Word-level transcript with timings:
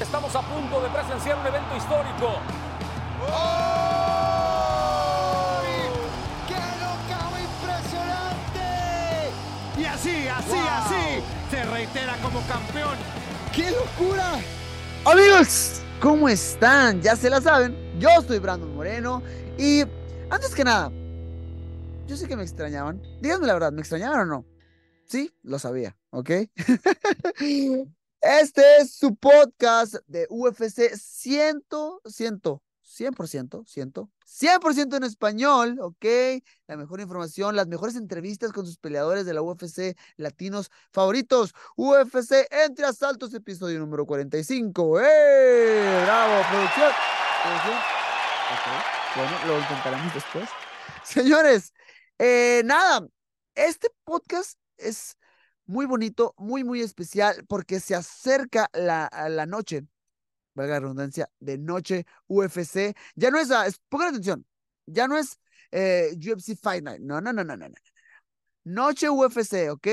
Estamos 0.00 0.34
a 0.36 0.42
punto 0.42 0.80
de 0.82 0.88
presenciar 0.90 1.38
un 1.38 1.46
evento 1.46 1.76
histórico. 1.76 2.38
¡Qué 6.46 6.54
knockout 6.54 7.38
impresionante! 7.40 9.30
Y 9.78 9.84
así, 9.84 10.28
así, 10.28 10.50
Wow. 10.50 10.68
así, 10.68 11.22
se 11.50 11.64
reitera 11.64 12.16
como 12.22 12.40
campeón. 12.42 12.96
¡Qué 13.54 13.70
locura! 13.70 14.34
Amigos, 15.06 15.80
¿cómo 16.00 16.28
están? 16.28 17.00
Ya 17.00 17.16
se 17.16 17.30
la 17.30 17.40
saben, 17.40 17.74
yo 17.98 18.10
soy 18.26 18.38
Brandon 18.38 18.74
Moreno 18.74 19.22
y 19.56 19.80
antes 20.28 20.54
que 20.54 20.64
nada, 20.64 20.90
yo 22.06 22.16
sé 22.16 22.28
que 22.28 22.36
me 22.36 22.42
extrañaban. 22.42 23.00
Díganme 23.22 23.46
la 23.46 23.54
verdad, 23.54 23.72
¿me 23.72 23.80
extrañaban 23.80 24.20
o 24.20 24.24
no? 24.26 24.44
Sí, 25.06 25.32
lo 25.42 25.58
sabía, 25.58 25.96
¿ok? 26.10 26.30
Este 28.20 28.78
es 28.78 28.94
su 28.94 29.14
podcast 29.14 29.96
de 30.06 30.26
UFC 30.30 30.94
100, 30.96 31.62
100, 32.04 32.40
100%, 32.82 33.64
100, 33.66 33.92
100% 34.26 34.96
en 34.96 35.04
español, 35.04 35.78
¿ok? 35.80 36.04
La 36.66 36.76
mejor 36.76 37.00
información, 37.00 37.54
las 37.56 37.66
mejores 37.66 37.94
entrevistas 37.94 38.52
con 38.52 38.66
sus 38.66 38.78
peleadores 38.78 39.26
de 39.26 39.34
la 39.34 39.42
UFC 39.42 39.96
latinos 40.16 40.70
favoritos. 40.92 41.52
UFC 41.76 42.46
Entre 42.50 42.86
Asaltos, 42.86 43.34
episodio 43.34 43.78
número 43.78 44.06
45. 44.06 45.00
¡Eh! 45.00 46.02
¡Bravo! 46.04 46.42
Producción. 46.50 46.92
Producción. 47.42 47.76
Bueno, 49.14 49.46
lo 49.46 49.60
intentaremos 49.60 50.14
después. 50.14 50.48
Señores, 51.04 51.72
eh, 52.18 52.62
nada, 52.64 53.06
este 53.54 53.88
podcast 54.04 54.58
es 54.78 55.16
muy 55.66 55.86
bonito, 55.86 56.34
muy, 56.38 56.64
muy 56.64 56.80
especial, 56.80 57.44
porque 57.48 57.80
se 57.80 57.94
acerca 57.94 58.68
la, 58.72 59.10
la 59.30 59.46
noche, 59.46 59.84
valga 60.54 60.74
la 60.74 60.80
redundancia, 60.80 61.30
de 61.40 61.58
noche 61.58 62.06
UFC. 62.28 62.94
Ya 63.16 63.30
no 63.30 63.38
es, 63.40 63.50
ah, 63.52 63.66
es- 63.66 63.80
pongan 63.88 64.08
atención, 64.10 64.46
ya 64.86 65.08
no 65.08 65.18
es 65.18 65.38
eh, 65.72 66.12
UFC 66.18 66.56
Fight 66.56 66.84
Night, 66.84 67.00
no, 67.02 67.20
no, 67.20 67.32
no, 67.32 67.44
no, 67.44 67.56
no, 67.56 67.68
no. 67.68 67.74
Noche 68.64 69.10
UFC, 69.10 69.70
¿ok? 69.70 69.88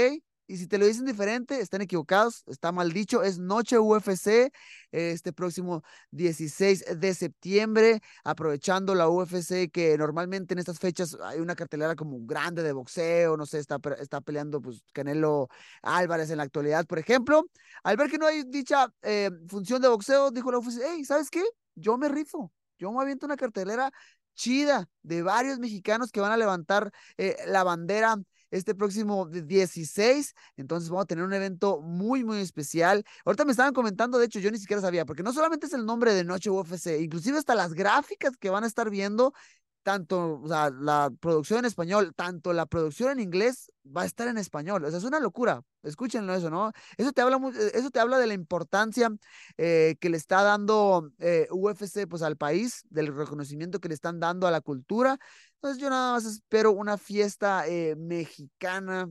Y 0.46 0.58
si 0.58 0.68
te 0.68 0.78
lo 0.78 0.86
dicen 0.86 1.06
diferente, 1.06 1.60
están 1.60 1.82
equivocados, 1.82 2.44
está 2.48 2.72
mal 2.72 2.92
dicho, 2.92 3.24
es 3.24 3.40
Noche 3.40 3.80
UFC 3.80 4.52
este 4.92 5.34
próximo 5.34 5.84
16 6.12 7.00
de 7.00 7.14
septiembre, 7.14 8.02
aprovechando 8.24 8.94
la 8.94 9.10
UFC 9.10 9.72
que 9.72 9.98
normalmente 9.98 10.54
en 10.54 10.60
estas 10.60 10.80
fechas 10.80 11.18
hay 11.24 11.40
una 11.40 11.56
cartelera 11.56 11.96
como 11.96 12.20
grande 12.26 12.62
de 12.62 12.74
boxeo, 12.74 13.38
no 13.38 13.46
sé, 13.46 13.60
está, 13.60 13.80
está 14.00 14.22
peleando 14.22 14.62
pues 14.62 14.84
Canelo 14.94 15.48
Álvarez 15.82 16.30
en 16.30 16.38
la 16.38 16.44
actualidad, 16.44 16.86
por 16.86 17.00
ejemplo. 17.00 17.46
Al 17.84 17.98
ver 17.98 18.10
que 18.10 18.18
no 18.18 18.28
hay 18.28 18.44
dicha 18.44 18.88
eh, 19.02 19.32
función 19.48 19.82
de 19.82 19.88
boxeo, 19.88 20.32
dijo 20.32 20.52
la 20.52 20.60
UFC, 20.60 20.82
hey, 20.86 21.06
¿sabes 21.06 21.30
qué? 21.30 21.44
Yo 21.76 21.98
me 21.98 22.10
rifo, 22.10 22.52
yo 22.78 22.92
me 22.92 23.02
aviento 23.02 23.26
una 23.26 23.38
cartelera 23.38 23.92
chida 24.36 24.90
de 25.04 25.22
varios 25.22 25.60
mexicanos 25.60 26.12
que 26.12 26.22
van 26.22 26.32
a 26.32 26.38
levantar 26.38 26.92
eh, 27.18 27.38
la 27.48 27.64
bandera 27.64 28.18
este 28.54 28.76
próximo 28.76 29.26
16. 29.26 30.36
Entonces 30.58 30.90
vamos 30.90 31.03
a 31.03 31.08
tener 31.08 31.24
un 31.24 31.34
evento 31.34 31.81
muy, 31.81 32.24
muy 32.24 32.40
especial. 32.40 33.03
Ahorita 33.25 33.46
me 33.46 33.52
estaban 33.52 33.74
comentando, 33.74 34.19
de 34.19 34.25
hecho, 34.28 34.40
yo 34.40 34.52
ni 34.52 34.59
siquiera 34.59 34.81
sabía, 34.81 35.06
porque 35.06 35.24
no 35.24 35.34
solamente 35.34 35.66
es 35.66 35.74
el 35.74 35.86
nombre 35.86 36.14
de 36.14 36.24
Noche 36.24 36.52
UFC, 36.52 37.02
inclusive 37.02 37.40
hasta 37.40 37.56
las 37.56 37.74
gráficas 37.74 38.38
que 38.38 38.52
van 38.52 38.64
a 38.64 38.68
estar 38.68 38.91
viendo, 38.91 39.34
tanto 39.81 40.41
la 40.46 41.12
producción 41.19 41.59
en 41.59 41.66
español, 41.66 42.14
tanto 42.16 42.53
la 42.53 42.68
producción 42.68 43.12
en 43.12 43.19
inglés 43.19 43.72
va 43.86 44.03
a 44.03 44.06
estar 44.06 44.28
en 44.28 44.38
español. 44.38 44.85
O 44.85 44.90
sea, 44.90 45.00
es 45.00 45.03
una 45.03 45.20
locura. 45.20 45.62
Escúchenlo 45.81 46.34
eso, 46.34 46.50
¿no? 46.50 46.72
Eso 46.96 47.12
te 47.12 47.22
habla, 47.22 47.38
eh, 47.38 47.72
eso 47.74 47.90
te 47.90 48.00
habla 48.00 48.18
de 48.18 48.28
la 48.28 48.34
importancia 48.34 49.09
eh, 49.58 49.96
que 50.00 50.09
le 50.09 50.18
está 50.18 50.44
dando 50.44 51.12
eh, 51.20 51.47
UFC 51.52 52.08
pues, 52.08 52.22
al 52.22 52.38
país, 52.38 52.85
del 52.90 53.14
reconocimiento 53.16 53.80
que 53.80 53.90
le 53.90 53.96
están 53.96 54.20
dando 54.20 54.47
a 54.47 54.52
la 54.52 54.62
cultura. 54.62 55.20
Entonces 55.63 55.81
yo 55.81 55.90
nada 55.90 56.12
más 56.12 56.25
espero 56.25 56.74
una 56.74 56.97
fiesta 56.97 57.66
eh, 57.69 57.96
mexicana 57.96 59.09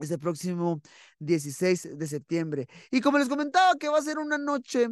este 0.00 0.16
próximo 0.16 0.80
16 1.18 1.98
de 1.98 2.06
septiembre. 2.06 2.68
Y 2.90 3.02
como 3.02 3.18
les 3.18 3.28
comentaba 3.28 3.74
que 3.74 3.90
va 3.90 3.98
a 3.98 4.02
ser 4.02 4.16
una 4.16 4.38
noche, 4.38 4.88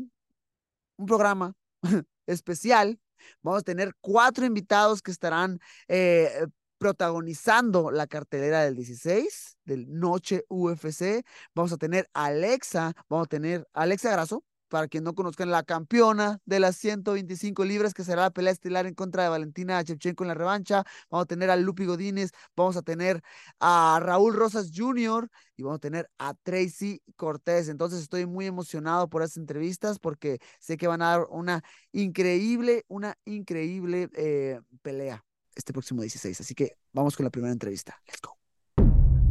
un 0.96 1.06
programa 1.06 1.54
especial, 2.26 3.00
vamos 3.40 3.60
a 3.60 3.64
tener 3.64 3.94
cuatro 4.02 4.44
invitados 4.44 5.00
que 5.00 5.12
estarán 5.12 5.60
eh, 5.88 6.46
protagonizando 6.76 7.90
la 7.90 8.06
cartelera 8.06 8.62
del 8.62 8.76
16, 8.76 9.56
del 9.64 9.86
Noche 9.98 10.44
UFC. 10.50 11.24
Vamos 11.54 11.72
a 11.72 11.78
tener 11.78 12.06
a 12.12 12.26
Alexa, 12.26 12.92
vamos 13.08 13.24
a 13.24 13.28
tener 13.28 13.66
a 13.72 13.84
Alexa 13.84 14.10
Grasso, 14.10 14.44
para 14.76 14.88
quien 14.88 15.04
no 15.04 15.14
conozcan, 15.14 15.50
la 15.50 15.62
campeona 15.62 16.38
de 16.44 16.60
las 16.60 16.76
125 16.76 17.64
libras, 17.64 17.94
que 17.94 18.04
será 18.04 18.20
la 18.20 18.30
pelea 18.30 18.52
estelar 18.52 18.84
en 18.84 18.92
contra 18.92 19.22
de 19.22 19.30
Valentina 19.30 19.80
Shevchenko 19.80 20.22
en 20.22 20.28
la 20.28 20.34
revancha. 20.34 20.84
Vamos 21.08 21.24
a 21.24 21.26
tener 21.26 21.48
a 21.48 21.56
Lupi 21.56 21.86
Godínez, 21.86 22.32
vamos 22.54 22.76
a 22.76 22.82
tener 22.82 23.22
a 23.58 23.98
Raúl 24.02 24.34
Rosas 24.34 24.70
Jr. 24.74 25.30
y 25.56 25.62
vamos 25.62 25.76
a 25.76 25.80
tener 25.80 26.10
a 26.18 26.34
Tracy 26.34 27.00
Cortés. 27.16 27.70
Entonces 27.70 28.02
estoy 28.02 28.26
muy 28.26 28.44
emocionado 28.44 29.08
por 29.08 29.22
esas 29.22 29.38
entrevistas 29.38 29.98
porque 29.98 30.40
sé 30.58 30.76
que 30.76 30.86
van 30.88 31.00
a 31.00 31.06
dar 31.06 31.26
una 31.30 31.64
increíble, 31.92 32.84
una 32.88 33.16
increíble 33.24 34.10
eh, 34.12 34.60
pelea 34.82 35.24
este 35.54 35.72
próximo 35.72 36.02
16. 36.02 36.38
Así 36.38 36.54
que 36.54 36.76
vamos 36.92 37.16
con 37.16 37.24
la 37.24 37.30
primera 37.30 37.50
entrevista. 37.50 37.98
Let's 38.06 38.20
go. 38.20 38.36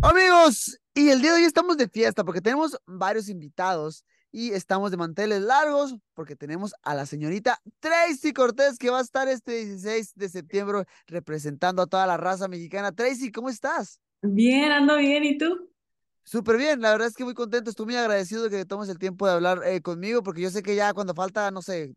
Amigos, 0.02 0.80
y 0.96 1.10
el 1.10 1.22
día 1.22 1.34
de 1.34 1.42
hoy 1.42 1.44
estamos 1.46 1.78
de 1.78 1.88
fiesta 1.88 2.24
porque 2.24 2.42
tenemos 2.42 2.76
varios 2.88 3.30
invitados 3.30 4.04
y 4.36 4.52
estamos 4.52 4.92
de 4.92 4.98
manteles 4.98 5.42
largos 5.42 5.96
porque 6.14 6.36
tenemos 6.36 6.76
a 6.84 6.94
la 6.94 7.06
señorita 7.06 7.62
Tracy 7.80 8.34
Cortés 8.34 8.78
que 8.78 8.90
va 8.90 9.00
a 9.00 9.02
estar 9.02 9.30
este 9.30 9.64
16 9.64 10.14
de 10.14 10.28
septiembre 10.28 10.84
representando 11.08 11.82
a 11.82 11.88
toda 11.88 12.06
la 12.06 12.18
raza 12.18 12.50
mexicana. 12.50 12.92
Tracy, 12.92 13.32
¿cómo 13.32 13.48
estás? 13.48 14.02
Bien, 14.22 14.74
ando 14.74 14.98
bien, 14.98 15.24
¿y 15.24 15.38
tú? 15.38 15.72
Súper 16.26 16.58
bien, 16.58 16.82
la 16.82 16.92
verdad 16.92 17.08
es 17.08 17.14
que 17.14 17.24
muy 17.24 17.34
contento, 17.34 17.70
estoy 17.70 17.86
muy 17.86 17.96
agradecido 17.96 18.44
de 18.44 18.50
que 18.50 18.66
tomes 18.66 18.90
el 18.90 19.00
tiempo 19.00 19.26
de 19.26 19.32
hablar 19.32 19.62
eh, 19.64 19.82
conmigo 19.82 20.22
porque 20.22 20.42
yo 20.42 20.50
sé 20.50 20.62
que 20.62 20.76
ya 20.76 20.94
cuando 20.94 21.14
falta, 21.14 21.50
no 21.52 21.62
sé, 21.62 21.96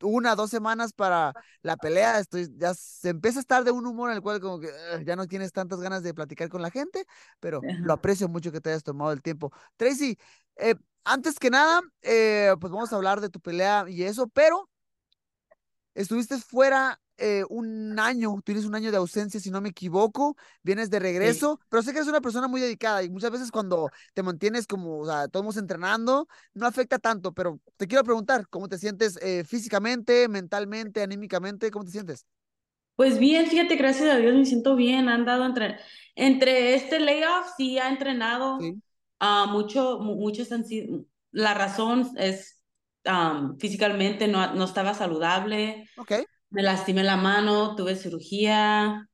una, 0.00 0.34
dos 0.34 0.48
semanas 0.48 0.94
para 0.94 1.34
la 1.60 1.76
pelea, 1.76 2.20
estoy, 2.20 2.48
ya 2.56 2.72
se 2.72 3.10
empieza 3.10 3.40
a 3.40 3.42
estar 3.42 3.64
de 3.64 3.72
un 3.72 3.84
humor 3.84 4.08
en 4.08 4.16
el 4.16 4.22
cual 4.22 4.40
como 4.40 4.60
que 4.60 4.70
ya 5.04 5.14
no 5.14 5.26
tienes 5.26 5.52
tantas 5.52 5.80
ganas 5.80 6.02
de 6.02 6.14
platicar 6.14 6.48
con 6.48 6.62
la 6.62 6.70
gente, 6.70 7.04
pero 7.38 7.60
lo 7.82 7.92
aprecio 7.92 8.28
mucho 8.30 8.50
que 8.50 8.62
te 8.62 8.70
hayas 8.70 8.82
tomado 8.82 9.12
el 9.12 9.20
tiempo. 9.20 9.52
Tracy, 9.76 10.16
eh, 10.56 10.76
antes 11.06 11.38
que 11.38 11.50
nada, 11.50 11.80
eh, 12.02 12.54
pues 12.60 12.72
vamos 12.72 12.92
a 12.92 12.96
hablar 12.96 13.20
de 13.20 13.30
tu 13.30 13.40
pelea 13.40 13.86
y 13.88 14.02
eso, 14.04 14.28
pero 14.28 14.68
estuviste 15.94 16.38
fuera 16.38 17.00
eh, 17.18 17.44
un 17.48 17.98
año, 17.98 18.40
tienes 18.44 18.66
un 18.66 18.74
año 18.74 18.90
de 18.90 18.98
ausencia, 18.98 19.40
si 19.40 19.50
no 19.50 19.60
me 19.60 19.70
equivoco, 19.70 20.36
vienes 20.62 20.90
de 20.90 20.98
regreso, 20.98 21.60
pero 21.68 21.82
sé 21.82 21.92
que 21.92 21.98
eres 21.98 22.08
una 22.08 22.20
persona 22.20 22.48
muy 22.48 22.60
dedicada 22.60 23.02
y 23.02 23.08
muchas 23.10 23.30
veces 23.30 23.50
cuando 23.50 23.90
te 24.14 24.22
mantienes 24.22 24.66
como, 24.66 24.98
o 25.00 25.06
sea, 25.06 25.28
todos 25.28 25.56
entrenando, 25.56 26.28
no 26.54 26.66
afecta 26.66 26.98
tanto, 26.98 27.32
pero 27.32 27.58
te 27.76 27.86
quiero 27.86 28.04
preguntar, 28.04 28.46
¿cómo 28.48 28.68
te 28.68 28.78
sientes 28.78 29.18
eh, 29.22 29.44
físicamente, 29.44 30.28
mentalmente, 30.28 31.02
anímicamente? 31.02 31.70
¿Cómo 31.70 31.84
te 31.86 31.92
sientes? 31.92 32.26
Pues 32.96 33.18
bien, 33.18 33.46
fíjate, 33.46 33.76
gracias 33.76 34.08
a 34.08 34.16
Dios 34.18 34.34
me 34.34 34.46
siento 34.46 34.74
bien, 34.74 35.08
han 35.08 35.26
dado 35.26 35.44
entre, 35.44 35.76
entre 36.14 36.74
este 36.74 36.98
layoff, 36.98 37.46
sí 37.56 37.78
ha 37.78 37.88
entrenado 37.88 38.58
Sí. 38.58 38.82
Ah, 39.20 39.46
mucho, 39.50 39.98
mu- 40.00 40.16
muchos 40.16 40.52
han 40.52 40.64
sido, 40.64 41.04
la 41.32 41.54
razón 41.54 42.10
es 42.18 42.62
am, 43.04 43.58
físicamente 43.58 44.28
no, 44.28 44.54
no 44.54 44.64
estaba 44.64 44.94
saludable, 44.94 45.90
Ok, 45.96 46.12
me 46.50 46.62
lastimé 46.62 47.04
la 47.04 47.16
mano, 47.16 47.76
tuve 47.76 47.96
cirugía 47.96 49.08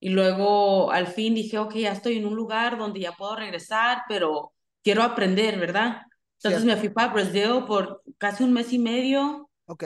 y 0.00 0.10
luego 0.10 0.90
al 0.92 1.06
fin 1.06 1.34
dije, 1.34 1.58
ok, 1.58 1.74
ya 1.76 1.92
estoy 1.92 2.18
en 2.18 2.26
un 2.26 2.34
lugar 2.36 2.78
donde 2.78 3.00
ya 3.00 3.12
puedo 3.12 3.36
regresar, 3.36 4.02
pero 4.08 4.52
quiero 4.82 5.02
aprender, 5.02 5.58
¿verdad? 5.58 6.02
Entonces 6.38 6.64
me 6.64 6.76
fui 6.76 6.88
para 6.90 7.12
Brasil 7.12 7.64
por 7.66 8.02
casi 8.18 8.44
un 8.44 8.52
mes 8.52 8.72
y 8.72 8.78
medio. 8.78 9.50
ok, 9.66 9.84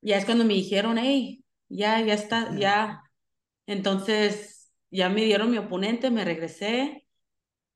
Ya 0.00 0.18
es 0.18 0.24
cuando 0.24 0.44
me 0.44 0.54
dijeron, 0.54 0.98
hey, 0.98 1.44
ya, 1.68 2.00
ya 2.00 2.14
está, 2.14 2.54
ya. 2.56 3.02
Entonces, 3.66 4.72
ya 4.90 5.10
me 5.10 5.24
dieron 5.24 5.50
mi 5.52 5.58
oponente, 5.58 6.10
me 6.10 6.24
regresé 6.26 7.07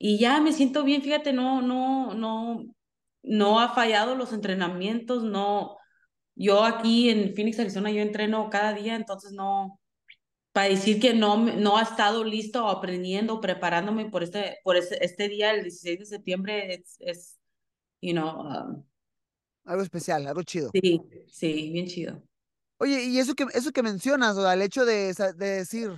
y 0.04 0.18
ya 0.18 0.40
me 0.40 0.52
siento 0.52 0.82
bien, 0.82 1.00
fíjate, 1.00 1.32
no, 1.32 1.62
no, 1.62 2.12
no, 2.12 2.64
no 3.22 3.60
ha 3.60 3.72
fallado 3.72 4.16
los 4.16 4.32
entrenamientos, 4.32 5.22
no, 5.22 5.76
yo 6.34 6.64
aquí 6.64 7.08
en 7.08 7.36
Phoenix, 7.36 7.60
Arizona, 7.60 7.88
yo 7.92 8.02
entreno 8.02 8.50
cada 8.50 8.72
día, 8.72 8.96
entonces 8.96 9.30
no, 9.30 9.78
para 10.50 10.70
decir 10.70 11.00
que 11.00 11.14
no, 11.14 11.36
no 11.36 11.78
ha 11.78 11.82
estado 11.82 12.24
listo 12.24 12.66
aprendiendo, 12.66 13.40
preparándome 13.40 14.10
por 14.10 14.24
este, 14.24 14.58
por 14.64 14.76
este, 14.76 15.04
este 15.04 15.28
día, 15.28 15.52
el 15.52 15.62
16 15.62 16.00
de 16.00 16.06
septiembre, 16.06 16.74
es, 16.74 16.96
es 16.98 17.38
you 18.00 18.10
know, 18.12 18.40
um, 18.40 18.84
Algo 19.64 19.84
especial, 19.84 20.26
algo 20.26 20.42
chido. 20.42 20.72
sí, 20.72 21.00
sí, 21.28 21.70
bien 21.70 21.86
chido. 21.86 22.20
Oye, 22.78 23.04
y 23.04 23.20
eso 23.20 23.36
que, 23.36 23.46
eso 23.54 23.70
que 23.70 23.84
mencionas, 23.84 24.36
o 24.36 24.42
sea, 24.42 24.54
el 24.54 24.62
hecho 24.62 24.84
de, 24.84 25.14
de 25.36 25.46
decir, 25.46 25.92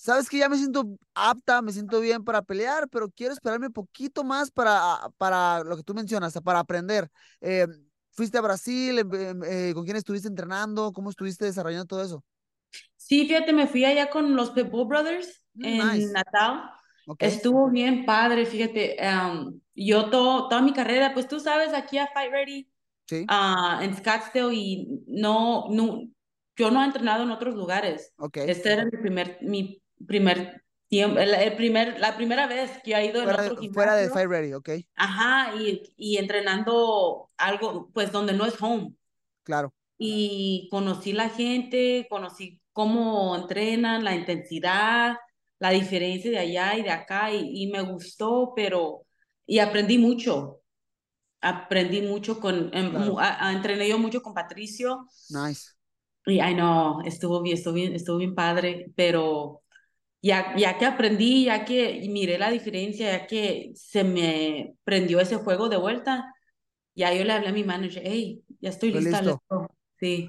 sabes 0.00 0.28
que 0.28 0.38
ya 0.38 0.48
me 0.48 0.56
siento 0.56 0.84
apta, 1.14 1.62
me 1.62 1.72
siento 1.72 2.00
bien 2.00 2.24
para 2.24 2.42
pelear, 2.42 2.88
pero 2.88 3.10
quiero 3.10 3.34
esperarme 3.34 3.66
un 3.66 3.72
poquito 3.72 4.24
más 4.24 4.50
para, 4.50 5.10
para 5.18 5.62
lo 5.64 5.76
que 5.76 5.82
tú 5.82 5.94
mencionas, 5.94 6.38
para 6.42 6.60
aprender. 6.60 7.10
Eh, 7.40 7.66
¿fuiste 8.12 8.38
a 8.38 8.40
Brasil? 8.40 8.98
Em, 8.98 9.42
eh, 9.44 9.72
¿Con 9.74 9.84
quién 9.84 9.96
estuviste 9.96 10.28
entrenando? 10.28 10.92
¿Cómo 10.92 11.10
estuviste 11.10 11.44
desarrollando 11.44 11.86
todo 11.86 12.02
eso? 12.02 12.24
Sí, 12.96 13.26
fíjate, 13.26 13.52
me 13.52 13.66
fui 13.66 13.84
allá 13.84 14.10
con 14.10 14.36
los 14.36 14.50
Pitbull 14.50 14.86
Brothers 14.86 15.42
Mm, 15.56 15.62
en 15.66 15.76
nice. 15.76 16.12
Natal. 16.12 16.70
Ok, 17.06 17.18
Estuvo 17.18 17.70
bien 17.70 18.04
padre, 18.06 18.46
fíjate. 18.46 18.96
um, 19.02 19.60
yo 19.74 20.08
to- 20.10 20.48
toda 20.48 20.62
mi 20.62 20.72
carrera, 20.72 21.12
pues 21.12 21.26
tú 21.28 21.40
sabes, 21.40 21.72
aquí 21.74 21.98
a 21.98 22.06
Fight 22.08 22.30
Ready, 22.32 22.70
sí, 23.06 23.26
ah, 23.28 23.80
en 23.82 23.96
Scottsdale, 23.96 24.54
y 24.54 25.02
no, 25.06 25.66
no, 25.70 26.02
yo 26.56 26.70
no 26.70 26.82
he 26.82 26.86
entrenado 26.86 27.24
en 27.24 27.30
otros 27.30 27.54
lugares. 27.54 28.14
ok. 28.18 28.38
Este 28.42 28.72
era 28.72 28.84
mi 28.84 28.92
primer, 28.92 29.38
mi 29.42 29.82
primer 30.06 30.64
tiempo, 30.88 31.18
el, 31.20 31.34
el 31.34 31.56
primer, 31.56 31.98
la 32.00 32.16
primera 32.16 32.46
vez 32.46 32.70
que 32.84 32.94
he 32.94 33.06
ido 33.06 33.22
en 33.22 33.24
Fuera 33.24 33.42
otro 33.42 33.56
de, 33.56 33.72
fuera 33.72 33.94
de 33.96 34.02
gimnasio. 34.02 34.14
Fight 34.14 34.28
Ready, 34.28 34.52
ok, 34.54 34.68
Ajá, 34.96 35.54
y, 35.56 35.82
y 35.96 36.18
entrenando 36.18 37.30
algo, 37.36 37.90
pues 37.92 38.12
donde 38.12 38.32
no 38.34 38.46
es 38.46 38.60
home. 38.62 38.94
claro. 39.42 39.72
Y 39.98 40.68
conocí 40.70 41.12
la 41.12 41.28
gente, 41.28 42.06
conocí 42.08 42.60
cómo 42.72 43.36
entrenan, 43.36 44.02
la 44.04 44.14
intensidad, 44.14 45.16
la 45.58 45.70
diferencia 45.70 46.30
de 46.30 46.38
allá 46.38 46.76
y 46.76 46.82
de 46.82 46.90
acá, 46.90 47.32
y, 47.32 47.64
y 47.64 47.66
me 47.70 47.82
gustó, 47.82 48.52
pero, 48.56 49.02
y 49.46 49.58
aprendí 49.58 49.98
mucho. 49.98 50.62
Aprendí 51.42 52.02
mucho 52.02 52.40
con, 52.40 52.70
em, 52.74 52.90
Claro. 52.90 53.18
a- 53.20 53.48
a- 53.48 53.52
entrené 53.52 53.88
yo 53.88 53.98
mucho 53.98 54.22
con 54.22 54.34
Patricio, 54.34 55.06
Nice. 55.30 55.74
y 56.26 56.40
ay 56.40 56.54
no, 56.54 57.02
estuvo 57.04 57.42
bien, 57.42 57.56
estuvo 57.56 57.74
bien, 57.74 57.94
estuvo 57.94 58.18
bien 58.18 58.34
padre, 58.34 58.92
pero 58.96 59.62
ya, 60.22 60.56
ya 60.56 60.78
que 60.78 60.86
aprendí, 60.86 61.44
ya 61.44 61.64
que 61.64 62.06
miré 62.08 62.38
la 62.38 62.50
diferencia, 62.50 63.10
ya 63.18 63.26
que 63.26 63.72
se 63.74 64.04
me 64.04 64.74
prendió 64.84 65.20
ese 65.20 65.36
juego 65.36 65.68
de 65.68 65.76
vuelta, 65.76 66.34
ya 66.94 67.14
yo 67.14 67.24
le 67.24 67.32
hablé 67.32 67.48
a 67.48 67.52
mi 67.52 67.64
manager, 67.64 68.02
hey, 68.04 68.42
ya 68.60 68.70
estoy 68.70 68.92
lista, 68.92 69.22
listo. 69.22 69.30
let's 69.30 69.40
go". 69.48 69.68
Sí. 69.98 70.28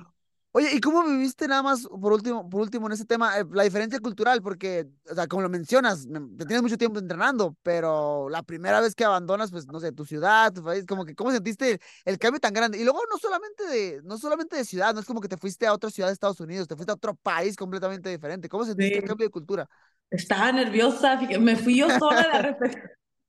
Oye, 0.54 0.70
¿y 0.74 0.82
cómo 0.82 1.04
viviste 1.06 1.48
nada 1.48 1.64
más, 1.64 1.88
por 1.88 2.12
último, 2.12 2.50
por 2.50 2.60
último 2.62 2.88
en 2.88 2.92
ese 2.94 3.06
tema, 3.06 3.40
eh, 3.40 3.46
la 3.52 3.64
diferencia 3.64 4.00
cultural? 4.02 4.42
Porque, 4.42 4.86
o 5.10 5.16
sea, 5.16 5.26
como 5.28 5.42
lo 5.44 5.50
mencionas, 5.50 6.06
me- 6.08 6.20
te 6.38 6.46
tienes 6.46 6.62
mucho 6.62 6.78
tiempo 6.78 7.00
entrenando, 7.00 7.56
pero 7.64 8.28
la 8.30 8.44
primera 8.44 8.82
vez 8.82 8.94
que 8.94 9.06
abandonas, 9.06 9.50
pues, 9.50 9.66
no 9.68 9.80
sé, 9.80 9.94
tu 9.94 10.04
ciudad, 10.06 10.52
tu 10.52 10.62
país, 10.62 10.86
como 10.86 11.06
que, 11.06 11.16
¿cómo 11.16 11.32
sentiste 11.32 11.80
el 12.04 12.18
cambio 12.20 12.42
tan 12.42 12.54
grande? 12.54 12.78
Y 12.78 12.84
luego 12.84 13.00
no 13.10 13.18
solamente 13.18 13.66
de, 13.66 14.02
no 14.04 14.18
solamente 14.18 14.58
de 14.58 14.66
ciudad, 14.66 14.94
no 14.94 15.00
es 15.00 15.06
como 15.06 15.22
que 15.22 15.30
te 15.30 15.38
fuiste 15.38 15.66
a 15.68 15.74
otra 15.74 15.90
ciudad 15.90 16.10
de 16.10 16.14
Estados 16.14 16.42
Unidos, 16.42 16.68
te 16.68 16.76
fuiste 16.76 16.92
a 16.92 16.96
otro 16.96 17.16
país 17.16 17.56
completamente 17.56 18.10
diferente. 18.10 18.50
¿Cómo 18.50 18.66
sentiste 18.66 19.00
el 19.00 19.06
Sí. 19.06 19.06
cambio 19.06 19.26
de 19.28 19.32
cultura? 19.32 19.70
Estaba 20.10 20.52
nerviosa, 20.52 21.18
me 21.40 21.56
fui 21.56 21.78
yo 21.78 21.90
sola 21.90 22.28
de 22.28 22.40
repente. 22.40 22.82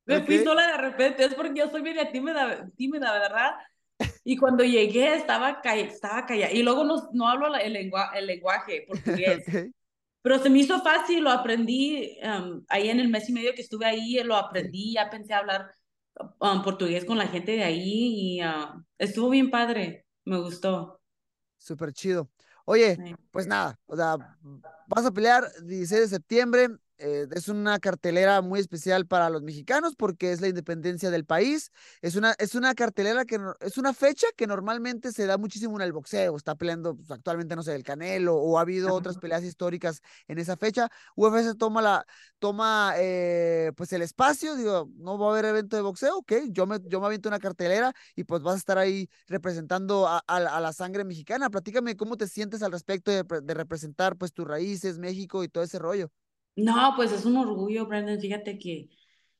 Me 0.05 0.23
fui 0.25 0.39
Ok. 0.39 0.43
sola 0.43 0.67
de 0.67 0.79
repente, 0.79 1.25
es 1.25 1.35
porque 1.35 1.53
yo 1.61 1.71
soy 1.71 1.83
media 1.83 2.11
tímida, 2.11 2.69
tímida, 2.77 3.13
¿verdad? 3.13 3.53
Y 4.25 4.37
cuando 4.37 4.65
llegué 4.65 5.15
estaba, 5.15 5.61
ca- 5.61 5.77
estaba 5.77 6.27
callada. 6.27 6.53
Y 6.53 6.63
luego 6.63 6.85
no, 6.85 7.11
no 7.13 7.29
hablo 7.29 7.55
el, 7.57 7.73
lengua, 7.73 8.11
el 8.15 8.27
lenguaje 8.27 8.85
portugués. 8.89 9.45
Ok, 9.49 9.73
Pero 10.23 10.39
se 10.39 10.51
me 10.51 10.61
hizo 10.61 10.81
fácil, 10.83 11.25
lo 11.25 11.31
aprendí 11.31 12.19
um, 12.23 12.65
ahí 12.69 12.89
en 12.91 13.01
el 13.01 13.09
mes 13.09 13.29
y 13.29 13.33
medio 13.33 13.55
que 13.55 13.63
estuve 13.63 13.87
ahí, 13.87 14.23
lo 14.25 14.37
aprendí, 14.37 14.95
ya 14.95 15.11
pensé 15.11 15.35
hablar 15.35 15.75
um, 16.41 16.63
portugués 16.63 17.05
con 17.05 17.19
la 17.19 17.27
gente 17.27 17.53
de 17.53 17.65
ahí 17.65 18.39
y 18.39 18.45
uh, 18.45 18.85
estuvo 18.99 19.31
bien 19.31 19.51
padre, 19.51 20.07
me 20.25 20.39
gustó. 20.39 21.01
súper 21.59 21.93
chido. 21.93 22.31
Oye, 22.65 22.97
Sí. 22.97 23.15
pues 23.33 23.47
nada, 23.49 23.79
o 23.87 23.97
sea, 23.97 24.17
vas 24.87 25.05
a 25.07 25.11
pelear 25.13 25.45
16 25.65 26.03
de 26.03 26.17
septiembre. 26.17 26.69
Eh, 27.02 27.26
es 27.32 27.49
una 27.49 27.78
cartelera 27.81 28.40
muy 28.43 28.60
especial 28.60 29.06
para 29.06 29.28
los 29.31 29.43
mexicanos 29.43 29.94
porque 29.96 30.32
es 30.32 30.40
la 30.40 30.49
independencia 30.49 31.10
del 31.10 31.25
país. 31.26 31.70
Es 32.00 32.16
una, 32.16 32.34
es 32.38 32.54
una 32.54 32.75
cartelera 32.75 33.25
que 33.25 33.38
no- 33.38 33.54
es 33.60 33.78
una 33.78 33.93
fecha 33.94 34.26
que 34.37 34.46
normalmente 34.46 35.12
se 35.12 35.26
da 35.26 35.38
muchísimo 35.38 35.76
en 35.76 35.82
el 35.82 35.93
boxeo. 35.93 36.37
Está 36.37 36.54
peleando 36.54 36.96
pues, 36.96 37.10
actualmente, 37.10 37.56
no 37.56 37.62
sé, 37.62 37.75
el 37.75 37.82
Canelo 37.84 38.37
o 38.37 38.58
ha 38.58 38.62
habido 38.62 38.94
otras 38.94 39.19
peleas 39.19 39.44
históricas 39.44 40.00
en 40.28 40.38
esa 40.38 40.56
fecha. 40.56 40.88
UFC 41.16 41.54
toma 41.56 41.82
la, 41.82 42.06
toma 42.38 42.94
eh, 42.96 43.72
pues 43.76 43.93
el 43.93 44.02
espacio. 44.02 44.56
Digo, 44.56 44.88
no 44.96 45.19
va 45.19 45.28
a 45.28 45.31
haber 45.32 45.46
evento 45.46 45.76
de 45.76 45.82
boxeo, 45.82 46.19
ok. 46.19 46.32
Yo 46.50 46.66
me, 46.66 46.78
yo 46.87 47.00
me 47.00 47.06
aviento 47.06 47.28
una 47.28 47.38
cartelera 47.38 47.93
y 48.16 48.25
pues 48.25 48.43
vas 48.43 48.54
a 48.54 48.58
estar 48.58 48.78
ahí 48.78 49.08
representando 49.28 50.06
a, 50.08 50.19
a 50.26 50.40
la- 50.40 50.56
a 50.56 50.60
la 50.60 50.72
sangre 50.72 51.04
mexicana. 51.04 51.50
Platícame 51.50 51.96
cómo 51.96 52.16
te 52.16 52.28
sientes 52.28 52.62
al 52.62 52.72
respecto 52.72 53.10
de, 53.10 53.25
de 53.43 53.54
representar 53.54 54.16
pues 54.16 54.32
tus 54.32 54.46
raíces, 54.46 54.99
México 54.99 55.44
y 55.44 55.49
todo 55.49 55.64
ese 55.64 55.78
rollo. 55.78 56.10
No, 56.56 56.93
pues 56.96 57.12
es 57.12 57.25
un 57.25 57.37
orgullo, 57.37 57.87
Brandon. 57.87 58.20
Fíjate 58.20 58.58
que 58.58 58.88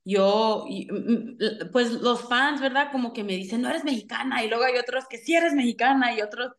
yo, 0.05 0.65
y, 0.69 0.91
mm, 0.91 1.37
mm, 1.67 1.71
pues 1.73 1.93
los 1.93 2.29
fans, 2.29 2.61
¿verdad? 2.61 2.91
Como 2.91 3.13
que 3.13 3.23
me 3.25 3.35
dicen, 3.37 3.63
no 3.63 3.69
eres 3.69 3.85
mexicana, 3.85 4.45
y 4.45 4.49
luego 4.49 4.65
hay 4.65 4.77
otros 4.79 5.05
que 5.09 5.19
sí 5.19 5.35
eres 5.35 5.53
mexicana, 5.55 6.15
y 6.15 6.23
otros, 6.23 6.53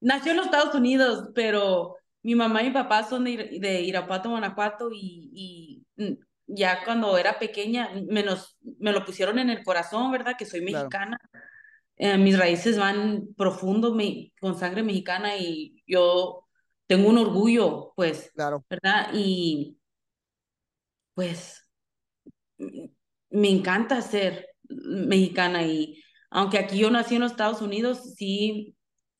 nació 0.00 0.32
en 0.32 0.38
los 0.38 0.46
Estados 0.46 0.74
Unidos, 0.74 1.30
pero 1.34 1.96
mi 2.22 2.34
mamá 2.34 2.62
y 2.62 2.66
mi 2.66 2.72
papá 2.72 3.04
son 3.04 3.24
de, 3.24 3.58
de 3.60 3.82
Irapuato, 3.82 4.30
Guanajuato, 4.30 4.90
y, 4.92 5.84
y 5.96 6.02
mm, 6.04 6.14
ya 6.48 6.84
cuando 6.84 7.16
era 7.16 7.38
pequeña 7.38 7.90
me, 8.08 8.22
nos- 8.22 8.56
me 8.78 8.92
lo 8.92 9.04
pusieron 9.04 9.38
en 9.38 9.50
el 9.50 9.62
corazón, 9.64 10.10
¿verdad? 10.10 10.34
Que 10.38 10.44
soy 10.46 10.60
Claro. 10.60 10.88
mexicana. 10.88 11.18
Eh, 11.96 12.16
mis 12.18 12.38
raíces 12.38 12.78
van 12.78 13.28
profundo 13.36 13.94
me- 13.94 14.32
con 14.40 14.58
sangre 14.58 14.82
mexicana, 14.82 15.36
y 15.36 15.82
yo 15.86 16.46
tengo 16.86 17.08
un 17.08 17.18
orgullo, 17.18 17.92
pues, 17.96 18.30
Claro. 18.34 18.64
¿verdad? 18.68 19.10
Y 19.14 19.78
pues 21.20 21.68
mm, 22.58 22.86
me 23.30 23.50
encanta 23.50 24.00
ser 24.02 24.48
mexicana 24.68 25.62
y 25.64 26.02
aunque 26.30 26.58
aquí 26.58 26.78
yo 26.78 26.90
nací 26.90 27.16
en 27.16 27.22
los 27.22 27.32
Estados 27.32 27.60
Unidos, 27.60 28.14
sí 28.16 28.74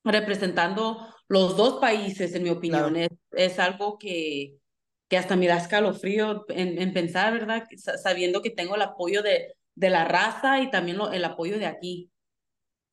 representando 0.04 1.06
los 1.28 1.58
dos 1.58 1.78
países, 1.80 2.34
en 2.34 2.44
mi 2.44 2.50
opinión, 2.50 2.96
es, 2.96 3.10
es 3.32 3.58
algo 3.58 3.98
que, 3.98 4.56
que 5.08 5.18
hasta 5.18 5.36
me 5.36 5.46
da 5.46 5.58
escalofrío 5.58 6.46
en, 6.48 6.80
en 6.80 6.94
pensar, 6.94 7.34
¿verdad? 7.34 7.66
Sa- 7.76 7.98
Sabiendo 7.98 8.40
que 8.40 8.50
tengo 8.50 8.76
el 8.76 8.82
apoyo 8.82 9.22
de, 9.22 9.54
de 9.74 9.90
la 9.90 10.04
raza 10.06 10.60
y 10.62 10.70
también 10.70 10.96
lo- 10.96 11.12
el 11.12 11.24
apoyo 11.24 11.58
de 11.58 11.66
aquí, 11.66 12.10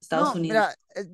Estados 0.01 0.29
No, 0.29 0.35
Unidos. 0.35 0.57
mira, 0.57 0.75
eh, 0.95 1.05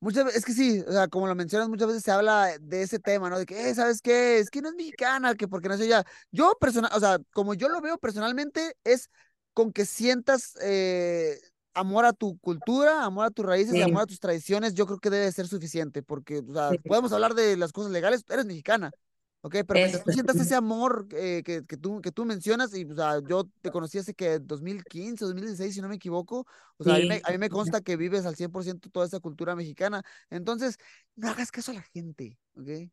muchas 0.00 0.24
veces, 0.24 0.40
es 0.40 0.44
que 0.44 0.52
sí, 0.52 0.82
o 0.86 0.92
sea, 0.92 1.08
como 1.08 1.26
lo 1.26 1.34
mencionas, 1.34 1.68
muchas 1.68 1.88
veces 1.88 2.02
se 2.02 2.10
habla 2.10 2.56
de 2.60 2.82
ese 2.82 2.98
tema, 2.98 3.30
¿no? 3.30 3.38
De 3.38 3.46
que, 3.46 3.68
eh, 3.70 3.74
¿sabes 3.74 4.00
qué? 4.02 4.38
Es 4.38 4.50
que 4.50 4.62
no 4.62 4.68
es 4.68 4.74
mexicana, 4.74 5.34
que 5.34 5.48
porque 5.48 5.68
nació 5.68 5.86
ya. 5.86 6.04
Yo 6.30 6.54
personal, 6.60 6.90
o 6.94 7.00
sea, 7.00 7.18
como 7.32 7.54
yo 7.54 7.68
lo 7.68 7.80
veo 7.80 7.98
personalmente, 7.98 8.74
es 8.84 9.10
con 9.54 9.72
que 9.72 9.84
sientas 9.84 10.54
eh, 10.62 11.38
amor 11.74 12.04
a 12.04 12.12
tu 12.12 12.38
cultura, 12.38 13.04
amor 13.04 13.26
a 13.26 13.30
tus 13.30 13.44
raíces 13.44 13.76
y 13.76 13.82
amor 13.82 14.02
a 14.02 14.06
tus 14.06 14.20
tradiciones, 14.20 14.74
yo 14.74 14.86
creo 14.86 14.98
que 14.98 15.10
debe 15.10 15.30
ser 15.32 15.48
suficiente, 15.48 16.02
porque, 16.02 16.42
o 16.48 16.52
sea, 16.52 16.74
Sí. 16.74 16.78
podemos 16.86 17.12
hablar 17.12 17.34
de 17.34 17.56
las 17.56 17.72
cosas 17.72 17.90
legales, 17.92 18.24
eres 18.28 18.46
mexicana. 18.46 18.92
¿Ok? 19.40 19.54
Pero 19.66 19.74
mientras 19.74 20.02
tú 20.04 20.10
sientas 20.12 20.36
ese 20.36 20.54
amor 20.56 21.06
eh, 21.12 21.42
que, 21.44 21.64
que, 21.64 21.76
tú, 21.76 22.00
que 22.00 22.10
tú 22.10 22.24
mencionas, 22.24 22.74
y 22.76 22.84
o 22.84 22.94
sea, 22.94 23.20
yo 23.26 23.48
te 23.62 23.70
conocí 23.70 23.98
hace 23.98 24.12
que 24.14 24.40
2015, 24.40 25.24
2016, 25.24 25.74
si 25.74 25.80
no 25.80 25.88
me 25.88 25.94
equivoco, 25.94 26.46
o 26.76 26.84
sea, 26.84 26.96
a 26.96 26.98
mí 26.98 27.06
me, 27.06 27.16
Sí. 27.16 27.22
a 27.24 27.30
mí 27.30 27.38
me 27.38 27.48
consta 27.48 27.80
que 27.80 27.96
vives 27.96 28.26
al 28.26 28.34
100% 28.34 28.90
toda 28.90 29.06
esa 29.06 29.20
cultura 29.20 29.54
mexicana. 29.54 30.02
Entonces, 30.30 30.76
no 31.14 31.28
hagas 31.28 31.52
caso 31.52 31.70
a 31.70 31.74
la 31.74 31.82
gente, 31.82 32.36
¿ok? 32.56 32.90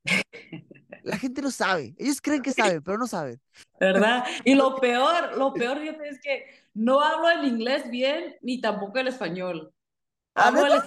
La 1.03 1.17
gente 1.17 1.41
no 1.41 1.51
sabe. 1.51 1.95
Ellos 1.97 2.21
creen 2.21 2.41
que 2.41 2.51
saben, 2.51 2.81
pero 2.83 2.97
no 2.97 3.07
saben. 3.07 3.41
¿verdad? 3.79 4.23
Y 4.45 4.55
lo 4.55 4.75
peor, 4.75 5.37
lo 5.37 5.53
peor, 5.53 5.77
es 5.79 6.19
que 6.21 6.45
no 6.73 7.01
hablo 7.01 7.29
el 7.29 7.45
inglés 7.45 7.89
bien 7.89 8.35
ni 8.41 8.61
tampoco 8.61 8.99
el 8.99 9.07
español. 9.07 9.71
¿Ah, 10.35 10.47
Hablo 10.47 10.65
el, 10.65 10.81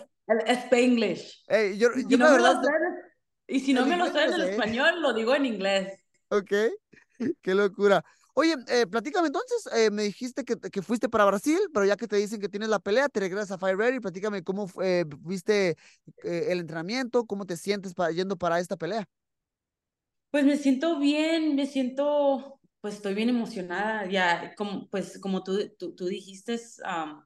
el, 0.46 0.56
Spanglish. 0.56 1.44
Eh, 1.48 1.76
yo, 1.78 1.88
Y 1.96 2.06
yo 2.06 2.18
no 2.18 2.36
la 2.38 2.54
me 2.54 2.64
sé, 2.64 2.70
y 3.48 3.60
si 3.60 3.74
no 3.74 3.86
me 3.86 3.96
lo 3.96 4.06
sé 4.12 4.24
en 4.24 4.40
español, 4.42 5.02
lo 5.02 5.14
digo 5.14 5.34
en 5.34 5.46
inglés. 5.46 5.98
ok, 6.28 6.52
qué 7.42 7.54
locura. 7.54 8.04
Oye, 8.34 8.54
eh, 8.68 8.86
platícame 8.86 9.26
entonces, 9.28 9.68
eh, 9.74 9.90
me 9.90 10.04
dijiste 10.04 10.44
que, 10.44 10.56
que 10.56 10.82
fuiste 10.82 11.08
para 11.08 11.24
Brasil, 11.24 11.58
pero 11.74 11.84
ya 11.86 11.96
que 11.96 12.06
te 12.06 12.16
dicen 12.16 12.40
que 12.40 12.48
tienes 12.48 12.68
la 12.68 12.78
pelea, 12.78 13.08
te 13.08 13.20
regresas 13.20 13.50
a 13.52 13.58
Fire 13.58 13.76
Ready, 13.76 13.98
platícame 14.00 14.44
cómo 14.44 14.68
eh, 14.82 15.04
viste 15.20 15.70
eh, 16.22 16.46
el 16.50 16.60
entrenamiento, 16.60 17.26
cómo 17.26 17.46
te 17.46 17.56
sientes 17.56 17.94
para, 17.94 18.12
yendo 18.12 18.36
para 18.36 18.60
esta 18.60 18.76
pelea. 18.76 19.06
Pues 20.30 20.44
me 20.44 20.56
siento 20.56 20.98
bien, 20.98 21.56
me 21.56 21.66
siento, 21.66 22.60
pues 22.80 22.96
estoy 22.96 23.14
bien 23.14 23.30
emocionada, 23.30 24.06
ya, 24.10 24.54
como, 24.56 24.88
pues 24.90 25.18
como 25.20 25.42
tú, 25.42 25.58
tú, 25.78 25.94
tú 25.94 26.06
dijiste, 26.06 26.60
am, 26.84 27.24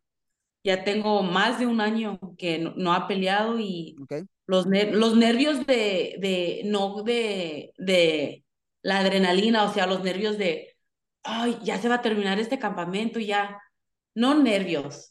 ya 0.65 0.85
tengo 0.85 1.23
más 1.23 1.59
de 1.59 1.67
un 1.67 1.81
año 1.81 2.19
que 2.39 2.59
no, 2.59 2.75
no 2.77 2.93
ha 2.93 3.09
peleado 3.09 3.59
y 3.59 4.01
los, 4.47 4.67
ner- 4.67 4.93
los 4.95 5.17
nervios 5.17 5.67
de, 5.67 6.17
de, 6.21 6.63
no 6.67 7.03
de, 7.03 7.73
de 7.79 8.45
la 8.83 8.99
adrenalina, 9.01 9.65
o 9.65 9.73
sea, 9.73 9.87
los 9.87 10.03
nervios 10.03 10.39
de, 10.39 10.77
ay, 11.23 11.59
ya 11.63 11.79
se 11.81 11.89
va 11.89 11.97
a 11.97 12.03
terminar 12.03 12.39
este 12.41 12.59
campamento, 12.59 13.19
ya, 13.21 13.61
no 14.15 14.35
nervios, 14.35 15.11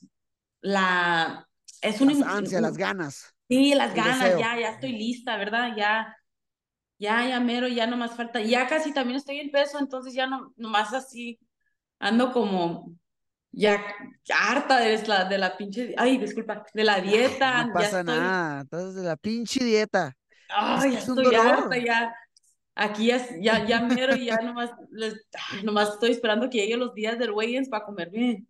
la, 0.61 1.47
es 1.81 2.01
un, 2.01 2.09
Las 2.09 2.21
ansias, 2.21 2.61
las 2.61 2.77
ganas. 2.77 3.33
sí, 3.49 3.73
las 3.75 3.93
ganas, 3.95 4.35
deseo. 4.35 4.37
ya, 4.37 4.59
ya 4.59 4.69
estoy 4.71 4.93
lista, 4.93 5.37
¿verdad? 5.37 5.75
Ya, 5.77 6.15
ya, 6.99 7.27
ya 7.29 7.39
mero, 7.39 7.67
ya 7.67 7.87
no 7.87 7.97
más 7.97 8.15
falta, 8.15 8.41
ya 8.41 8.67
casi 8.67 8.93
también 8.93 9.17
estoy 9.17 9.39
en 9.39 9.51
peso, 9.51 9.79
entonces 9.79 10.13
ya 10.13 10.27
no, 10.27 10.53
nomás 10.57 10.93
así, 10.93 11.39
ando 11.99 12.31
como, 12.33 12.95
ya, 13.51 13.83
harta 14.33 14.79
de 14.79 15.05
la, 15.07 15.25
de 15.25 15.37
la 15.37 15.57
pinche, 15.57 15.93
ay, 15.97 16.17
disculpa, 16.17 16.65
de 16.73 16.83
la 16.83 17.01
dieta, 17.01 17.63
No 17.63 17.67
ya 17.69 17.73
pasa 17.73 17.99
estoy, 17.99 18.15
nada. 18.15 18.61
Estás 18.61 18.95
de 18.95 19.03
la 19.03 19.15
pinche 19.17 19.63
dieta. 19.63 20.15
Ay, 20.49 20.93
ya 20.93 20.99
estoy 20.99 21.23
dolor. 21.25 21.47
harta, 21.47 21.77
ya. 21.77 22.15
Aquí 22.73 23.07
ya, 23.07 23.17
ya, 23.41 23.65
ya 23.65 23.81
mero 23.81 24.15
y 24.15 24.25
ya 24.27 24.37
nomás, 24.37 24.71
les- 24.91 25.27
nomás 25.63 25.89
estoy 25.89 26.11
esperando 26.11 26.49
que 26.49 26.59
lleguen 26.59 26.79
los 26.79 26.93
días 26.93 27.19
del 27.19 27.31
weigh-ins 27.31 27.67
para 27.69 27.83
comer 27.83 28.09
bien. 28.09 28.47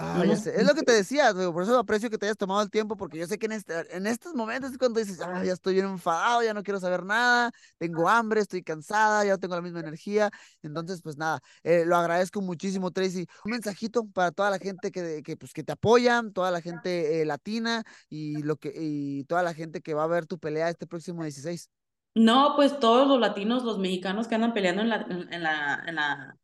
Ah, 0.00 0.22
No, 0.24 0.36
sé. 0.36 0.54
Es 0.54 0.66
lo 0.66 0.74
que 0.74 0.82
te 0.82 0.92
decía, 0.92 1.34
por 1.34 1.62
eso 1.62 1.76
aprecio 1.76 2.08
que 2.08 2.18
te 2.18 2.26
hayas 2.26 2.36
tomado 2.36 2.62
el 2.62 2.70
tiempo, 2.70 2.96
porque 2.96 3.18
yo 3.18 3.26
sé 3.26 3.36
que 3.36 3.46
en, 3.46 3.52
este, 3.52 3.96
en 3.96 4.06
estos 4.06 4.34
momentos 4.34 4.70
es 4.70 4.78
cuando 4.78 5.00
dices, 5.00 5.20
ah, 5.20 5.42
ya 5.44 5.52
estoy 5.52 5.74
bien 5.74 5.86
enfadado, 5.86 6.42
ya 6.42 6.54
no 6.54 6.62
quiero 6.62 6.78
saber 6.78 7.04
nada, 7.04 7.50
tengo 7.78 8.08
hambre, 8.08 8.40
estoy 8.40 8.62
cansada, 8.62 9.24
ya 9.24 9.32
no 9.32 9.38
tengo 9.38 9.56
la 9.56 9.62
misma 9.62 9.80
energía. 9.80 10.30
Entonces, 10.62 11.02
pues 11.02 11.16
nada, 11.16 11.40
eh, 11.64 11.84
lo 11.84 11.96
agradezco 11.96 12.40
muchísimo, 12.40 12.92
Tracy. 12.92 13.26
Un 13.44 13.52
mensajito 13.52 14.06
para 14.06 14.30
toda 14.30 14.50
la 14.50 14.58
gente 14.58 14.92
que, 14.92 15.22
que, 15.24 15.36
pues, 15.36 15.52
que 15.52 15.64
te 15.64 15.72
apoyan, 15.72 16.32
toda 16.32 16.52
la 16.52 16.60
gente 16.60 17.20
eh, 17.20 17.24
latina 17.24 17.82
y, 18.08 18.42
lo 18.42 18.56
que, 18.56 18.72
y 18.74 19.24
toda 19.24 19.42
la 19.42 19.52
gente 19.52 19.80
que 19.80 19.94
va 19.94 20.04
a 20.04 20.08
ver 20.08 20.26
tu 20.26 20.38
pelea 20.38 20.68
este 20.68 20.86
próximo 20.86 21.24
16. 21.24 21.70
No, 22.14 22.54
pues 22.56 22.78
todos 22.78 23.06
los 23.06 23.18
latinos, 23.20 23.64
los 23.64 23.78
mexicanos 23.78 24.28
que 24.28 24.34
andan 24.36 24.52
peleando 24.52 24.82
en 24.82 24.88
la, 24.88 25.06
en, 25.08 25.32
en 25.32 25.42
la, 25.42 25.84
en 25.86 25.94
la, 25.94 26.36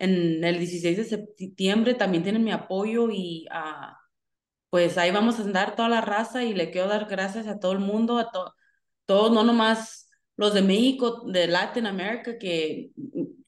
en 0.00 0.42
el 0.44 0.58
16 0.58 0.96
de 0.96 1.04
septiembre 1.04 1.94
también 1.94 2.22
tienen 2.22 2.44
mi 2.44 2.52
apoyo 2.52 3.08
y 3.10 3.46
ah, 3.50 3.98
pues 4.70 4.98
ahí 4.98 5.10
vamos 5.10 5.38
a 5.38 5.42
andar 5.42 5.76
toda 5.76 5.88
la 5.88 6.00
raza 6.00 6.44
y 6.44 6.54
le 6.54 6.70
quiero 6.70 6.88
dar 6.88 7.06
gracias 7.06 7.46
a 7.46 7.58
todo 7.58 7.72
el 7.72 7.78
mundo, 7.80 8.18
a 8.18 8.30
to- 8.30 8.54
todos, 9.06 9.32
no 9.32 9.44
nomás 9.44 10.10
los 10.36 10.52
de 10.54 10.62
México, 10.62 11.24
de 11.30 11.46
Latin 11.46 11.86
America, 11.86 12.36
que 12.38 12.90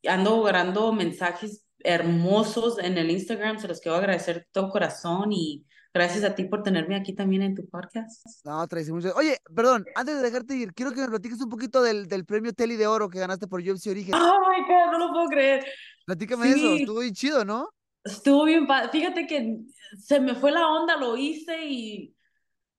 ando 0.07 0.43
grabando 0.43 0.93
mensajes 0.93 1.65
hermosos 1.81 2.79
en 2.79 2.97
el 2.99 3.11
Instagram, 3.11 3.59
se 3.59 3.69
los 3.69 3.81
quiero 3.81 3.97
agradecer 3.99 4.37
de 4.41 4.47
todo 4.53 4.71
corazón 4.71 5.33
y 5.33 5.65
gracias 5.93 6.25
a 6.25 6.35
ti 6.35 6.45
por 6.45 6.63
tenerme 6.63 6.97
aquí 6.97 7.13
también 7.15 7.43
en 7.43 7.55
tu 7.55 7.69
podcast. 7.69 8.25
No, 8.45 8.67
Tracy, 8.67 8.93
muchas 8.93 9.15
Oye, 9.17 9.37
perdón, 9.55 9.85
antes 9.97 10.17
de 10.17 10.23
dejarte 10.23 10.55
ir, 10.57 10.73
quiero 10.73 10.93
que 10.93 11.01
me 11.01 11.09
platiques 11.09 11.41
un 11.41 11.49
poquito 11.49 11.83
del, 11.83 12.09
del 12.09 12.25
premio 12.25 12.53
Tele 12.53 12.77
de 12.77 12.87
Oro 12.87 13.09
que 13.09 13.19
ganaste 13.19 13.47
por 13.49 13.61
UFC 13.61 13.89
Origen. 13.91 14.15
Oh 14.15 14.39
my 14.49 14.63
God, 14.63 14.93
no 14.93 14.99
lo 14.99 15.13
puedo 15.13 15.29
creer. 15.29 15.65
Platícame 16.09 16.51
eso, 16.53 16.75
Sí. 16.75 16.77
estuvo 16.77 17.01
bien 17.01 17.15
chido, 17.15 17.45
¿no? 17.45 17.71
Estuvo 18.05 18.45
bien, 18.45 18.67
fíjate 18.91 19.27
que 19.27 19.59
se 19.99 20.21
me 20.21 20.35
fue 20.35 20.51
la 20.53 20.67
onda, 20.69 20.97
lo 20.97 21.17
hice 21.17 21.67
y 21.67 22.17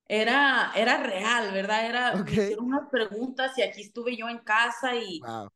era, 0.07 0.71
era 0.75 1.03
real, 1.03 1.53
¿verdad? 1.53 1.85
Era, 1.87 2.23
me 2.25 2.31
Ok. 2.31 2.31
hicieron 2.37 2.67
unas 2.67 2.89
preguntas 2.91 3.57
y 3.57 3.63
aquí 3.63 3.81
estuve 3.83 4.17
yo 4.17 4.29
en 4.29 4.39
casa 4.39 4.95
y 4.95 5.27
Wow. 5.27 5.49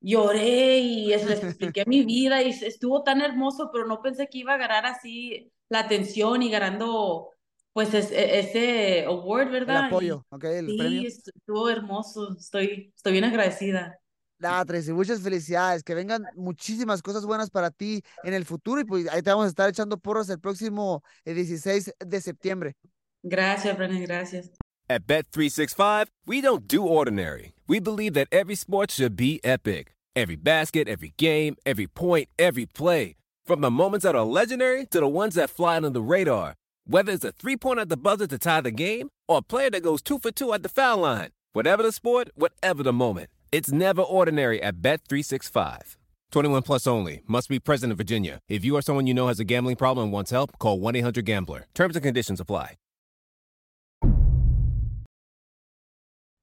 lloré 0.00 0.78
y 0.80 1.12
es- 1.14 1.26
les 1.26 1.40
expliqué 1.44 1.84
mi 1.86 2.04
vida 2.04 2.42
y 2.42 2.50
estuvo 2.50 3.02
tan 3.04 3.20
hermoso, 3.22 3.70
pero 3.72 3.86
no 3.86 4.02
pensé 4.02 4.28
que 4.28 4.38
iba 4.40 4.54
a 4.54 4.58
ganar 4.58 4.86
así 4.86 5.52
la 5.70 5.80
atención 5.80 6.42
y 6.42 6.50
ganando 6.50 7.30
pues 7.72 7.94
es- 7.94 8.12
e- 8.12 8.40
ese 8.40 9.04
award, 9.06 9.50
El 9.64 9.76
¿verdad? 9.76 9.92
Y 9.94 10.10
apoyo, 10.10 10.24
¿ok? 10.30 10.44
El 10.44 10.74
sí, 10.74 10.74
premio. 10.74 11.06
est- 11.06 11.28
estuvo 11.34 11.68
hermoso, 11.70 12.36
estoy, 12.38 12.92
estoy 12.96 13.12
bien 13.12 13.24
agradecida. 13.24 14.00
Ah, 14.42 14.64
Tracy, 14.64 14.92
muchas 14.92 15.20
felicidades. 15.20 15.82
Que 15.82 15.94
vengan 15.94 16.24
muchísimas 16.34 17.02
cosas 17.02 17.24
buenas 17.24 17.50
para 17.50 17.70
ti 17.70 18.02
en 18.22 18.34
el 18.34 18.44
futuro 18.44 18.80
y 18.80 18.84
pues 18.84 19.08
ahí 19.08 19.22
te 19.22 19.30
vamos 19.30 19.46
a 19.46 19.48
estar 19.48 19.68
echando 19.68 19.98
porros 19.98 20.28
el 20.28 20.38
próximo 20.38 21.02
eh, 21.24 21.34
16 21.34 21.94
de 21.98 22.20
septiembre. 22.20 22.74
Gracias, 23.22 23.76
Brennan, 23.76 24.02
gracias. 24.02 24.50
At 24.88 25.06
Bet365, 25.06 26.06
we 26.26 26.40
don't 26.40 26.68
do 26.68 26.86
ordinary. 26.86 27.54
We 27.66 27.80
believe 27.80 28.14
that 28.14 28.28
every 28.30 28.54
sport 28.54 28.92
should 28.92 29.16
be 29.16 29.40
epic. 29.42 29.94
Every 30.14 30.36
basket, 30.36 30.88
every 30.88 31.12
game, 31.18 31.56
every 31.66 31.88
point, 31.88 32.28
every 32.38 32.66
play. 32.66 33.16
From 33.44 33.62
the 33.62 33.70
moments 33.70 34.04
that 34.04 34.14
are 34.14 34.24
legendary 34.24 34.86
to 34.86 35.00
the 35.00 35.08
ones 35.08 35.34
that 35.34 35.50
fly 35.50 35.76
under 35.76 35.90
the 35.90 36.02
radar. 36.02 36.54
Whether 36.86 37.12
it's 37.12 37.24
a 37.24 37.32
three 37.32 37.56
pointer 37.56 37.82
at 37.82 37.88
the 37.88 37.96
buzzer 37.96 38.28
to 38.28 38.38
tie 38.38 38.60
the 38.60 38.70
game 38.70 39.08
or 39.26 39.38
a 39.38 39.42
player 39.42 39.70
that 39.70 39.82
goes 39.82 40.02
two 40.02 40.20
for 40.20 40.30
two 40.30 40.52
at 40.52 40.62
the 40.62 40.68
foul 40.68 40.98
line. 40.98 41.30
Whatever 41.52 41.82
the 41.82 41.90
sport, 41.90 42.30
whatever 42.36 42.84
the 42.84 42.92
moment. 42.92 43.28
It's 43.52 43.72
never 43.72 44.02
ordinary 44.02 44.62
at 44.62 44.82
Bet365. 44.82 45.96
21 46.32 46.62
plus 46.62 46.86
only. 46.86 47.22
Must 47.26 47.48
be 47.48 47.58
present 47.58 47.90
in 47.90 47.96
Virginia. 47.96 48.40
If 48.48 48.64
you 48.64 48.76
or 48.76 48.82
someone 48.82 49.06
you 49.06 49.14
know 49.14 49.28
has 49.28 49.40
a 49.40 49.44
gambling 49.44 49.76
problem 49.76 50.04
and 50.04 50.12
wants 50.12 50.30
help, 50.30 50.58
call 50.58 50.80
1 50.80 50.96
800 50.96 51.24
Gambler. 51.24 51.66
Terms 51.74 51.96
and 51.96 52.02
conditions 52.02 52.40
apply. 52.40 52.76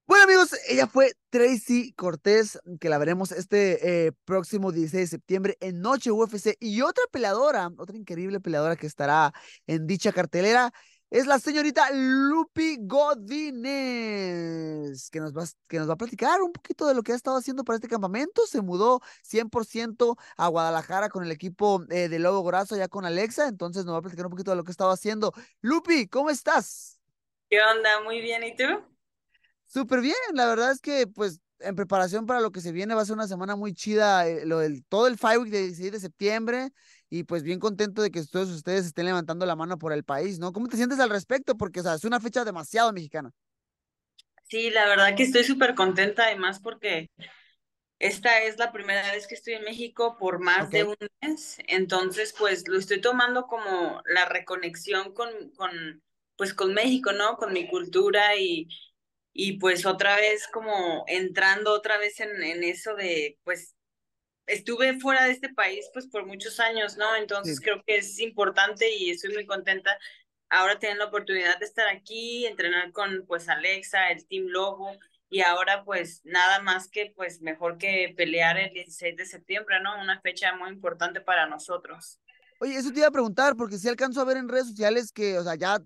Bueno 0.06 0.26
amigos, 0.26 0.54
ella 0.68 0.86
fue 0.86 1.14
Tracy 1.30 1.94
Cortés, 1.94 2.60
que 2.80 2.90
la 2.90 2.98
veremos 2.98 3.32
este 3.32 4.06
eh, 4.08 4.12
próximo 4.26 4.72
16 4.72 5.02
de 5.02 5.08
septiembre 5.08 5.58
en 5.62 5.80
Noche 5.80 6.12
UFC. 6.12 6.56
Y 6.60 6.82
otra 6.82 7.04
peleadora, 7.10 7.72
otra 7.78 7.98
increíble 7.98 8.42
peleadora 8.42 8.76
que 8.76 8.86
estará 8.86 9.34
en 9.66 9.88
dicha 9.88 10.12
cartelera, 10.12 10.74
es 11.14 11.26
la 11.28 11.38
señorita 11.38 11.90
Lupi 11.92 12.80
Godínez, 12.82 13.12
que 15.12 15.20
nos, 15.20 15.32
va, 15.32 15.44
que 15.68 15.78
nos 15.78 15.88
va 15.88 15.94
a 15.94 15.98
platicar 15.98 16.42
un 16.42 16.52
poquito 16.52 16.88
de 16.88 16.96
lo 16.96 17.04
que 17.04 17.12
ha 17.12 17.16
estado 17.16 17.38
haciendo 17.38 17.64
para 17.64 17.76
este 17.76 17.88
campamento. 17.88 18.48
Se 18.48 18.64
mudó 18.64 19.00
100% 19.22 20.18
a 20.38 20.48
Guadalajara 20.48 21.10
con 21.10 21.24
el 21.24 21.30
equipo 21.32 21.86
eh, 21.92 22.10
de 22.10 22.18
Lobo 22.18 22.42
Grosso, 22.42 22.76
ya 22.76 22.88
con 22.88 23.06
Alexa, 23.06 23.48
entonces 23.48 23.86
nos 23.86 23.94
va 23.94 24.00
a 24.00 24.02
platicar 24.02 24.26
un 24.26 24.32
poquito 24.32 24.50
de 24.50 24.58
lo 24.58 24.64
que 24.64 24.72
ha 24.72 24.74
estado 24.74 24.90
haciendo. 24.90 25.34
Lupi, 25.62 26.08
¿cómo 26.08 26.32
estás? 26.32 27.00
¿Qué 27.48 27.60
onda? 27.62 28.02
Muy 28.02 28.20
bien, 28.20 28.44
¿y 28.44 28.56
tú? 28.56 28.64
Súper 29.66 30.02
bien, 30.02 30.16
la 30.34 30.48
verdad 30.48 30.72
es 30.72 30.82
que 30.82 31.06
pues 31.06 31.42
en 31.60 31.76
preparación 31.76 32.26
para 32.26 32.42
lo 32.42 32.52
que 32.52 32.60
se 32.60 32.72
viene 32.72 32.96
va 32.96 33.04
a 33.04 33.06
ser 33.06 33.14
una 33.14 33.28
semana 33.28 33.56
muy 33.56 33.76
chida, 33.76 34.28
eh, 34.28 34.48
lo 34.48 34.58
del, 34.58 34.84
todo 34.86 35.06
el 35.06 35.20
Fight 35.20 35.40
Week 35.40 35.52
de 35.52 35.62
16 35.62 35.92
de 35.92 36.00
septiembre 36.00 36.74
y 37.14 37.24
pues 37.26 37.44
bien 37.44 37.60
contento 37.60 38.02
de 38.02 38.10
que 38.12 38.24
todos 38.26 38.50
ustedes 38.50 38.86
estén 38.88 39.06
levantando 39.06 39.46
la 39.46 39.56
mano 39.56 39.78
por 39.78 39.94
el 39.94 40.04
país, 40.04 40.40
¿no? 40.40 40.52
¿Cómo 40.54 40.68
te 40.68 40.78
sientes 40.78 41.00
al 41.00 41.10
respecto? 41.12 41.56
Porque, 41.58 41.82
o 41.82 41.84
sea, 41.84 41.94
es 41.96 42.06
una 42.06 42.20
fecha 42.20 42.44
demasiado 42.46 42.92
mexicana. 42.94 43.32
Sí, 44.44 44.70
la 44.70 44.86
verdad 44.88 45.16
que 45.16 45.24
estoy 45.24 45.44
súper 45.44 45.74
contenta, 45.76 46.26
además 46.26 46.60
porque 46.60 47.10
esta 48.00 48.44
es 48.44 48.58
la 48.60 48.72
primera 48.72 49.12
vez 49.14 49.28
que 49.28 49.36
estoy 49.36 49.54
en 49.56 49.64
México 49.66 50.18
por 50.20 50.40
más 50.40 50.72
de 50.72 50.84
Ok. 50.84 50.86
un 50.86 50.96
mes, 51.22 51.58
entonces 51.68 52.36
pues 52.38 52.68
lo 52.68 52.78
estoy 52.80 53.02
tomando 53.02 53.48
como 53.48 54.02
la 54.06 54.26
reconexión 54.26 55.14
con, 55.14 55.30
con 55.58 56.04
pues 56.38 56.54
con 56.54 56.74
México, 56.74 57.14
¿no? 57.14 57.38
Con 57.38 57.54
mi 57.54 57.68
cultura 57.70 58.36
y, 58.38 58.68
y 59.34 59.60
pues 59.60 59.86
otra 59.86 60.16
vez 60.18 60.48
como 60.54 61.06
entrando 61.08 61.74
otra 61.74 61.98
vez 61.98 62.20
en, 62.22 62.44
en 62.44 62.64
eso 62.64 62.96
de 62.96 63.40
pues 63.44 63.76
estuve 64.48 65.00
fuera 65.00 65.26
de 65.26 65.32
este 65.32 65.50
país 65.50 65.90
pues 65.94 66.08
por 66.08 66.26
muchos 66.26 66.60
años, 66.60 66.98
¿no? 66.98 67.16
Entonces 67.16 67.58
Sí. 67.58 67.64
creo 67.64 67.84
que 67.86 67.98
es 67.98 68.20
importante 68.20 68.94
y 68.96 69.10
estoy 69.12 69.34
muy 69.34 69.46
contenta 69.46 69.98
ahora 70.50 70.78
tener 70.80 70.98
la 70.98 71.06
oportunidad 71.06 71.58
de 71.60 71.66
estar 71.66 71.88
aquí, 71.88 72.46
entrenar 72.46 72.92
con 72.92 73.26
pues 73.28 73.50
Alexa, 73.50 74.12
el 74.12 74.26
Team 74.28 74.46
Lobo 74.48 74.98
y 75.30 75.42
ahora 75.42 75.84
pues 75.84 76.22
nada 76.24 76.62
más 76.62 76.90
que 76.90 77.12
pues 77.16 77.42
mejor 77.42 77.78
que 77.78 78.14
pelear 78.16 78.58
el 78.58 78.72
16 78.72 79.16
de 79.16 79.26
septiembre, 79.26 79.82
¿no? 79.82 80.00
Una 80.00 80.22
fecha 80.22 80.56
muy 80.56 80.70
importante 80.70 81.22
para 81.22 81.48
nosotros. 81.48 82.20
Oye, 82.60 82.76
eso 82.76 82.92
te 82.92 83.00
iba 83.00 83.08
a 83.08 83.12
preguntar, 83.12 83.56
porque 83.56 83.78
sí 83.78 83.90
alcanzo 83.90 84.22
a 84.22 84.26
ver 84.26 84.38
en 84.38 84.48
redes 84.48 84.68
sociales 84.68 85.12
que, 85.12 85.38
o 85.38 85.44
sea, 85.44 85.56
ya 85.56 85.82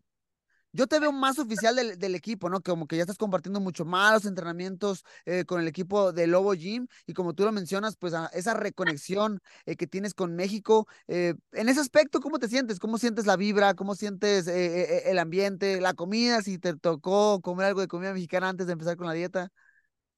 yo 0.78 0.88
te 0.88 1.00
veo 1.00 1.12
más 1.12 1.40
oficial 1.40 1.76
del, 1.76 1.98
del 2.00 2.16
equipo, 2.16 2.50
¿no? 2.50 2.62
Como 2.62 2.88
que 2.88 2.96
ya 2.98 3.04
estás 3.04 3.18
compartiendo 3.18 3.60
mucho 3.60 3.86
más 3.86 4.14
los 4.14 4.26
entrenamientos 4.26 5.04
eh, 5.26 5.46
con 5.46 5.62
el 5.62 5.68
equipo 5.68 6.12
de 6.14 6.28
Lobo 6.28 6.54
Gym 6.54 6.88
y 7.06 7.14
como 7.14 7.34
tú 7.34 7.44
lo 7.44 7.52
mencionas, 7.52 7.98
pues 7.98 8.14
a- 8.14 8.28
esa 8.34 8.54
reconexión 8.54 9.42
eh, 9.66 9.76
que 9.76 9.88
tienes 9.88 10.14
con 10.14 10.36
México. 10.36 10.88
eh, 11.08 11.36
en 11.54 11.70
ese 11.70 11.80
aspecto, 11.82 12.20
¿cómo 12.22 12.40
te 12.40 12.48
sientes? 12.48 12.80
¿Cómo 12.80 12.98
sientes 12.98 13.26
la 13.26 13.36
vibra? 13.38 13.74
¿Cómo 13.76 13.96
sientes 13.96 14.48
eh, 14.48 15.10
el 15.12 15.20
ambiente? 15.20 15.82
¿La 15.82 15.94
comida? 15.94 16.42
Si 16.42 16.60
te 16.60 16.76
tocó 16.76 17.42
comer 17.42 17.68
algo 17.68 17.82
de 17.82 17.88
comida 17.88 18.14
mexicana 18.14 18.50
antes 18.50 18.68
de 18.68 18.74
empezar 18.74 18.98
con 18.98 19.08
la 19.08 19.14
dieta. 19.14 19.52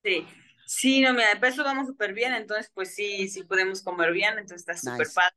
Sí, 0.04 0.26
sí, 0.66 1.02
no, 1.02 1.14
mira, 1.14 1.30
de 1.34 1.40
peso 1.40 1.64
vamos 1.64 1.88
súper 1.88 2.14
bien, 2.14 2.34
entonces 2.34 2.72
pues 2.74 2.96
sí, 2.96 3.28
sí 3.30 3.44
podemos 3.44 3.82
comer 3.82 4.12
bien, 4.14 4.32
entonces 4.38 4.62
está 4.62 4.78
súper 4.78 5.12
Nice. 5.12 5.14
padre. 5.14 5.36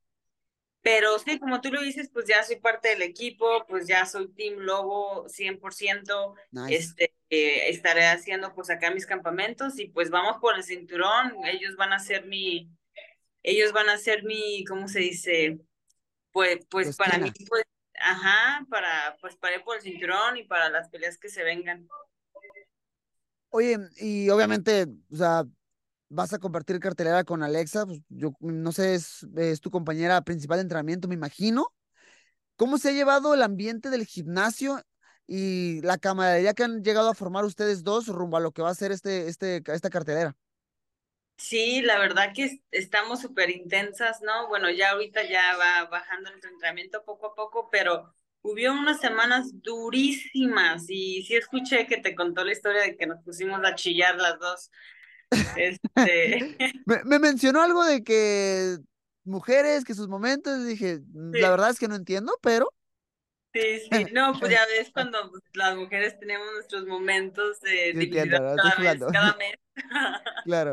Pero 0.82 1.18
sí, 1.18 1.38
como 1.38 1.60
tú 1.60 1.70
lo 1.70 1.80
dices, 1.80 2.10
pues 2.12 2.26
ya 2.26 2.42
soy 2.42 2.56
parte 2.56 2.88
del 2.88 3.02
equipo, 3.02 3.64
pues 3.68 3.86
ya 3.86 4.04
soy 4.04 4.28
Team 4.32 4.58
Lobo 4.58 5.28
100%, 5.28 6.34
Nice. 6.50 6.74
este, 6.74 7.14
eh, 7.30 7.70
estaré 7.70 8.06
haciendo 8.06 8.52
pues 8.54 8.68
acá 8.68 8.90
mis 8.90 9.06
campamentos 9.06 9.78
y 9.78 9.86
pues 9.88 10.10
vamos 10.10 10.38
por 10.40 10.56
el 10.56 10.64
cinturón, 10.64 11.34
ellos 11.44 11.76
van 11.76 11.92
a 11.92 12.00
ser 12.00 12.26
mi, 12.26 12.68
ellos 13.42 13.72
van 13.72 13.88
a 13.88 13.96
ser 13.96 14.24
mi, 14.24 14.64
¿cómo 14.64 14.88
se 14.88 15.00
dice? 15.00 15.60
Pues, 16.32 16.66
pues 16.68 16.96
para 16.96 17.18
mí, 17.18 17.28
esquina. 17.28 17.48
pues, 17.48 17.64
ajá, 17.94 18.66
para, 18.68 19.16
pues, 19.20 19.36
para 19.36 19.56
ir 19.56 19.62
por 19.62 19.76
el 19.76 19.82
cinturón 19.82 20.36
y 20.36 20.44
para 20.44 20.68
las 20.68 20.88
peleas 20.88 21.16
que 21.18 21.28
se 21.28 21.44
vengan. 21.44 21.88
Oye, 23.50 23.78
y 23.98 24.30
obviamente, 24.30 24.86
o 25.12 25.16
sea, 25.16 25.44
vas 26.12 26.32
a 26.32 26.38
compartir 26.38 26.78
cartelera 26.78 27.24
con 27.24 27.42
Alexa, 27.42 27.86
pues 27.86 28.00
yo 28.08 28.32
no 28.40 28.72
sé, 28.72 28.94
es, 28.94 29.26
es 29.36 29.60
tu 29.60 29.70
compañera 29.70 30.22
principal 30.22 30.58
de 30.58 30.62
entrenamiento, 30.62 31.08
me 31.08 31.14
imagino. 31.14 31.72
¿Cómo 32.56 32.78
se 32.78 32.90
ha 32.90 32.92
llevado 32.92 33.34
el 33.34 33.42
ambiente 33.42 33.90
del 33.90 34.06
gimnasio 34.06 34.80
y 35.26 35.80
la 35.82 35.98
camaradería 35.98 36.54
que 36.54 36.64
han 36.64 36.82
llegado 36.84 37.10
a 37.10 37.14
formar 37.14 37.44
ustedes 37.44 37.82
dos 37.82 38.08
rumbo 38.08 38.36
a 38.36 38.40
lo 38.40 38.52
que 38.52 38.62
va 38.62 38.70
a 38.70 38.74
ser 38.74 38.92
este, 38.92 39.28
este, 39.28 39.62
esta 39.66 39.90
cartelera? 39.90 40.36
Sí, 41.36 41.82
la 41.82 41.98
verdad 41.98 42.32
que 42.34 42.62
estamos 42.70 43.20
súper 43.20 43.50
intensas, 43.50 44.20
¿no? 44.22 44.48
Bueno, 44.48 44.70
ya 44.70 44.92
ahorita 44.92 45.24
ya 45.28 45.56
va 45.56 45.86
bajando 45.86 46.30
el 46.30 46.36
entrenamiento 46.36 47.04
poco 47.04 47.28
a 47.28 47.34
poco, 47.34 47.68
pero 47.70 48.14
hubo 48.42 48.72
unas 48.72 49.00
semanas 49.00 49.50
durísimas 49.60 50.84
y 50.88 51.22
sí 51.24 51.34
escuché 51.34 51.86
que 51.86 51.96
te 51.98 52.14
contó 52.14 52.44
la 52.44 52.52
historia 52.52 52.82
de 52.82 52.96
que 52.96 53.06
nos 53.06 53.22
pusimos 53.24 53.60
a 53.64 53.74
chillar 53.74 54.16
las 54.16 54.38
dos. 54.38 54.70
Este... 55.56 56.56
me, 56.86 57.04
me, 57.04 57.18
mencionó 57.18 57.62
algo 57.62 57.84
de 57.84 58.02
que 58.02 58.78
mujeres, 59.24 59.84
que 59.84 59.94
sus 59.94 60.08
momentos, 60.08 60.66
dije, 60.66 61.00
mm, 61.06 61.34
la 61.34 61.50
verdad 61.50 61.70
es 61.70 61.78
que 61.78 61.88
no 61.88 61.94
entiendo, 61.94 62.38
pero... 62.42 62.72
Sí, 63.52 63.80
sí, 63.90 64.06
no, 64.12 64.32
pues 64.38 64.50
ya 64.50 64.64
ves 64.66 64.90
cuando 64.94 65.30
pues, 65.30 65.42
las 65.54 65.76
mujeres 65.76 66.18
tenemos 66.18 66.46
nuestros 66.54 66.86
momentos 66.86 67.60
de 67.60 67.92
divinidad 67.92 68.56
cada, 68.56 69.12
cada 69.12 69.36
mes. 69.36 69.56
claro. 70.44 70.72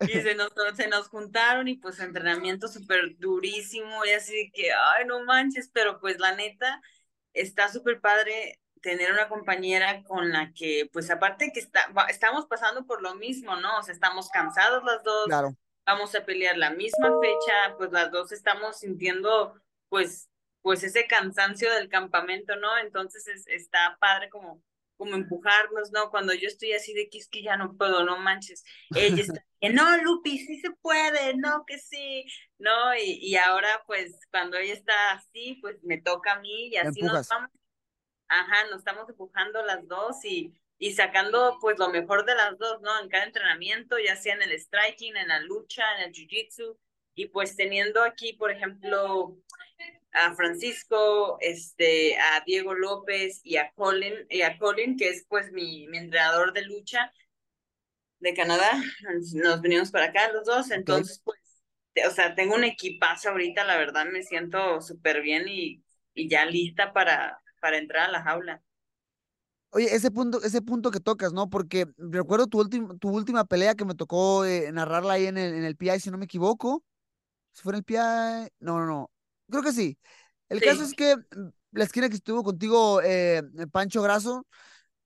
Y 0.00 0.08
se 0.08 0.34
nos, 0.34 0.50
se 0.76 0.88
nos 0.88 1.08
juntaron 1.08 1.68
y 1.68 1.76
pues 1.76 2.00
entrenamiento 2.00 2.68
súper 2.68 3.18
durísimo 3.18 4.02
y 4.06 4.10
así 4.12 4.50
que, 4.54 4.72
ay, 4.72 5.04
no 5.06 5.22
manches, 5.24 5.68
pero 5.72 6.00
pues 6.00 6.18
la 6.18 6.34
neta, 6.34 6.80
está 7.34 7.68
súper 7.68 8.00
padre 8.00 8.58
tener 8.80 9.12
una 9.12 9.28
compañera 9.28 10.02
con 10.04 10.30
la 10.30 10.52
que, 10.52 10.88
pues 10.92 11.10
aparte 11.10 11.52
que 11.52 11.60
está, 11.60 11.80
estamos 12.08 12.46
pasando 12.46 12.86
por 12.86 13.02
lo 13.02 13.14
mismo, 13.14 13.56
¿no? 13.56 13.78
O 13.78 13.82
sea, 13.82 13.94
estamos 13.94 14.28
cansados 14.30 14.82
las 14.84 15.02
dos, 15.02 15.26
claro. 15.26 15.56
vamos 15.86 16.14
a 16.14 16.24
pelear 16.24 16.56
la 16.56 16.70
misma 16.70 17.08
fecha, 17.20 17.76
pues 17.76 17.92
las 17.92 18.10
dos 18.10 18.32
estamos 18.32 18.78
sintiendo, 18.78 19.54
pues, 19.88 20.28
pues 20.62 20.82
ese 20.82 21.06
cansancio 21.06 21.72
del 21.74 21.88
campamento, 21.88 22.56
¿no? 22.56 22.78
Entonces 22.78 23.26
es, 23.28 23.46
está 23.48 23.96
padre 24.00 24.28
como 24.28 24.62
como 25.00 25.14
empujarnos, 25.14 25.92
¿no? 25.92 26.10
Cuando 26.10 26.34
yo 26.34 26.46
estoy 26.46 26.74
así 26.74 26.92
de 26.92 27.08
que 27.08 27.16
es 27.16 27.26
que 27.26 27.42
ya 27.42 27.56
no 27.56 27.74
puedo, 27.74 28.04
no 28.04 28.18
manches. 28.18 28.62
Ella 28.94 29.22
está, 29.22 29.42
no, 29.72 29.96
Lupi, 30.02 30.38
sí 30.38 30.60
se 30.60 30.72
puede, 30.82 31.34
no, 31.38 31.64
que 31.64 31.78
sí, 31.78 32.26
¿no? 32.58 32.94
Y, 32.94 33.18
y 33.18 33.36
ahora, 33.36 33.82
pues, 33.86 34.20
cuando 34.30 34.58
ella 34.58 34.74
está 34.74 35.12
así, 35.12 35.58
pues 35.62 35.82
me 35.84 36.02
toca 36.02 36.34
a 36.34 36.40
mí 36.40 36.68
y 36.68 36.76
así 36.76 37.00
nos 37.00 37.26
vamos. 37.28 37.50
Ajá, 38.32 38.66
nos 38.70 38.78
estamos 38.78 39.08
empujando 39.08 39.60
las 39.64 39.88
dos 39.88 40.24
y, 40.24 40.54
y 40.78 40.92
sacando, 40.92 41.58
pues, 41.60 41.78
lo 41.80 41.88
mejor 41.88 42.24
de 42.24 42.36
las 42.36 42.56
dos, 42.58 42.80
¿no? 42.80 43.00
En 43.00 43.08
cada 43.08 43.24
entrenamiento, 43.24 43.98
ya 43.98 44.14
sea 44.14 44.34
en 44.34 44.42
el 44.42 44.52
striking, 44.52 45.16
en 45.16 45.28
la 45.28 45.40
lucha, 45.40 45.82
en 45.96 46.04
el 46.04 46.12
jiu-jitsu, 46.12 46.78
y 47.14 47.26
pues 47.26 47.56
teniendo 47.56 48.04
aquí, 48.04 48.34
por 48.34 48.52
ejemplo, 48.52 49.36
a 50.12 50.32
Francisco, 50.34 51.38
este, 51.40 52.16
a 52.16 52.42
Diego 52.46 52.72
López 52.72 53.40
y 53.42 53.56
a 53.56 53.72
Colin, 53.72 54.14
y 54.28 54.42
a 54.42 54.56
Colin, 54.58 54.96
que 54.96 55.08
es 55.08 55.26
pues 55.28 55.50
mi, 55.50 55.88
mi 55.88 55.98
entrenador 55.98 56.52
de 56.52 56.62
lucha 56.62 57.12
de 58.20 58.32
Canadá. 58.34 58.70
Nos 59.34 59.60
venimos 59.60 59.90
para 59.90 60.06
acá 60.06 60.30
los 60.32 60.46
dos, 60.46 60.70
entonces 60.70 61.20
pues, 61.24 61.40
o 62.06 62.10
sea, 62.10 62.36
tengo 62.36 62.54
un 62.54 62.64
equipazo 62.64 63.30
ahorita, 63.30 63.64
la 63.64 63.76
verdad 63.76 64.06
me 64.06 64.22
siento 64.22 64.80
súper 64.80 65.20
bien 65.20 65.48
y, 65.48 65.82
y 66.14 66.28
ya 66.28 66.44
lista 66.44 66.92
para, 66.92 67.40
para 67.60 67.78
entrar 67.78 68.08
a 68.08 68.12
la 68.12 68.22
jaula. 68.22 68.62
Oye, 69.70 69.94
ese 69.94 70.10
punto, 70.10 70.42
ese 70.42 70.62
punto 70.62 70.90
que 70.90 70.98
tocas, 70.98 71.32
¿no? 71.32 71.48
Porque 71.48 71.86
recuerdo 71.96 72.48
tu, 72.48 72.58
última 72.58 72.96
tu 72.98 73.10
última 73.10 73.44
pelea 73.44 73.76
que 73.76 73.84
me 73.84 73.94
tocó 73.94 74.44
eh, 74.44 74.72
narrarla 74.72 75.14
ahí 75.14 75.26
en 75.26 75.38
el, 75.38 75.54
en 75.54 75.64
el 75.64 75.76
PI, 75.76 76.00
si 76.00 76.10
no 76.10 76.18
me 76.18 76.24
equivoco. 76.24 76.82
Si 77.52 77.62
fue 77.62 77.72
en 77.72 77.76
el 77.78 77.84
PI, 77.84 78.52
no, 78.58 78.80
no, 78.80 78.86
no. 78.86 79.10
Creo 79.48 79.62
que 79.62 79.72
sí. 79.72 79.96
El 80.48 80.60
caso 80.60 80.82
es 80.82 80.94
que 80.94 81.16
mm, 81.16 81.48
la 81.72 81.84
esquina 81.84 82.08
que 82.08 82.16
estuvo 82.16 82.42
contigo, 82.42 83.00
eh, 83.02 83.42
Pancho 83.70 84.02
Graso, 84.02 84.46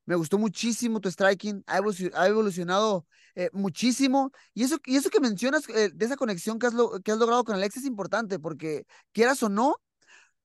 me 0.06 0.14
gustó 0.14 0.38
muchísimo 0.38 1.00
tu 1.00 1.10
striking, 1.10 1.62
ha 1.66 1.78
evolucionado 2.26 3.06
eh, 3.34 3.50
muchísimo. 3.52 4.32
Y 4.52 4.64
eso, 4.64 4.78
y 4.86 4.96
eso 4.96 5.10
que 5.10 5.20
mencionas 5.20 5.68
eh, 5.68 5.90
de 5.92 6.04
esa 6.04 6.16
conexión 6.16 6.58
que 6.58 6.66
has, 6.66 6.74
que 7.04 7.12
has 7.12 7.18
logrado 7.18 7.44
con 7.44 7.54
Alex 7.56 7.78
es 7.78 7.84
importante, 7.84 8.38
porque 8.38 8.86
quieras 9.12 9.42
o 9.42 9.48
no, 9.48 9.76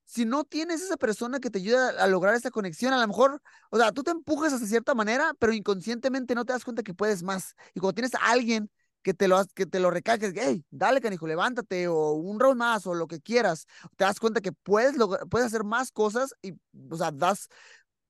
si 0.10 0.26
no 0.26 0.44
tienes 0.44 0.82
esa 0.82 0.98
persona 0.98 1.40
que 1.40 1.52
te 1.52 1.60
ayuda 1.60 1.90
a 2.04 2.08
lograr 2.08 2.34
esa 2.34 2.50
conexión, 2.50 2.94
a 2.94 3.00
lo 3.00 3.08
mejor, 3.08 3.44
o 3.70 3.78
sea, 3.78 3.92
tú 3.92 4.02
te 4.02 4.10
empujas 4.10 4.60
de 4.60 4.66
cierta 4.66 4.96
manera, 4.96 5.36
pero 5.38 5.54
inconscientemente 5.54 6.34
no 6.34 6.46
te 6.46 6.54
das 6.54 6.64
cuenta 6.66 6.82
que 6.82 6.96
puedes 6.96 7.22
más. 7.22 7.56
Y 7.76 7.80
cuando 7.80 7.94
tienes 7.94 8.16
a 8.16 8.32
alguien 8.32 8.72
que 9.04 9.14
te 9.14 9.28
lo, 9.28 9.46
que 9.54 9.68
te 9.68 9.80
lo 9.80 9.92
recalques, 9.92 10.34
hey, 10.36 10.66
dale, 10.72 11.00
canijo, 11.00 11.28
levántate, 11.28 11.88
o 11.88 12.14
un 12.14 12.40
round 12.40 12.58
más, 12.58 12.88
o 12.88 12.96
lo 12.96 13.06
que 13.06 13.22
quieras, 13.22 13.68
te 13.98 14.04
das 14.04 14.20
cuenta 14.20 14.42
que 14.42 14.52
puedes, 14.52 14.96
puedes 15.30 15.46
hacer 15.46 15.64
más 15.64 15.92
cosas 15.92 16.34
y, 16.42 16.54
o 16.90 16.98
sea, 16.98 17.12
das 17.12 17.48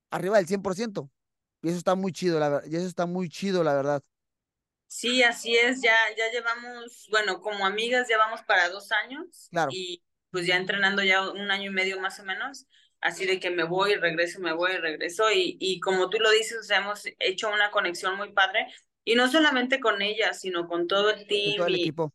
arriba 0.09 0.37
del 0.37 0.47
100%. 0.47 1.11
Y 1.61 1.67
eso 1.67 1.77
está 1.77 1.95
muy 1.95 2.13
chido, 2.13 2.39
la 2.39 2.47
verdad, 2.47 2.69
y 2.71 2.77
eso 2.77 2.87
está 2.87 3.07
muy 3.07 3.27
chido, 3.27 3.61
la 3.61 3.73
verdad. 3.73 4.01
Sí, 4.87 5.21
así 5.21 5.53
es, 5.53 5.81
ya, 5.81 5.97
ya 6.17 6.31
llevamos, 6.31 7.09
bueno, 7.11 7.41
como 7.41 7.65
amigas 7.65 8.07
ya 8.07 8.17
vamos 8.17 8.41
para 8.43 8.69
dos 8.69 8.89
años. 8.93 9.49
Claro. 9.51 9.69
Y 9.73 10.01
pues 10.31 10.45
ya 10.45 10.57
entrenando 10.57 11.03
ya 11.03 11.29
un 11.29 11.51
año 11.51 11.71
y 11.71 11.73
medio 11.73 11.99
más 11.99 12.19
o 12.19 12.23
menos, 12.23 12.67
así 13.01 13.25
de 13.25 13.39
que 13.39 13.49
me 13.49 13.63
voy, 13.63 13.95
regreso, 13.95 14.39
me 14.39 14.53
voy, 14.53 14.77
regreso, 14.77 15.31
y, 15.31 15.57
y 15.59 15.79
como 15.79 16.09
tú 16.09 16.19
lo 16.19 16.29
dices, 16.31 16.57
o 16.59 16.63
sea, 16.63 16.77
hemos 16.77 17.03
hecho 17.19 17.49
una 17.49 17.71
conexión 17.71 18.17
muy 18.17 18.31
padre, 18.33 18.67
y 19.09 19.15
no 19.15 19.27
solamente 19.27 19.79
con 19.79 20.03
ella, 20.03 20.33
sino 20.33 20.67
con 20.67 20.87
todo 20.87 21.09
el 21.09 21.25
team. 21.25 21.51
Con 21.51 21.57
todo 21.57 21.67
el 21.67 21.75
y 21.77 21.81
equipo. 21.81 22.13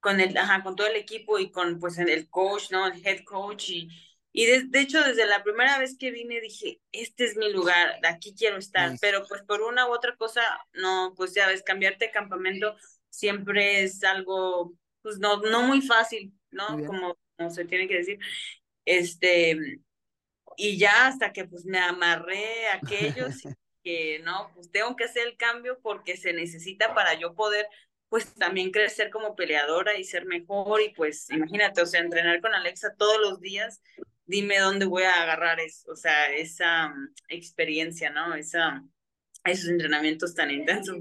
Con 0.00 0.20
el, 0.20 0.36
ajá, 0.36 0.62
con 0.62 0.76
todo 0.76 0.86
el 0.86 0.96
equipo 0.96 1.38
y 1.38 1.50
con 1.50 1.78
pues 1.78 1.96
el 1.98 2.28
coach, 2.28 2.70
¿no? 2.70 2.86
El 2.86 3.04
head 3.06 3.24
coach. 3.24 3.70
Y, 3.70 3.88
y 4.32 4.44
de, 4.44 4.64
de 4.64 4.80
hecho, 4.80 5.02
desde 5.02 5.26
la 5.26 5.42
primera 5.42 5.78
vez 5.78 5.96
que 5.98 6.10
vine 6.10 6.40
dije, 6.42 6.80
este 6.92 7.24
es 7.24 7.36
mi 7.36 7.50
lugar, 7.50 7.98
aquí 8.06 8.34
quiero 8.36 8.58
estar. 8.58 8.90
Nice. 8.90 8.98
Pero 9.00 9.24
pues 9.26 9.42
por 9.42 9.62
una 9.62 9.86
u 9.88 9.92
otra 9.92 10.16
cosa, 10.16 10.42
no, 10.74 11.14
pues 11.16 11.34
ya 11.34 11.46
ves, 11.46 11.62
cambiarte 11.62 12.06
de 12.06 12.10
campamento 12.10 12.76
siempre 13.08 13.82
es 13.82 14.04
algo, 14.04 14.74
pues 15.00 15.18
no, 15.18 15.38
no 15.38 15.62
muy 15.62 15.80
fácil, 15.80 16.34
¿no? 16.50 16.76
Muy. 16.76 16.86
Como, 16.86 17.16
como 17.38 17.50
se 17.50 17.64
tiene 17.64 17.88
que 17.88 17.98
decir. 17.98 18.18
Este, 18.84 19.56
y 20.56 20.76
ya 20.76 21.06
hasta 21.06 21.32
que 21.32 21.44
pues 21.44 21.64
me 21.64 21.78
amarré 21.78 22.68
a 22.68 22.76
aquellos 22.76 23.36
que 23.82 24.20
no, 24.24 24.50
pues 24.54 24.70
tengo 24.70 24.96
que 24.96 25.04
hacer 25.04 25.26
el 25.26 25.36
cambio 25.36 25.78
porque 25.80 26.16
se 26.16 26.32
necesita 26.32 26.94
para 26.94 27.14
yo 27.14 27.34
poder 27.34 27.66
pues 28.08 28.34
también 28.34 28.70
crecer 28.70 29.10
como 29.10 29.36
peleadora 29.36 29.96
y 29.96 30.04
ser 30.04 30.24
mejor 30.26 30.80
y 30.80 30.90
pues 30.94 31.30
imagínate, 31.30 31.82
o 31.82 31.86
sea, 31.86 32.00
entrenar 32.00 32.40
con 32.40 32.54
Alexa 32.54 32.94
todos 32.96 33.20
los 33.20 33.40
días, 33.40 33.82
dime 34.24 34.58
dónde 34.58 34.86
voy 34.86 35.02
a 35.02 35.22
agarrar 35.22 35.58
o 35.86 35.96
sea, 35.96 36.32
esa 36.32 36.86
um, 36.86 37.08
experiencia, 37.28 38.10
¿no? 38.10 38.34
Esa, 38.34 38.82
esos 39.44 39.68
entrenamientos 39.68 40.34
tan 40.34 40.50
intensos. 40.50 40.96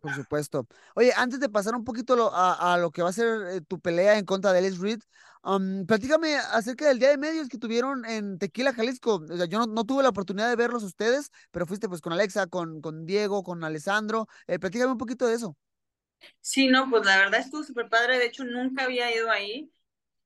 Por 0.00 0.14
supuesto. 0.14 0.68
Oye, 0.94 1.12
antes 1.16 1.40
de 1.40 1.48
pasar 1.48 1.74
un 1.74 1.84
poquito 1.84 2.14
lo, 2.14 2.32
a, 2.32 2.74
a, 2.74 2.78
lo 2.78 2.92
que 2.92 3.02
va 3.02 3.08
a 3.08 3.12
ser 3.12 3.40
eh, 3.50 3.60
tu 3.60 3.80
pelea 3.80 4.16
en 4.16 4.24
contra 4.24 4.52
de 4.52 4.60
Ellis 4.60 4.78
Reed, 4.78 5.00
um, 5.46 5.86
platícame 5.86 6.36
acerca 6.36 6.88
del 6.88 6.98
día 6.98 7.10
de 7.10 7.18
medios 7.18 7.48
que 7.48 7.58
tuvieron 7.58 8.04
en 8.04 8.38
Tequila, 8.38 8.74
Jalisco. 8.74 9.16
O 9.16 9.36
sea, 9.36 9.46
yo 9.46 9.58
no, 9.58 9.66
no, 9.66 9.84
tuve 9.84 10.02
la 10.02 10.10
oportunidad 10.10 10.48
de 10.48 10.56
verlos 10.56 10.82
ustedes, 10.82 11.30
pero 11.50 11.66
fuiste 11.66 11.88
pues 11.88 12.00
con 12.00 12.12
Alexa, 12.12 12.46
con, 12.46 12.80
con 12.80 13.06
Diego, 13.06 13.42
con 13.42 13.64
Alessandro. 13.64 14.26
Eh, 14.46 14.58
platícame 14.58 14.92
un 14.92 14.98
poquito 14.98 15.26
de 15.26 15.34
eso. 15.34 15.56
Sí, 16.40 16.68
no, 16.68 16.88
pues 16.90 17.04
la 17.04 17.16
verdad 17.18 17.40
estuvo 17.40 17.62
súper 17.62 17.88
padre. 17.88 18.18
De 18.18 18.26
hecho, 18.26 18.44
nunca 18.44 18.84
había 18.84 19.14
ido 19.14 19.30
ahí 19.30 19.70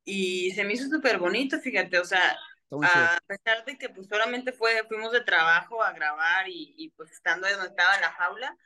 y 0.04 0.50
se 0.52 0.64
me 0.64 0.72
hizo 0.72 0.88
súper 0.88 1.18
bonito, 1.18 1.60
fíjate, 1.60 1.98
o 1.98 2.04
sea, 2.04 2.36
a 2.82 3.18
pesar 3.26 3.64
de 3.64 3.76
que 3.76 3.88
pues 3.88 4.08
solamente 4.08 4.52
fue, 4.52 4.84
fuimos 4.88 5.12
de 5.12 5.20
trabajo 5.20 5.82
a 5.82 5.92
grabar 5.92 6.48
y, 6.48 6.74
y 6.76 6.90
pues 6.90 7.10
estando 7.12 7.46
ahí 7.46 7.52
donde 7.52 7.68
estaba 7.68 8.00
la 8.00 8.12
jaula, 8.12 8.56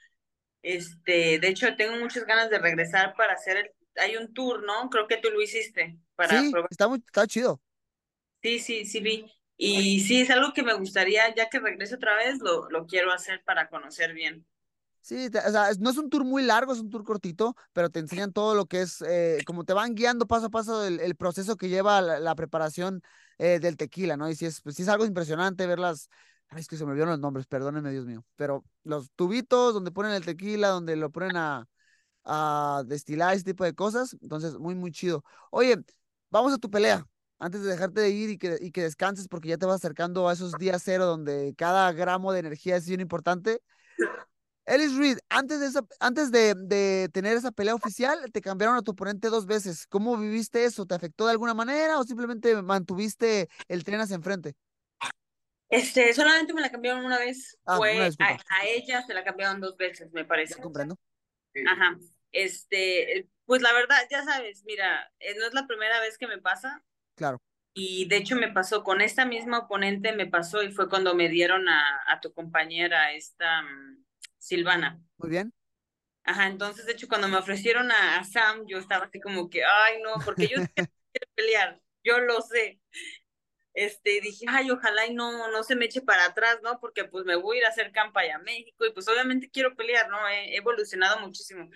este, 0.65 1.39
de 1.39 1.49
hecho, 1.49 1.77
tengo 1.77 1.97
muchas 1.99 2.25
ganas 2.25 2.49
de 2.49 2.59
regresar 2.59 3.15
para 3.17 3.35
hacer 3.35 3.59
el, 3.59 3.71
hay 3.97 4.17
un 4.17 4.33
tour, 4.33 4.63
¿no? 4.65 4.89
Creo 4.89 5.07
que 5.07 5.19
tú 5.19 5.31
lo 5.31 5.43
hiciste. 5.43 5.99
Para 6.17 6.49
sí, 6.49 6.51
probar. 6.51 6.71
está 6.71 6.89
muy, 6.89 6.99
está 6.99 7.27
chido. 7.27 7.61
Sí, 8.43 8.59
sí, 8.61 8.85
sí 8.85 9.01
vi. 9.01 9.27
Y 9.57 10.01
sí, 10.01 10.21
es 10.21 10.31
algo 10.31 10.53
que 10.53 10.63
me 10.63 10.75
gustaría, 10.75 11.35
ya 11.35 11.49
que 11.49 11.59
regrese 11.61 11.95
otra 11.97 12.15
vez, 12.17 12.39
lo, 12.41 12.69
lo 12.71 12.87
quiero 12.87 13.13
hacer 13.13 13.43
para 13.45 13.69
conocer 13.69 14.13
bien. 14.13 14.47
Sí, 15.01 15.29
te, 15.29 15.39
o 15.39 15.51
sea, 15.51 15.69
no 15.81 15.91
es 15.91 15.99
un 15.99 16.09
tour 16.09 16.25
muy 16.25 16.43
largo, 16.43 16.73
es 16.73 16.79
un 16.81 16.89
tour 16.89 17.05
cortito, 17.05 17.55
pero 17.75 17.91
te 17.91 17.99
enseñan 17.99 18.33
todo 18.33 18.55
lo 18.55 18.65
que 18.67 18.81
es, 18.81 19.03
eh, 19.03 19.43
como 19.45 19.65
te 19.65 19.75
van 19.75 19.95
guiando 19.95 20.27
paso 20.27 20.47
a 20.47 20.51
paso 20.51 20.83
el, 20.87 20.99
el 21.01 21.15
proceso 21.15 21.57
que 21.59 21.69
lleva 21.69 22.01
la, 22.01 22.19
la 22.21 22.35
preparación 22.35 23.03
eh, 23.37 23.59
del 23.61 23.77
tequila, 23.77 24.17
¿no? 24.17 24.31
Y 24.31 24.35
sí 24.35 24.47
es, 24.47 24.63
pues, 24.63 24.77
sí 24.77 24.83
es 24.83 24.89
algo 24.89 25.05
impresionante 25.05 25.67
ver 25.67 25.79
las, 25.79 26.09
Ay, 26.49 26.61
es 26.61 26.69
que 26.69 26.77
se 26.79 26.85
me 26.87 26.93
olvidaron 26.93 27.13
los 27.13 27.21
nombres, 27.21 27.47
perdónenme, 27.47 27.91
Dios 27.91 28.07
mío. 28.07 28.25
Pero 28.37 28.65
los 28.83 29.11
tubitos 29.15 29.75
donde 29.75 29.91
ponen 29.93 30.13
el 30.13 30.25
tequila, 30.25 30.69
donde 30.69 30.97
lo 30.97 31.11
ponen 31.11 31.37
a, 31.37 31.67
a 32.25 32.83
destilar, 32.87 33.35
ese 33.35 33.45
tipo 33.45 33.65
de 33.65 33.75
cosas. 33.75 34.17
Entonces, 34.23 34.57
muy, 34.59 34.75
muy 34.75 34.93
chido. 34.93 35.25
Oye, 35.51 35.79
vamos 36.35 36.53
a 36.53 36.59
tu 36.59 36.69
pelea. 36.69 37.07
antes 37.39 37.63
de 37.63 37.71
dejarte 37.71 38.01
de 38.01 38.11
ir 38.11 38.31
y 38.31 38.39
que, 38.39 38.59
y 38.61 38.73
que 38.73 38.83
descanses 38.83 39.29
porque 39.29 39.49
ya 39.49 39.57
te 39.57 39.67
vas 39.67 39.77
acercando 39.77 40.29
a 40.29 40.33
esos 40.33 40.53
días 40.59 40.83
cero 40.85 41.07
donde 41.07 41.55
cada 41.57 41.93
gramo 41.93 42.33
de 42.33 42.41
energía 42.41 42.77
es 42.77 42.89
bien 42.89 43.01
importante. 43.01 43.61
Ellis 44.67 44.97
Reed, 44.97 45.19
antes 45.29 45.61
de, 45.61 45.67
esa, 45.67 45.83
antes 46.01 46.31
de, 46.33 46.55
de, 46.57 47.11
tener 47.13 47.37
esa 47.37 47.53
pelea 47.53 47.75
oficial, 47.75 48.19
te 48.33 48.41
cambiaron 48.41 48.77
a 48.77 48.83
tu 48.83 48.93
oponente 48.93 49.29
dos 49.29 49.47
veces. 49.47 49.87
¿Cómo 49.87 50.17
viviste 50.17 50.65
eso? 50.65 50.87
¿Te 50.87 50.95
afectó 50.95 51.27
de 51.27 51.33
alguna 51.33 51.55
manera 51.55 51.99
o 51.99 52.05
simplemente 52.05 52.61
mantuviste 52.63 53.49
el 53.69 53.85
tren 53.85 54.01
hacia 54.01 54.17
enfrente? 54.17 54.55
Este, 55.69 56.13
solamente 56.15 56.55
me 56.55 56.63
la 56.63 56.71
cambiaron 56.71 57.05
una 57.05 57.19
vez. 57.19 57.59
Ah, 57.67 57.77
Fue 57.77 58.09
a, 58.19 58.27
a, 58.29 58.65
ella 58.67 59.03
se 59.03 59.13
la 59.13 59.23
cambiaron 59.23 59.61
dos 59.61 59.77
veces, 59.77 60.11
me 60.13 60.25
parece. 60.25 60.61
comprendo. 60.61 60.97
Ajá. 61.67 61.99
Este, 62.35 63.29
pues 63.47 63.63
la 63.63 63.73
verdad, 63.73 63.97
ya 64.11 64.25
sabes, 64.25 64.65
mira, 64.65 65.11
eh, 65.21 65.35
no 65.39 65.47
es 65.47 65.55
la 65.55 65.67
primera 65.67 66.01
vez 66.01 66.19
que 66.19 66.27
me 66.27 66.39
pasa. 66.39 66.85
Claro. 67.15 67.41
Y 67.73 68.07
de 68.09 68.17
hecho 68.17 68.37
me 68.37 68.53
pasó 68.53 68.85
con 68.85 69.01
esta 69.01 69.25
misma 69.25 69.61
oponente, 69.61 70.13
me 70.13 70.27
pasó 70.27 70.63
y 70.63 70.73
fue 70.73 70.89
cuando 70.89 71.15
me 71.15 71.29
dieron 71.29 71.69
a, 71.69 72.03
a 72.07 72.21
tu 72.21 72.33
compañera, 72.33 73.13
esta 73.13 73.63
mm, 73.63 74.05
Silvana. 74.39 75.01
Muy 75.17 75.31
bien. 75.31 75.53
Ajá, 76.25 76.47
entonces 76.47 76.87
de 76.87 76.93
hecho 76.93 77.09
cuando 77.09 77.29
me 77.29 77.37
ofrecieron 77.37 77.91
a, 77.91 78.19
a 78.19 78.25
Sam, 78.25 78.67
yo 78.67 78.79
estaba 78.79 79.07
así 79.07 79.21
como 79.21 79.51
que, 79.51 79.65
ay 79.65 80.03
no, 80.03 80.15
porque 80.25 80.49
yo 80.49 80.57
quiero 80.75 81.33
pelear, 81.35 81.81
yo 82.03 82.19
lo 82.21 82.41
sé. 82.43 82.81
Este, 83.75 84.21
dije, 84.21 84.47
ay, 84.49 84.71
ojalá 84.71 85.05
y 85.07 85.15
no, 85.15 85.51
no 85.51 85.65
se 85.65 85.75
me 85.75 85.87
eche 85.87 86.01
para 86.01 86.27
atrás, 86.27 86.61
¿no? 86.63 86.79
Porque 86.79 87.05
pues 87.05 87.25
me 87.25 87.35
voy 87.35 87.57
a 87.57 87.61
ir 87.61 87.67
a 87.67 87.71
hacer 87.71 87.91
campa 87.91 88.21
a 88.23 88.39
México 88.39 88.87
y 88.87 88.93
pues 88.93 89.09
obviamente 89.09 89.51
quiero 89.51 89.75
pelear, 89.75 90.09
¿no? 90.09 90.29
He, 90.29 90.57
evolucionado 90.57 91.19
muchísimo. 91.21 91.69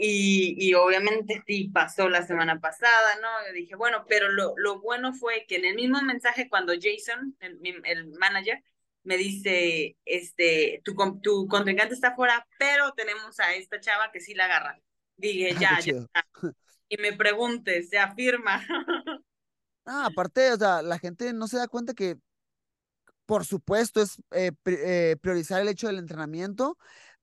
Y, 0.00 0.54
y, 0.56 0.74
obviamente 0.74 1.42
sí 1.44 1.70
pasó 1.74 2.08
la 2.08 2.24
semana 2.24 2.60
pasada, 2.60 3.16
¿no? 3.20 3.28
Yo 3.48 3.52
dije, 3.52 3.74
bueno, 3.74 4.04
pero 4.08 4.30
lo, 4.30 4.54
lo 4.56 4.80
bueno 4.80 5.12
fue 5.12 5.44
que 5.48 5.56
en 5.56 5.64
el 5.64 5.74
mismo 5.74 6.00
mensaje 6.02 6.48
cuando 6.48 6.72
Jason, 6.72 7.36
el, 7.40 7.58
el 7.84 8.06
manager, 8.12 8.62
me 9.02 9.16
dice, 9.16 9.96
este, 10.04 10.82
tu, 10.84 10.94
tu 11.20 11.48
contrincante 11.48 11.94
está 11.94 12.14
fuera, 12.14 12.46
pero 12.58 12.92
tenemos 12.92 13.40
a 13.40 13.54
esta 13.54 13.80
chava 13.80 14.12
que 14.12 14.20
sí 14.20 14.34
la 14.34 14.44
agarra. 14.44 14.78
Dije, 15.16 15.56
ya, 15.58 15.80
ya. 15.80 16.06
Y 16.90 16.96
me 16.96 17.12
pregunte, 17.12 17.82
se 17.82 17.98
afirma. 17.98 18.64
Ah, 19.90 20.04
aparte, 20.04 20.52
o 20.52 20.56
sea, 20.58 20.82
la 20.82 20.98
gente 20.98 21.32
no 21.32 21.48
se 21.48 21.56
da 21.56 21.66
cuenta 21.66 21.94
que, 21.94 22.18
por 23.24 23.46
supuesto, 23.46 24.02
es 24.02 24.22
eh, 24.32 24.52
eh, 24.66 25.16
priorizar 25.22 25.62
el 25.62 25.68
hecho 25.68 25.86
del 25.86 25.96
entrenamiento, 25.96 26.76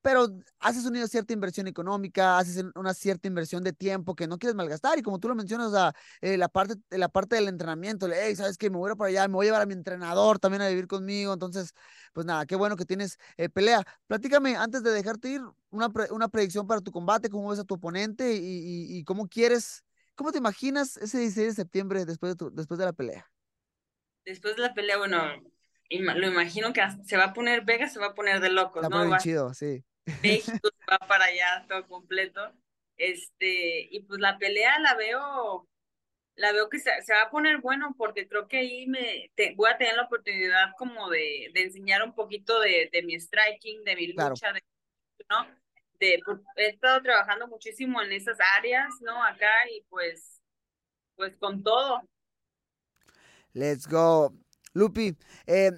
pero 0.05 0.27
haces 0.59 0.85
una 0.85 1.07
cierta 1.07 1.33
inversión 1.33 1.65
económica, 1.65 2.37
haces 2.37 2.63
una 2.75 2.93
cierta 2.93 3.27
inversión 3.27 3.63
de 3.63 3.73
tiempo 3.73 4.15
que 4.15 4.27
no 4.27 4.37
quieres 4.37 4.53
malgastar 4.53 4.99
y 4.99 5.01
como 5.01 5.19
tú 5.19 5.27
lo 5.27 5.33
mencionas, 5.33 5.69
o 5.69 5.71
sea, 5.71 5.93
eh, 6.21 6.37
la, 6.37 6.47
parte, 6.47 6.75
la 6.91 7.09
parte 7.09 7.37
del 7.37 7.47
entrenamiento, 7.47 8.07
hey, 8.13 8.35
¿sabes 8.35 8.55
qué? 8.55 8.69
Me 8.69 8.77
voy 8.77 8.91
a 8.91 8.95
para 8.95 9.09
allá, 9.09 9.27
me 9.27 9.33
voy 9.33 9.45
a 9.45 9.47
llevar 9.47 9.63
a 9.63 9.65
mi 9.65 9.73
entrenador 9.73 10.37
también 10.37 10.61
a 10.61 10.67
vivir 10.67 10.85
conmigo, 10.85 11.33
entonces, 11.33 11.73
pues 12.13 12.23
nada, 12.23 12.45
qué 12.45 12.55
bueno 12.55 12.75
que 12.75 12.85
tienes 12.85 13.17
eh, 13.37 13.49
pelea. 13.49 13.83
Platícame, 14.05 14.55
antes 14.55 14.83
de 14.83 14.91
dejarte 14.91 15.27
ir, 15.27 15.41
una, 15.71 15.91
una 16.11 16.27
predicción 16.27 16.67
para 16.67 16.81
tu 16.81 16.91
combate, 16.91 17.27
cómo 17.27 17.49
ves 17.49 17.57
a 17.57 17.63
tu 17.63 17.73
oponente 17.73 18.35
y, 18.35 18.99
y, 18.99 19.03
cómo 19.05 19.27
quieres, 19.27 19.83
cómo 20.13 20.31
te 20.31 20.37
imaginas 20.37 20.97
ese 20.97 21.17
16 21.17 21.47
de 21.47 21.63
septiembre 21.63 22.05
después 22.05 22.33
de, 22.33 22.35
tu, 22.35 22.51
después 22.53 22.77
de 22.77 22.85
la 22.85 22.93
pelea. 22.93 23.25
Después 24.23 24.55
de 24.55 24.61
la 24.61 24.75
pelea, 24.75 24.99
bueno, 24.99 25.17
lo 25.89 26.27
imagino 26.27 26.73
que 26.73 26.81
se 27.05 27.17
va 27.17 27.25
a 27.25 27.33
poner, 27.33 27.65
Vega 27.65 27.89
se 27.89 27.99
va 27.99 28.07
a 28.07 28.13
poner 28.13 28.39
de 28.39 28.51
locos, 28.51 28.87
¿no? 28.87 29.09
Va, 29.09 29.17
chido, 29.17 29.51
sí. 29.55 29.83
México 30.21 30.69
va 30.89 30.97
para 31.07 31.25
allá 31.25 31.65
todo 31.67 31.87
completo. 31.87 32.53
Este, 32.97 33.89
y 33.91 33.99
pues 34.01 34.19
la 34.19 34.37
pelea 34.37 34.79
la 34.79 34.95
veo, 34.95 35.67
la 36.35 36.51
veo 36.53 36.69
que 36.69 36.79
se, 36.79 36.89
se 37.03 37.13
va 37.13 37.23
a 37.23 37.29
poner 37.29 37.59
bueno 37.59 37.93
porque 37.97 38.27
creo 38.27 38.47
que 38.47 38.57
ahí 38.57 38.87
me 38.87 39.31
voy 39.55 39.69
a 39.69 39.77
tener 39.77 39.95
la 39.95 40.03
oportunidad 40.03 40.71
como 40.77 41.09
de, 41.09 41.51
de 41.53 41.63
enseñar 41.63 42.03
un 42.03 42.15
poquito 42.15 42.59
de, 42.61 42.89
de, 42.91 43.03
mi 43.03 43.19
striking, 43.19 43.83
de 43.83 43.95
mi 43.95 44.07
lucha, 44.07 44.53
de, 44.53 44.63
¿no? 45.29 45.47
De, 45.99 46.19
pues, 46.25 46.39
he 46.57 46.67
estado 46.67 47.01
trabajando 47.01 47.47
muchísimo 47.47 48.01
en 48.01 48.13
esas 48.13 48.37
áreas, 48.57 48.93
¿no? 49.01 49.21
Acá 49.23 49.51
y 49.71 49.81
pues, 49.89 50.41
pues 51.15 51.35
con 51.37 51.63
todo. 51.63 52.01
Let's 53.53 53.87
go. 53.87 54.33
Lupi, 54.73 55.15
eh, 55.47 55.71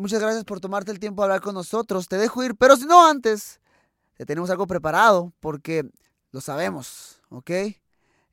Muchas 0.00 0.18
gracias 0.18 0.44
por 0.44 0.60
tomarte 0.60 0.90
el 0.90 0.98
tiempo 0.98 1.20
de 1.20 1.24
hablar 1.26 1.42
con 1.42 1.54
nosotros. 1.54 2.08
Te 2.08 2.16
dejo 2.16 2.42
ir, 2.42 2.56
pero 2.56 2.74
si 2.74 2.86
no 2.86 3.06
antes, 3.06 3.60
te 4.16 4.24
tenemos 4.24 4.48
algo 4.48 4.66
preparado 4.66 5.30
porque 5.40 5.84
lo 6.30 6.40
sabemos, 6.40 7.20
¿ok? 7.28 7.50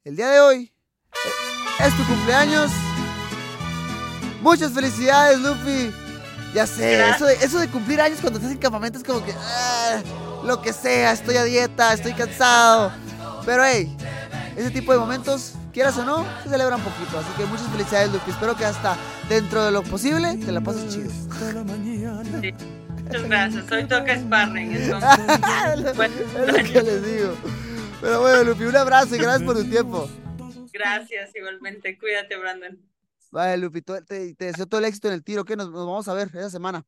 El 0.06 0.16
día 0.16 0.30
de 0.30 0.40
hoy 0.40 0.74
eh, 1.12 1.86
es 1.86 1.98
tu 1.98 2.06
cumpleaños. 2.06 2.72
Muchas 4.42 4.72
felicidades, 4.72 5.40
Luffy. 5.42 5.94
Ya 6.54 6.66
sé, 6.66 7.10
eso 7.10 7.26
de, 7.26 7.34
eso 7.34 7.60
de, 7.60 7.68
cumplir 7.70 8.00
años 8.00 8.20
cuando 8.22 8.40
estás 8.40 8.54
en 8.54 8.60
campamento 8.60 9.00
es 9.00 9.04
como 9.04 9.22
que, 9.26 9.34
ah, 9.34 10.02
lo 10.46 10.62
que 10.62 10.72
sea, 10.72 11.12
estoy 11.12 11.36
a 11.36 11.44
dieta, 11.44 11.94
estoy 11.94 12.14
cansado. 12.14 12.94
Pero 13.46 13.66
hey, 13.66 13.94
ese 14.56 14.72
tipo 14.72 14.94
de 14.94 15.00
momentos 15.00 15.52
quieras 15.78 15.96
o 16.00 16.06
no, 16.06 16.26
se 16.42 16.50
celebra 16.50 16.76
un 16.76 16.82
poquito. 16.82 17.20
Así 17.20 17.32
que 17.38 17.46
muchas 17.46 17.68
felicidades, 17.68 18.12
Luke. 18.12 18.32
Espero 18.32 18.58
que 18.58 18.66
hasta 18.66 18.98
dentro 19.30 19.64
de 19.64 19.72
lo 19.72 19.84
posible 19.84 20.36
te 20.44 20.52
la 20.52 20.60
pases 20.60 20.92
chido. 20.92 21.12
Muchas 23.04 23.24
gracias. 23.30 23.68
Soy 23.68 23.88
Toca 23.88 24.18
Sparring. 24.18 24.76
Entonces, 24.76 25.10
es 25.76 26.48
lo 26.48 26.56
que 26.56 26.82
les 26.82 27.06
digo. 27.06 27.36
Pero 28.02 28.22
bueno, 28.22 28.44
Lupi, 28.44 28.64
un 28.64 28.76
abrazo 28.76 29.16
y 29.18 29.20
gracias 29.20 29.44
por 29.44 29.56
tu 29.56 29.70
tiempo. 29.70 30.10
Gracias, 30.74 31.36
igualmente. 31.36 31.96
Cuídate, 32.00 32.36
Brandon. 32.38 32.80
Vale, 33.30 33.58
Lupi, 33.58 33.84
te, 33.84 34.02
te, 34.02 34.34
deseo 34.36 34.66
todo 34.66 34.80
el 34.80 34.86
éxito 34.86 35.10
en 35.10 35.14
el 35.14 35.24
tiro. 35.24 35.46
que 35.46 35.56
nos, 35.56 35.70
nos 35.70 35.86
vamos 35.86 36.08
a 36.08 36.16
ver 36.16 36.30
esa 36.30 36.50
semana. 36.50 36.88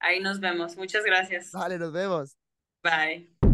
Ahí 0.00 0.20
nos 0.20 0.40
vemos. 0.40 0.78
Muchas 0.78 1.04
gracias. 1.04 1.52
Vale, 1.52 1.78
nos 1.78 1.92
vemos. 1.92 2.38
Bye. 2.82 3.53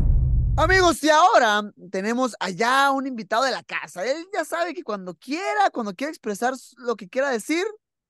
Amigos, 0.57 1.03
y 1.03 1.09
ahora 1.09 1.63
tenemos 1.91 2.37
allá 2.39 2.91
un 2.91 3.07
invitado 3.07 3.45
de 3.45 3.51
la 3.51 3.63
casa. 3.63 4.05
Él 4.05 4.27
ya 4.33 4.45
sabe 4.45 4.75
que 4.75 4.83
cuando 4.83 5.15
quiera, 5.15 5.71
cuando 5.73 5.95
quiera 5.95 6.11
expresar 6.11 6.55
lo 6.79 6.97
que 6.97 7.09
quiera 7.09 7.31
decir, 7.31 7.65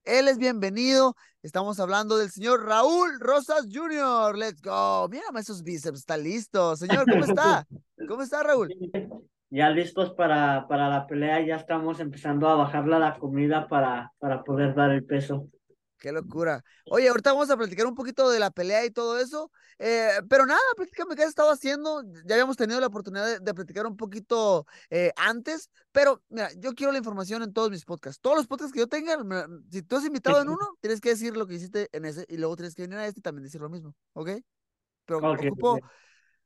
él 0.04 0.28
es 0.28 0.38
bienvenido. 0.38 1.14
Estamos 1.42 1.78
hablando 1.78 2.18
del 2.18 2.30
señor 2.30 2.64
Raúl 2.66 3.20
Rosas 3.20 3.66
Jr. 3.72 4.36
Let's 4.36 4.60
go. 4.62 5.08
Mírame 5.08 5.40
esos 5.40 5.62
bíceps, 5.62 6.00
está 6.00 6.16
listo. 6.16 6.76
Señor, 6.76 7.04
¿cómo 7.10 7.24
está? 7.24 7.66
¿Cómo 8.08 8.22
está, 8.22 8.42
Raúl? 8.42 8.74
Ya 9.50 9.70
listos 9.70 10.12
para, 10.12 10.66
para 10.68 10.88
la 10.88 11.06
pelea, 11.06 11.44
ya 11.44 11.56
estamos 11.56 11.98
empezando 12.00 12.48
a 12.48 12.54
bajarle 12.54 12.98
la 12.98 13.18
comida 13.18 13.68
para, 13.68 14.12
para 14.18 14.42
poder 14.44 14.74
dar 14.74 14.90
el 14.90 15.04
peso. 15.04 15.48
Qué 16.00 16.12
locura. 16.12 16.64
Oye, 16.86 17.08
ahorita 17.10 17.34
vamos 17.34 17.50
a 17.50 17.58
platicar 17.58 17.86
un 17.86 17.94
poquito 17.94 18.30
de 18.30 18.38
la 18.38 18.50
pelea 18.50 18.86
y 18.86 18.90
todo 18.90 19.18
eso, 19.18 19.52
eh, 19.78 20.08
pero 20.30 20.46
nada, 20.46 20.58
prácticamente 20.74 21.20
qué 21.20 21.24
has 21.24 21.28
estado 21.28 21.50
haciendo. 21.50 22.02
Ya 22.24 22.36
habíamos 22.36 22.56
tenido 22.56 22.80
la 22.80 22.86
oportunidad 22.86 23.38
de, 23.38 23.54
platicar 23.54 23.86
un 23.86 23.98
poquito 23.98 24.66
eh, 24.88 25.12
antes, 25.14 25.68
pero 25.92 26.22
mira, 26.30 26.48
yo 26.56 26.74
quiero 26.74 26.90
la 26.90 26.98
información 26.98 27.42
en 27.42 27.52
todos 27.52 27.70
mis 27.70 27.84
podcasts. 27.84 28.18
Todos 28.18 28.38
los 28.38 28.46
podcasts 28.46 28.72
que 28.72 28.80
yo 28.80 28.88
tenga, 28.88 29.18
si 29.70 29.82
tú 29.82 29.96
has 29.96 30.06
invitado 30.06 30.40
en 30.40 30.48
uno, 30.48 30.78
tienes 30.80 31.02
que 31.02 31.10
decir 31.10 31.36
lo 31.36 31.46
que 31.46 31.56
hiciste 31.56 31.90
en 31.92 32.06
ese 32.06 32.24
y 32.28 32.38
luego 32.38 32.56
tienes 32.56 32.74
que 32.74 32.82
venir 32.82 32.96
a 32.96 33.06
este 33.06 33.20
y 33.20 33.22
también 33.22 33.44
decir 33.44 33.60
lo 33.60 33.68
mismo, 33.68 33.94
¿ok? 34.14 34.30
Pero 35.04 35.18
ocupo 35.18 35.80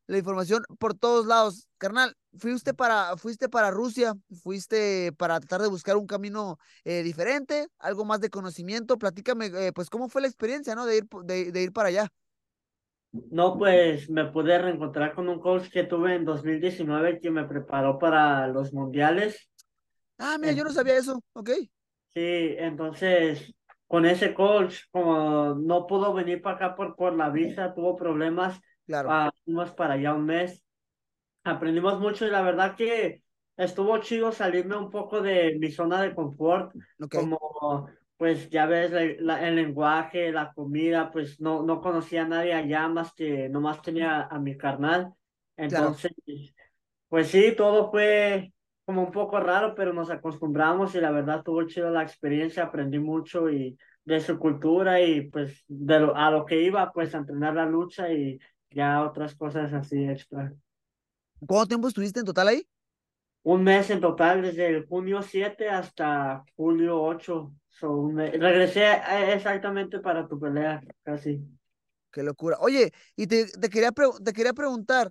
la 0.07 0.19
información 0.19 0.64
por 0.79 0.95
todos 0.95 1.27
lados. 1.27 1.69
Carnal, 1.79 2.14
fuiste 2.38 2.75
para, 2.75 3.17
fuiste 3.17 3.49
para 3.49 3.71
Rusia, 3.71 4.14
fuiste 4.43 5.12
para 5.12 5.40
tratar 5.40 5.62
de 5.62 5.69
buscar 5.69 5.97
un 5.97 6.07
camino 6.07 6.59
eh, 6.85 7.03
diferente, 7.03 7.69
algo 7.79 8.05
más 8.05 8.21
de 8.21 8.31
conocimiento. 8.31 8.99
Platícame, 8.99 9.47
eh, 9.47 9.73
pues, 9.73 9.90
¿cómo 9.90 10.09
fue 10.09 10.23
la 10.23 10.29
experiencia, 10.29 10.75
no? 10.75 10.87
De 10.87 10.99
ir, 10.99 11.07
de, 11.25 11.62
ir 11.62 11.73
para 11.73 11.88
allá. 11.88 12.09
No, 13.31 13.57
pues 13.57 14.11
me 14.11 14.25
pude 14.25 14.59
reencontrar 14.59 15.14
con 15.14 15.29
un 15.29 15.40
coach 15.40 15.69
que 15.71 15.85
tuve 15.85 16.17
en 16.17 16.25
2019 16.25 17.21
que 17.21 17.31
me 17.31 17.45
preparó 17.45 17.99
para 17.99 18.49
los 18.49 18.73
mundiales. 18.73 19.49
Ah, 20.19 20.37
mira, 20.40 20.53
yo 20.53 20.64
no 20.64 20.73
sabía 20.73 20.97
eso, 20.97 21.23
ok. 21.33 21.51
Sí, 22.09 22.57
entonces 22.59 23.55
con 23.87 24.07
ese 24.07 24.35
coach, 24.35 24.81
como 24.90 25.55
no 25.55 25.87
pudo 25.87 26.12
venir 26.12 26.43
para 26.43 26.57
acá 26.57 26.75
por, 26.75 26.97
por 26.97 27.14
la 27.14 27.31
visa, 27.31 27.75
tuvo 27.75 27.95
problemas, 27.95 28.61
Claro. 28.87 29.11
Ah, 29.11 29.31
fuimos 29.44 29.70
para 29.73 29.94
allá 29.94 30.14
un 30.14 30.27
mes. 30.27 30.62
Aprendimos 31.44 32.01
mucho 32.01 32.27
y 32.27 32.31
la 32.31 32.42
verdad 32.42 32.77
que 32.77 33.23
estuvo 33.57 33.99
chido 33.99 34.33
salirme 34.33 34.77
un 34.77 34.90
poco 34.90 35.20
de 35.20 35.57
mi 35.59 35.70
zona 35.70 36.03
de 36.03 36.14
confort. 36.14 36.75
Como, 37.09 37.88
pues 38.16 38.49
ya 38.51 38.66
ves, 38.66 38.92
el 38.92 39.55
lenguaje, 39.55 40.33
la 40.33 40.53
comida, 40.53 41.11
pues 41.11 41.40
no, 41.40 41.62
no 41.62 41.81
conocía 41.81 42.23
a 42.23 42.29
nadie 42.29 42.55
allá 42.55 42.88
más 42.88 43.12
que 43.12 43.49
nomás 43.49 43.83
tenía 43.83 44.23
a 44.23 44.38
mi 44.38 44.57
carnal. 44.57 45.12
Entonces, 45.57 46.12
pues 47.09 47.29
sí, 47.29 47.55
todo 47.57 47.90
fue 47.90 48.53
como 48.85 49.03
un 49.03 49.12
poco 49.12 49.40
raro, 49.40 49.75
pero 49.75 49.92
nos 49.92 50.11
acostumbramos 50.11 50.94
y 50.94 51.01
la 51.01 51.11
verdad 51.11 51.42
tuvo 51.42 51.64
chido 51.66 51.90
la 51.90 52.03
experiencia, 52.03 52.64
aprendí 52.64 52.99
mucho 52.99 53.49
y 53.51 53.79
de 54.05 54.20
su 54.20 54.38
cultura 54.38 55.01
y 55.01 55.31
pues 55.31 55.64
de 55.68 56.01
lo, 56.01 56.16
a 56.16 56.31
lo 56.31 56.44
que 56.44 56.61
iba, 56.62 56.92
pues 56.92 57.14
a 57.14 57.18
entrenar 57.18 57.55
la 57.55 57.66
lucha 57.66 58.12
y 58.12 58.38
ya 58.75 59.03
otras 59.05 59.35
cosas 59.35 59.73
así 59.73 60.05
extra. 60.05 60.53
¿Cuánto 61.47 61.69
tiempo 61.69 61.89
estuviste 61.89 62.21
en 62.21 62.27
total 62.27 62.49
ahí? 62.49 62.69
un 63.45 63.63
mes 63.65 63.91
en 63.91 64.01
total, 64.01 64.43
desde 64.43 64.67
el 64.69 64.87
junio 64.87 65.23
7 65.23 65.69
hasta 65.69 66.45
julio 66.57 67.01
8. 67.03 67.53
regresé 67.81 68.87
exactamente 69.33 69.99
para 70.01 70.27
tu 70.29 70.39
pelea, 70.41 70.83
casi. 71.03 71.45
Qué 72.11 72.23
locura. 72.23 72.57
Oye, 72.61 72.93
y 73.17 73.27
te, 73.27 73.47
te 73.47 73.69
quería, 73.69 73.91
te 73.93 74.33
quería 74.33 74.53
preguntar, 74.53 75.11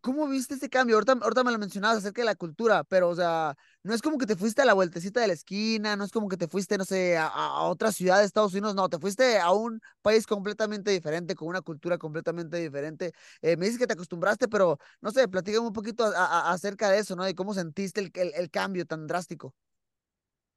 ¿Cómo 0.00 0.26
viste 0.26 0.54
ese 0.54 0.70
cambio? 0.70 0.96
Ahorita, 0.96 1.12
ahorita, 1.12 1.44
me 1.44 1.52
lo 1.52 1.58
mencionabas 1.58 1.98
acerca 1.98 2.22
de 2.22 2.26
la 2.26 2.34
cultura, 2.34 2.82
pero, 2.84 3.10
o 3.10 3.14
sea, 3.14 3.54
no 3.82 3.92
es 3.92 4.00
como 4.00 4.16
que 4.16 4.26
te 4.26 4.36
fuiste 4.36 4.62
a 4.62 4.64
la 4.64 4.72
vueltecita 4.72 5.20
de 5.20 5.26
la 5.26 5.34
esquina, 5.34 5.96
no 5.96 6.04
es 6.04 6.10
como 6.10 6.28
que 6.28 6.38
te 6.38 6.48
fuiste, 6.48 6.78
no 6.78 6.84
sé, 6.86 7.18
a, 7.18 7.62
otra 7.64 7.92
ciudad 7.92 8.18
de 8.18 8.24
Estados 8.24 8.52
Unidos, 8.54 8.74
no, 8.74 8.88
te 8.88 8.98
fuiste 8.98 9.38
a 9.38 9.52
un 9.52 9.80
país 10.00 10.26
completamente 10.26 10.90
diferente, 10.90 11.34
con 11.34 11.48
una 11.48 11.60
cultura 11.60 11.98
completamente 11.98 12.56
diferente. 12.56 13.12
Eh, 13.42 13.56
me 13.58 13.66
dices 13.66 13.78
que 13.78 13.86
te 13.86 13.92
acostumbraste, 13.92 14.48
pero, 14.48 14.78
no 15.02 15.10
sé, 15.10 15.28
platícame 15.28 15.66
un 15.66 15.74
poquito 15.74 16.04
acerca 16.04 16.90
de 16.90 16.98
eso, 16.98 17.14
¿no? 17.14 17.24
De 17.24 17.34
cómo 17.34 17.52
sentiste 17.52 18.00
el, 18.00 18.10
el, 18.34 18.50
cambio 18.50 18.86
tan 18.86 19.06
drástico. 19.06 19.54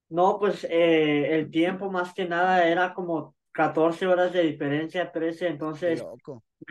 No, 0.07 0.39
pues 0.39 0.63
eh, 0.69 1.35
el 1.35 1.51
tiempo 1.51 1.91
más 1.91 2.13
que 2.13 2.25
nada 2.25 2.67
era 2.67 2.93
como 2.93 3.34
14 3.55 4.05
horas 4.05 4.33
de 4.33 4.43
diferencia, 4.43 5.11
13, 5.11 5.47
entonces... 5.47 6.05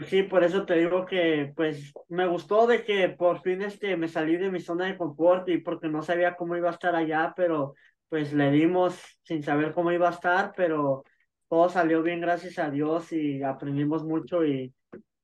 Sí, 0.09 0.25
por 0.25 0.43
eso 0.45 0.67
te 0.67 0.75
digo 0.75 1.07
que 1.07 1.53
pues 1.55 1.93
me 2.09 2.27
gustó 2.27 2.67
de 2.67 2.85
que 2.85 3.09
por 3.11 3.41
fin 3.43 3.63
este, 3.63 3.97
me 3.97 4.09
salí 4.09 4.37
de 4.37 4.51
mi 4.51 4.61
zona 4.61 4.87
de 4.87 4.97
confort 4.97 5.49
y 5.49 5.59
porque 5.59 5.89
no 5.89 6.03
sabía 6.03 6.37
cómo 6.37 6.57
iba 6.57 6.69
a 6.69 6.73
estar 6.73 6.95
allá, 6.95 7.33
pero 7.37 7.75
pues 8.09 8.33
le 8.33 8.51
dimos 8.51 8.99
sin 9.23 9.43
saber 9.43 9.73
cómo 9.73 9.93
iba 9.93 10.09
a 10.09 10.13
estar, 10.13 10.53
pero 10.57 11.05
todo 11.49 11.69
salió 11.69 12.03
bien 12.03 12.21
gracias 12.21 12.59
a 12.59 12.71
Dios 12.71 13.13
y 13.13 13.43
aprendimos 13.43 14.05
mucho 14.05 14.45
y 14.45 14.75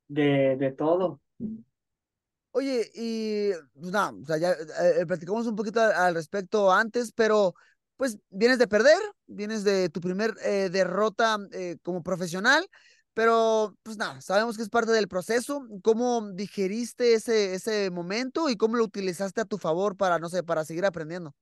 de, 0.09 0.57
de 0.57 0.73
todo. 0.73 1.21
Oye, 2.53 2.91
y 2.95 3.51
pues 3.75 3.93
nada, 3.93 4.13
o 4.13 4.25
sea, 4.25 4.39
ya 4.39 4.53
eh, 4.53 5.05
platicamos 5.07 5.47
un 5.47 5.57
poquito 5.57 5.81
al 5.81 6.15
respecto 6.15 6.73
antes, 6.73 7.13
pero 7.13 7.55
pues 8.01 8.19
vienes 8.31 8.59
de 8.59 8.67
perder, 8.67 8.97
vienes 9.27 9.63
de 9.63 9.91
tu 9.91 10.01
primer 10.01 10.33
eh, 10.43 10.71
derrota 10.73 11.37
eh, 11.53 11.77
como 11.83 12.03
profesional, 12.03 12.67
pero 13.13 13.77
pues 13.83 13.99
nada, 13.99 14.23
sabemos 14.23 14.57
que 14.57 14.63
es 14.63 14.71
parte 14.71 14.91
del 14.91 15.07
proceso. 15.07 15.67
¿Cómo 15.83 16.33
digeriste 16.33 17.13
ese, 17.13 17.53
ese 17.53 17.91
momento 17.91 18.49
y 18.49 18.57
cómo 18.57 18.77
lo 18.77 18.85
utilizaste 18.85 19.43
a 19.43 19.45
tu 19.45 19.59
favor 19.59 19.99
para, 19.99 20.19
no 20.19 20.31
sé, 20.31 20.43
para 20.43 20.65
seguir 20.65 20.87
aprendiendo? 20.87 21.35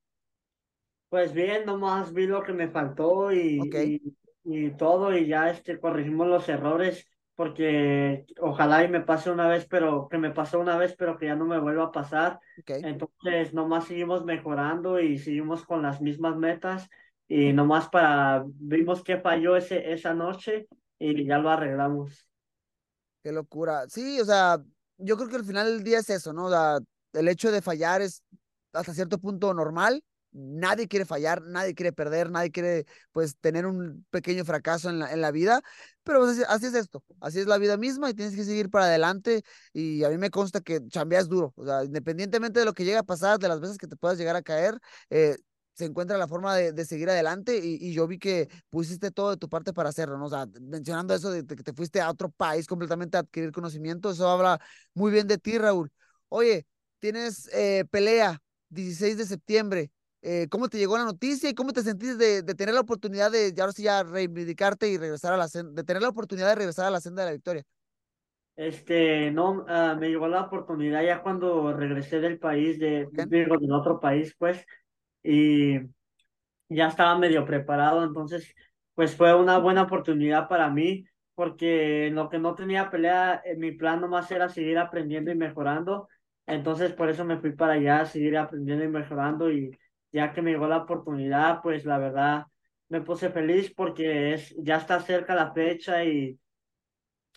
Pues 1.11 1.33
bien, 1.33 1.65
nomás 1.65 2.13
vi 2.13 2.27
lo 2.27 2.43
que 2.43 2.53
me 2.53 2.69
faltó 2.69 3.31
y, 3.31 3.61
y, 3.63 4.17
y, 4.43 4.71
todo 4.73 5.17
y 5.17 5.29
ya 5.29 5.51
este, 5.51 5.79
corregimos 5.79 6.27
los 6.27 6.49
errores 6.49 7.07
porque 7.39 8.27
ojalá 8.41 8.83
y 8.83 8.89
me 8.89 9.01
pase 9.01 9.31
una 9.31 9.47
vez, 9.47 9.65
pero 9.65 10.09
que 10.09 10.19
me 10.19 10.33
pasó 10.33 10.59
una 10.59 10.77
vez, 10.77 10.97
pero 10.99 11.17
que 11.17 11.27
ya 11.27 11.37
no 11.37 11.45
me 11.45 11.61
vuelva 11.61 11.85
a 11.85 11.93
pasar. 11.93 12.41
Entonces, 12.67 13.55
nomás 13.55 13.85
seguimos 13.85 14.25
mejorando 14.25 14.99
y 14.99 15.19
seguimos 15.19 15.65
con 15.65 15.81
las 15.81 16.01
mismas 16.01 16.37
metas 16.37 16.91
y 17.29 17.53
nomás 17.53 17.89
para, 17.91 18.43
vimos 18.45 19.05
que 19.05 19.19
falló 19.19 19.57
ese, 19.57 19.93
esa 19.93 20.15
noche 20.15 20.67
y 20.99 21.27
ya 21.27 21.39
lo 21.39 21.51
arreglamos. 21.51 22.29
Qué 23.23 23.31
locura. 23.31 23.89
Sí, 23.89 24.21
o 24.21 24.25
sea, 24.25 24.61
yo 24.97 25.17
creo 25.17 25.29
que 25.29 25.37
al 25.37 25.45
final 25.45 25.69
del 25.69 25.85
día 25.85 26.01
es 26.01 26.11
eso, 26.11 26.33
¿no? 26.33 26.47
O 26.47 26.81
el 27.13 27.29
hecho 27.29 27.53
de 27.53 27.63
fallar 27.63 28.03
es 28.03 28.25
hasta 28.73 28.93
cierto 28.93 29.17
punto 29.19 29.55
normal, 29.55 30.03
nadie 30.39 30.89
quiere 30.89 31.05
fallar, 31.05 31.43
nadie 31.43 31.75
quiere 31.75 31.93
perder, 31.93 32.31
nadie 32.31 32.51
quiere 32.51 32.87
pues 33.13 33.37
tener 33.39 33.67
un 33.67 34.07
pequeño 34.11 34.45
fracaso 34.45 34.89
en 34.91 35.01
la, 35.01 35.13
en 35.13 35.21
la 35.21 35.31
vida, 35.31 35.63
pero 36.05 36.21
pues, 36.21 36.45
así, 36.49 36.67
es 36.67 36.75
esto, 36.75 37.03
así 37.21 37.41
es 37.41 37.47
la 37.47 37.59
vida 37.59 37.77
misma 37.77 38.11
y 38.11 38.15
tienes 38.15 38.35
que 38.35 38.45
seguir 38.45 38.71
para 38.71 38.87
adelante 38.87 39.43
y 39.73 40.05
a 40.05 40.09
mí 40.11 40.19
me 40.19 40.31
consta 40.31 40.61
que 40.61 40.87
chambeas 40.89 41.29
duro, 41.29 41.53
o 41.57 41.65
sea, 41.65 41.85
independientemente 41.85 42.61
de 42.61 42.67
lo 42.67 42.73
que 42.73 42.85
llegue 42.85 42.97
a 42.99 43.03
pasar, 43.03 43.39
de 43.39 43.49
las 43.49 43.61
veces 43.61 43.79
que 43.79 43.87
te 43.87 43.97
puedas 43.97 44.19
llegar 44.19 44.37
a 44.37 44.43
caer, 44.43 44.79
eh, 45.11 45.37
se 45.79 45.85
encuentra 45.85 46.19
la 46.19 46.27
forma 46.27 46.57
de, 46.57 46.73
de 46.73 46.85
seguir 46.85 47.09
adelante 47.09 47.57
y, 47.65 47.79
y, 47.81 47.93
yo 47.93 48.09
vi 48.09 48.19
que 48.19 48.49
pusiste 48.69 49.13
todo 49.13 49.31
de 49.31 49.37
tu 49.37 49.49
parte 49.49 49.73
para 49.73 49.91
hacerlo, 49.91 50.19
¿no? 50.19 50.29
Sea, 50.29 50.47
mencionando 50.61 51.15
eso 51.15 51.31
de, 51.31 51.47
que 51.47 51.63
te 51.63 51.73
fuiste 51.73 52.01
a 52.01 52.11
otro 52.11 52.31
país 52.31 52.67
completamente 52.67 53.17
a 53.17 53.21
adquirir 53.21 53.53
conocimiento, 53.53 54.11
eso 54.11 54.29
habla 54.29 54.61
muy 54.95 55.13
bien 55.13 55.29
de 55.29 55.39
ti, 55.39 55.57
Raúl. 55.57 55.93
Oye, 56.29 56.67
tienes 56.99 57.49
eh, 57.55 57.85
pelea 57.91 58.43
16 58.71 59.19
de 59.19 59.27
septiembre, 59.27 59.93
eh, 60.23 60.49
cómo 60.51 60.69
te 60.69 60.79
llegó 60.79 60.99
la 60.99 61.05
noticia 61.05 61.49
y 61.49 61.55
cómo 61.55 61.73
te 61.73 61.83
sentiste 61.83 62.17
de, 62.17 62.43
de, 62.43 62.55
tener 62.55 62.75
la 62.75 62.81
oportunidad 62.81 63.31
de, 63.31 63.53
ya 63.53 63.63
ahora 63.63 63.73
sí, 63.73 63.85
ya 63.85 64.03
reivindicarte 64.03 64.89
y 64.89 64.99
regresar 64.99 65.33
a 65.33 65.37
la 65.37 65.47
de 65.47 65.85
tener 65.85 66.03
la 66.03 66.09
oportunidad 66.09 66.49
de 66.49 66.55
regresar 66.57 66.87
a 66.87 66.91
la 66.91 67.01
senda 67.01 67.23
de 67.23 67.29
la 67.29 67.33
victoria. 67.33 67.65
Este, 68.57 69.31
no, 69.31 69.63
uh, 69.63 69.97
me 69.97 70.09
llegó 70.09 70.27
la 70.27 70.43
oportunidad 70.43 71.05
ya 71.05 71.23
cuando 71.23 71.73
regresé 71.73 72.19
del 72.19 72.41
país, 72.41 72.81
de, 72.81 73.07
digo, 73.29 73.57
del 73.57 73.73
otro 73.73 74.01
país, 74.01 74.35
pues, 74.37 74.67
y 75.23 75.79
ya 76.69 76.89
estaba 76.89 77.17
medio 77.17 77.45
preparado, 77.45 78.03
entonces, 78.03 78.53
pues 78.95 79.15
fue 79.15 79.33
una 79.33 79.59
buena 79.59 79.83
oportunidad 79.83 80.49
para 80.49 80.71
mí, 80.71 81.05
porque 81.37 82.09
en 82.09 82.17
lo 82.17 82.29
que 82.29 82.41
no 82.41 82.57
tenía 82.57 82.91
pelea, 82.91 83.41
eh, 83.45 83.55
mi 83.57 83.71
plan 83.71 84.01
nomás 84.01 84.29
era 84.33 84.49
seguir 84.49 84.77
aprendiendo 84.79 85.31
y 85.31 85.37
mejorando, 85.37 86.09
entonces 86.45 86.93
por 86.93 87.09
eso 87.09 87.25
me 87.25 87.39
fui 87.39 87.53
para 87.53 87.75
allá, 87.75 88.07
seguir 88.07 88.37
aprendiendo 88.37 88.85
y 88.85 88.89
mejorando 88.89 89.53
y 89.53 89.71
ya 90.13 90.33
que 90.33 90.43
me 90.43 90.51
llegó 90.53 90.69
la 90.69 90.79
oportunidad, 90.79 91.61
pues 91.63 91.85
la 91.85 91.99
verdad 91.99 92.47
me 92.89 93.01
puse 93.03 93.31
feliz 93.31 93.73
porque 93.75 94.35
es, 94.35 94.55
ya 94.59 94.77
está 94.77 95.01
cerca 95.01 95.35
la 95.35 95.53
fecha 95.53 96.05
y 96.05 96.39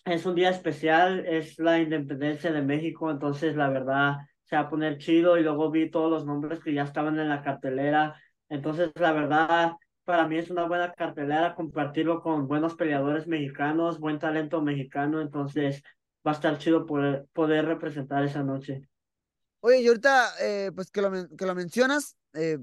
es 0.04 0.26
un 0.26 0.34
día 0.34 0.50
especial, 0.50 1.24
es 1.26 1.58
la 1.58 1.78
independencia 1.80 2.52
de 2.52 2.62
México, 2.62 3.10
entonces 3.10 3.54
la 3.56 3.68
verdad 3.68 4.16
se 4.44 4.56
va 4.56 4.62
a 4.62 4.70
poner 4.70 4.98
chido 4.98 5.38
y 5.38 5.42
luego 5.42 5.70
vi 5.70 5.90
todos 5.90 6.10
los 6.10 6.26
nombres 6.26 6.60
que 6.60 6.74
ya 6.74 6.82
estaban 6.82 7.18
en 7.18 7.28
la 7.28 7.42
cartelera, 7.42 8.20
entonces 8.48 8.90
la 8.96 9.12
verdad 9.12 9.72
para 10.04 10.26
mí 10.26 10.36
es 10.36 10.50
una 10.50 10.64
buena 10.64 10.92
cartelera 10.92 11.54
compartirlo 11.54 12.20
con 12.22 12.48
buenos 12.48 12.74
peleadores 12.74 13.26
mexicanos, 13.26 14.00
buen 14.00 14.18
talento 14.18 14.60
mexicano, 14.62 15.20
entonces 15.20 15.82
va 16.26 16.32
a 16.32 16.34
estar 16.34 16.58
chido 16.58 16.86
poder, 16.86 17.26
poder 17.32 17.66
representar 17.66 18.24
esa 18.24 18.42
noche. 18.42 18.82
Oye, 19.64 19.80
y 19.80 19.86
ahorita, 19.86 20.34
eh, 20.40 20.72
pues 20.74 20.90
que 20.90 21.00
lo, 21.00 21.10
que 21.36 21.46
lo 21.46 21.54
mencionas, 21.54 22.16
eh, 22.32 22.58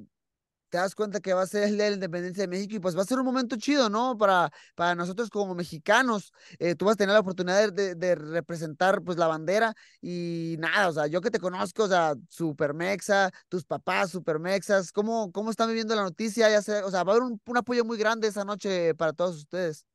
te 0.70 0.78
das 0.80 0.96
cuenta 0.96 1.22
que 1.22 1.34
va 1.34 1.44
a 1.44 1.48
ser 1.48 1.64
el 1.64 1.76
Día 1.76 1.86
de 1.86 1.92
la 1.92 1.96
Independencia 1.96 2.44
de 2.44 2.50
México 2.50 2.76
y 2.76 2.80
pues 2.80 2.98
va 2.98 3.04
a 3.04 3.06
ser 3.06 3.20
un 3.20 3.26
momento 3.26 3.56
chido, 3.58 3.90
¿no? 3.90 4.18
Para, 4.18 4.52
para 4.76 4.96
nosotros 4.96 5.30
como 5.30 5.56
mexicanos, 5.56 6.34
eh, 6.60 6.76
tú 6.76 6.86
vas 6.86 6.96
a 6.96 6.98
tener 6.98 7.14
la 7.14 7.22
oportunidad 7.22 7.74
de, 7.74 8.16
representar 8.16 9.02
pues 9.04 9.18
la 9.18 9.28
bandera 9.28 9.76
y 10.02 10.58
nada, 10.60 10.90
o 10.90 10.94
sea, 10.94 11.08
yo 11.08 11.22
que 11.22 11.32
te 11.32 11.40
conozco, 11.40 11.84
o 11.86 11.88
sea, 11.88 12.16
super 12.30 12.74
mexa, 12.74 13.32
tus 13.50 13.66
papás 13.66 14.12
super 14.12 14.40
mexas, 14.40 14.92
¿cómo, 14.92 15.32
cómo 15.32 15.52
están 15.52 15.70
viviendo 15.70 15.96
la 15.96 16.04
noticia? 16.04 16.50
Ya 16.50 16.62
sé, 16.62 16.84
o 16.84 16.92
sea, 16.92 17.04
va 17.06 17.14
a 17.14 17.18
haber 17.18 17.24
un 17.46 17.58
apoyo 17.58 17.86
muy 17.86 17.98
grande 17.98 18.28
esa 18.28 18.46
noche 18.46 18.94
para 18.96 19.14
todos 19.14 19.38
ustedes. 19.38 19.86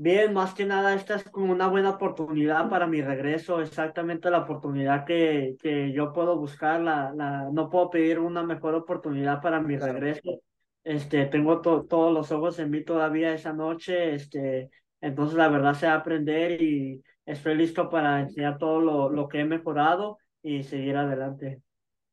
Bien, 0.00 0.32
más 0.32 0.54
que 0.54 0.64
nada, 0.64 0.94
esta 0.94 1.16
es 1.16 1.24
como 1.24 1.52
una 1.52 1.66
buena 1.66 1.90
oportunidad 1.90 2.68
para 2.70 2.86
mi 2.86 3.02
regreso, 3.02 3.60
exactamente 3.60 4.30
la 4.30 4.38
oportunidad 4.38 5.04
que, 5.04 5.56
que 5.60 5.92
yo 5.92 6.12
puedo 6.12 6.36
buscar, 6.38 6.80
la, 6.80 7.12
la, 7.16 7.50
no 7.52 7.68
puedo 7.68 7.90
pedir 7.90 8.20
una 8.20 8.44
mejor 8.44 8.76
oportunidad 8.76 9.42
para 9.42 9.60
mi 9.60 9.76
regreso. 9.76 10.40
Este, 10.84 11.26
tengo 11.26 11.60
todos 11.60 12.14
los 12.14 12.30
ojos 12.30 12.60
en 12.60 12.70
mí 12.70 12.84
todavía 12.84 13.34
esa 13.34 13.52
noche, 13.52 14.14
este, 14.14 14.70
entonces 15.00 15.36
la 15.36 15.48
verdad 15.48 15.82
a 15.84 15.94
aprender 15.94 16.62
y 16.62 17.02
estoy 17.26 17.56
listo 17.56 17.90
para 17.90 18.20
enseñar 18.20 18.56
todo 18.56 18.80
lo, 18.80 19.10
lo 19.10 19.26
que 19.26 19.40
he 19.40 19.44
mejorado 19.44 20.18
y 20.42 20.62
seguir 20.62 20.96
adelante. 20.96 21.60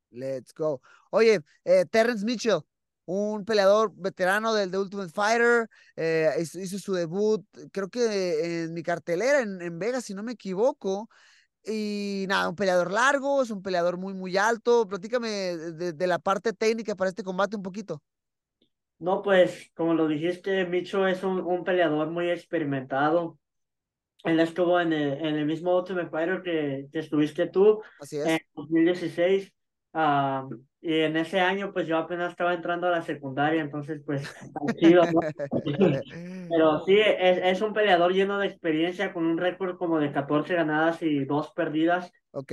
Let's 0.09 0.53
go. 0.55 0.81
Oye, 1.11 1.39
eh, 1.63 1.85
Terrence 1.85 2.25
Mitchell, 2.25 2.61
un 3.05 3.45
peleador 3.45 3.93
veterano 3.95 4.53
del 4.53 4.71
The 4.71 4.79
Ultimate 4.79 5.11
Fighter, 5.11 5.69
eh, 5.95 6.29
hizo, 6.39 6.79
su 6.79 6.93
debut, 6.93 7.45
creo 7.71 7.89
que 7.89 8.63
en 8.63 8.73
mi 8.73 8.83
cartelera 8.83 9.41
en, 9.41 9.61
en, 9.61 9.79
Vegas, 9.79 10.05
si 10.05 10.13
no 10.13 10.23
me 10.23 10.33
equivoco. 10.33 11.09
Y 11.67 12.25
nada, 12.27 12.49
un 12.49 12.55
peleador 12.55 12.91
largo, 12.91 13.41
es 13.41 13.49
un 13.49 13.63
peleador 13.63 13.97
muy, 13.97 14.13
muy 14.13 14.37
alto. 14.37 14.87
Platícame 14.87 15.27
de, 15.29 16.07
la 16.07 16.19
parte 16.19 16.53
técnica 16.53 16.95
para 16.95 17.09
este 17.09 17.23
combate 17.23 17.55
un 17.55 17.63
poquito. 17.63 18.03
No, 18.99 19.21
pues, 19.21 19.71
como 19.73 19.93
lo 19.93 20.07
dijiste, 20.07 20.65
Micho 20.65 21.07
es 21.07 21.23
un, 21.23 21.39
un 21.39 21.63
peleador 21.63 22.11
muy 22.11 22.29
experimentado. 22.29 23.39
Él 24.23 24.39
estuvo 24.39 24.79
en 24.79 24.93
el, 24.93 25.13
en 25.13 25.35
el 25.35 25.45
mismo 25.45 25.77
Ultimate 25.77 26.09
Fighter 26.09 26.41
que, 26.43 26.87
que 26.91 26.99
estuviste 26.99 27.47
tú 27.47 27.81
Así 27.99 28.17
es. 28.17 28.25
en 28.25 28.39
2016. 28.55 29.51
Uh, 29.93 30.49
y 30.87 30.99
en 30.99 31.17
ese 31.17 31.39
año, 31.39 31.73
pues 31.73 31.87
yo 31.87 31.97
apenas 31.97 32.29
estaba 32.29 32.53
entrando 32.53 32.85
a 32.85 32.91
la 32.91 33.01
secundaria, 33.01 33.59
entonces, 33.59 34.03
pues, 34.05 34.31
chido, 34.77 35.01
Pero 36.49 36.79
sí, 36.85 36.99
es, 36.99 37.39
es, 37.41 37.61
un 37.63 37.73
peleador 37.73 38.13
lleno 38.13 38.37
de 38.37 38.45
experiencia, 38.45 39.11
con 39.11 39.25
un 39.25 39.39
récord 39.39 39.77
como 39.77 39.97
de 39.97 40.11
14 40.11 40.53
ganadas 40.53 41.01
y 41.01 41.25
2 41.25 41.53
perdidas. 41.55 42.11
Ok. 42.29 42.51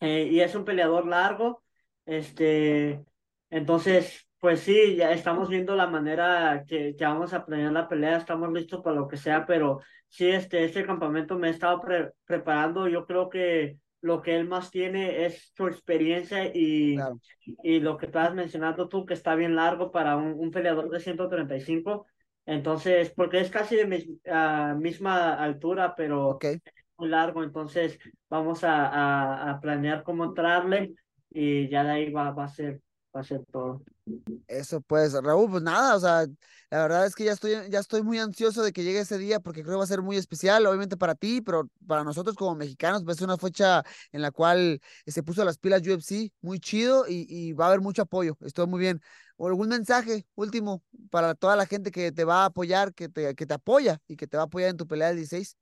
Eh, 0.00 0.28
y 0.28 0.40
es 0.40 0.56
un 0.56 0.64
peleador 0.64 1.06
largo, 1.06 1.62
este, 2.04 3.04
entonces, 3.48 4.26
pues 4.40 4.58
sí, 4.58 4.96
ya 4.96 5.12
estamos 5.12 5.48
viendo 5.48 5.76
la 5.76 5.86
manera 5.86 6.64
que, 6.66 6.96
que 6.98 7.04
vamos 7.04 7.32
a 7.32 7.46
planear 7.46 7.70
la 7.70 7.88
pelea, 7.88 8.16
estamos 8.16 8.52
listos 8.52 8.82
para 8.82 8.96
lo 8.96 9.06
que 9.06 9.16
sea, 9.16 9.46
pero 9.46 9.78
sí, 10.08 10.28
este, 10.28 10.64
este 10.64 10.84
campamento 10.84 11.38
me 11.38 11.46
he 11.46 11.52
estado 11.52 11.80
preparando, 12.26 12.88
yo 12.88 13.06
creo 13.06 13.28
que 13.28 13.78
lo 14.02 14.20
que 14.20 14.36
él 14.36 14.46
más 14.46 14.70
tiene 14.70 15.24
es 15.24 15.52
su 15.56 15.66
experiencia 15.66 16.44
y, 16.54 16.96
y 17.62 17.80
lo 17.80 17.96
que 17.96 18.06
estás 18.06 18.34
mencionando 18.34 18.88
tú, 18.88 19.06
que 19.06 19.14
está 19.14 19.34
bien 19.34 19.56
largo 19.56 19.90
para 19.90 20.16
un, 20.16 20.34
un 20.38 20.50
peleador 20.50 20.90
de 20.90 21.00
135. 21.00 22.06
Entonces, 22.44 23.10
porque 23.16 23.40
es 23.40 23.50
casi 23.50 23.76
de 23.76 23.86
mi, 23.86 24.20
ah, 24.28 24.74
misma 24.78 25.34
altura, 25.34 25.94
pero 25.96 26.38
muy 26.98 27.08
largo. 27.08 27.42
Entonces, 27.42 27.98
vamos 28.28 28.64
a, 28.64 28.86
a, 28.88 29.50
a, 29.52 29.60
planear 29.60 30.02
cómo 30.02 30.24
entrarle 30.24 30.92
y 31.30 31.68
ya 31.68 31.84
de 31.84 31.90
ahí 31.90 32.12
va, 32.12 32.32
va 32.32 32.44
a 32.44 32.48
ser 32.48 32.80
va 33.14 33.20
a 33.20 33.24
ser 33.24 33.44
todo. 33.46 33.82
Eso 34.48 34.80
pues, 34.80 35.12
Raúl, 35.12 35.50
pues 35.50 35.62
nada, 35.62 35.94
o 35.94 36.00
sea, 36.00 36.26
la 36.70 36.82
verdad 36.82 37.06
es 37.06 37.14
que 37.14 37.24
ya 37.24 37.32
estoy, 37.32 37.52
ya 37.70 37.78
estoy 37.78 38.02
muy 38.02 38.18
ansioso 38.18 38.62
de 38.62 38.72
que 38.72 38.82
llegue 38.82 39.00
ese 39.00 39.16
día 39.16 39.38
porque 39.40 39.62
creo 39.62 39.74
que 39.74 39.78
va 39.78 39.84
a 39.84 39.86
ser 39.86 40.02
muy 40.02 40.16
especial, 40.16 40.66
obviamente 40.66 40.96
para 40.96 41.14
ti, 41.14 41.40
pero 41.40 41.68
para 41.86 42.02
nosotros 42.02 42.34
como 42.34 42.54
mexicanos, 42.56 43.04
pues 43.04 43.18
es 43.18 43.22
una 43.22 43.36
fecha 43.36 43.82
en 44.10 44.22
la 44.22 44.32
cual 44.32 44.80
se 45.06 45.22
puso 45.22 45.44
las 45.44 45.58
pilas 45.58 45.86
UFC, 45.86 46.32
muy 46.40 46.58
chido 46.58 47.04
y, 47.08 47.52
va 47.52 47.66
a 47.66 47.68
haber 47.68 47.80
mucho 47.80 48.02
apoyo, 48.02 48.36
estoy 48.40 48.66
muy 48.66 48.80
bien. 48.80 49.00
¿O 49.36 49.48
algún 49.48 49.68
mensaje 49.68 50.26
último 50.34 50.82
para 51.10 51.34
toda 51.34 51.56
la 51.56 51.66
gente 51.66 51.90
que 51.90 52.12
te 52.12 52.24
va 52.24 52.42
a 52.42 52.46
apoyar, 52.46 52.94
que 52.94 53.08
te, 53.08 53.34
que 53.34 53.46
te 53.46 53.54
apoya 53.54 54.00
y 54.08 54.16
que 54.16 54.26
te 54.26 54.36
va 54.36 54.44
a 54.44 54.46
apoyar 54.46 54.70
en 54.70 54.76
tu 54.76 54.86
pelea 54.86 55.08
del 55.08 55.18
16? 55.18 55.56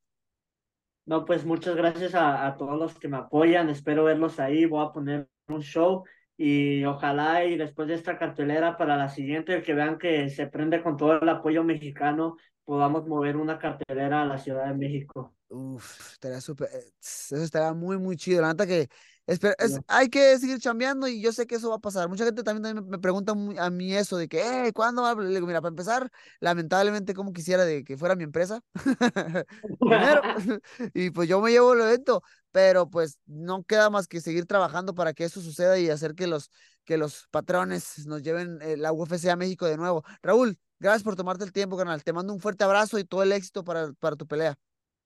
No, 1.05 1.25
pues 1.25 1.45
muchas 1.45 1.75
gracias 1.75 2.15
a 2.15 2.55
todos 2.57 2.77
los 2.77 2.97
que 2.97 3.07
me 3.07 3.17
apoyan, 3.17 3.69
espero 3.69 4.03
verlos 4.03 4.39
ahí, 4.39 4.65
voy 4.65 4.85
a 4.85 4.91
poner 4.91 5.29
un 5.47 5.61
show 5.61 6.03
y 6.43 6.83
ojalá 6.85 7.45
y 7.45 7.55
después 7.55 7.87
de 7.87 7.93
esta 7.93 8.17
cartelera 8.17 8.75
para 8.75 8.97
la 8.97 9.09
siguiente, 9.09 9.61
que 9.61 9.75
vean 9.75 9.99
que 9.99 10.27
se 10.31 10.47
prende 10.47 10.81
con 10.81 10.97
todo 10.97 11.21
el 11.21 11.29
apoyo 11.29 11.63
mexicano, 11.63 12.35
podamos 12.65 13.07
mover 13.07 13.37
una 13.37 13.59
cartelera 13.59 14.23
a 14.23 14.25
la 14.25 14.39
Ciudad 14.39 14.65
de 14.65 14.73
México. 14.73 15.35
Uf, 15.49 16.13
estaría 16.13 16.41
súper, 16.41 16.69
eh, 16.73 16.91
eso 16.99 17.35
estaría 17.35 17.73
muy, 17.73 17.99
muy 17.99 18.17
chido. 18.17 18.41
La 18.41 18.47
neta 18.47 18.65
que 18.65 18.87
Espera, 19.27 19.55
es, 19.59 19.79
hay 19.87 20.09
que 20.09 20.37
seguir 20.39 20.59
chambeando 20.59 21.07
y 21.07 21.21
yo 21.21 21.31
sé 21.31 21.45
que 21.45 21.55
eso 21.55 21.69
va 21.69 21.75
a 21.75 21.79
pasar. 21.79 22.09
Mucha 22.09 22.25
gente 22.25 22.43
también, 22.43 22.85
me 22.87 22.97
pregunta 22.97 23.33
a 23.59 23.69
mí 23.69 23.93
eso 23.93 24.17
de 24.17 24.27
que, 24.27 24.41
eh, 24.41 24.73
¿cuándo 24.73 25.03
va? 25.03 25.13
Le 25.15 25.29
digo, 25.29 25.45
mira, 25.45 25.61
para 25.61 25.69
empezar, 25.69 26.11
lamentablemente, 26.39 27.13
como 27.13 27.31
quisiera 27.31 27.63
de 27.63 27.83
que 27.83 27.97
fuera 27.97 28.15
mi 28.15 28.23
empresa. 28.23 28.61
Primero. 29.79 30.21
y 30.93 31.11
pues 31.11 31.29
yo 31.29 31.39
me 31.39 31.51
llevo 31.51 31.73
el 31.73 31.81
evento, 31.81 32.23
pero 32.51 32.89
pues 32.89 33.19
no 33.25 33.63
queda 33.63 33.89
más 33.89 34.07
que 34.07 34.21
seguir 34.21 34.45
trabajando 34.45 34.93
para 34.93 35.13
que 35.13 35.23
eso 35.23 35.41
suceda 35.41 35.79
y 35.79 35.89
hacer 35.89 36.15
que 36.15 36.27
los, 36.27 36.51
que 36.85 36.97
los 36.97 37.27
patrones 37.31 38.05
nos 38.05 38.21
lleven 38.21 38.59
eh, 38.61 38.77
la 38.77 38.91
UFC 38.91 39.27
a 39.29 39.35
México 39.35 39.65
de 39.65 39.77
nuevo. 39.77 40.03
Raúl, 40.21 40.57
gracias 40.79 41.03
por 41.03 41.15
tomarte 41.15 41.43
el 41.43 41.51
tiempo, 41.51 41.77
canal. 41.77 42.03
Te 42.03 42.13
mando 42.13 42.33
un 42.33 42.39
fuerte 42.39 42.63
abrazo 42.63 42.99
y 42.99 43.03
todo 43.03 43.23
el 43.23 43.31
éxito 43.31 43.63
para, 43.63 43.93
para 43.93 44.15
tu 44.15 44.27
pelea. 44.27 44.57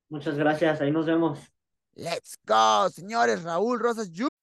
Muchas 0.10 0.38
gracias, 0.38 0.82
ahí 0.82 0.92
nos 0.92 1.06
vemos. 1.06 1.40
Let's 1.96 2.38
go, 2.46 2.90
señores. 2.90 3.44
Raúl 3.44 3.80
Rosas 3.80 4.10
Jr. 4.14 4.35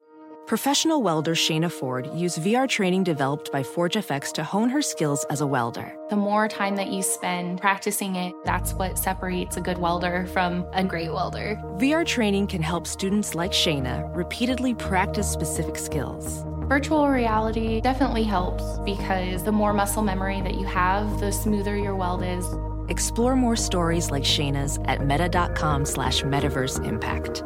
Professional 0.47 1.03
welder 1.03 1.35
Shayna 1.37 1.71
Ford 1.71 2.11
used 2.13 2.43
VR 2.43 2.69
training 2.69 3.05
developed 3.05 3.53
by 3.53 3.63
ForgeFX 3.63 4.33
to 4.33 4.45
hone 4.45 4.69
her 4.69 4.83
skills 4.83 5.25
as 5.31 5.41
a 5.41 5.47
welder. 5.47 5.97
The 6.11 6.17
more 6.17 6.49
time 6.49 6.75
that 6.77 6.89
you 6.89 7.01
spend 7.03 7.61
practicing 7.61 8.17
it, 8.17 8.35
that's 8.45 8.75
what 8.75 8.99
separates 8.99 9.57
a 9.57 9.61
good 9.61 9.79
welder 9.79 10.27
from 10.27 10.67
a 10.73 10.83
great 10.83 11.13
welder. 11.13 11.57
VR 11.77 12.05
training 12.05 12.49
can 12.49 12.61
help 12.61 12.89
students 12.89 13.37
like 13.37 13.53
Shayna 13.53 14.15
repeatedly 14.15 14.75
practice 14.75 15.31
specific 15.31 15.79
skills. 15.79 16.45
Virtual 16.69 17.09
reality 17.09 17.81
definitely 17.81 18.25
helps 18.25 18.65
because 18.81 19.45
the 19.45 19.53
more 19.53 19.73
muscle 19.73 20.03
memory 20.03 20.43
that 20.43 20.55
you 20.55 20.67
have, 20.67 21.21
the 21.21 21.31
smoother 21.31 21.77
your 21.77 21.95
weld 21.95 22.25
is. 22.25 22.45
Explore 22.89 23.37
more 23.37 23.57
stories 23.57 24.11
like 24.11 24.25
Shayna's 24.25 24.79
at 24.87 25.07
meta.com 25.07 25.87
slash 25.87 26.23
metaverse 26.23 26.85
impact. 26.85 27.43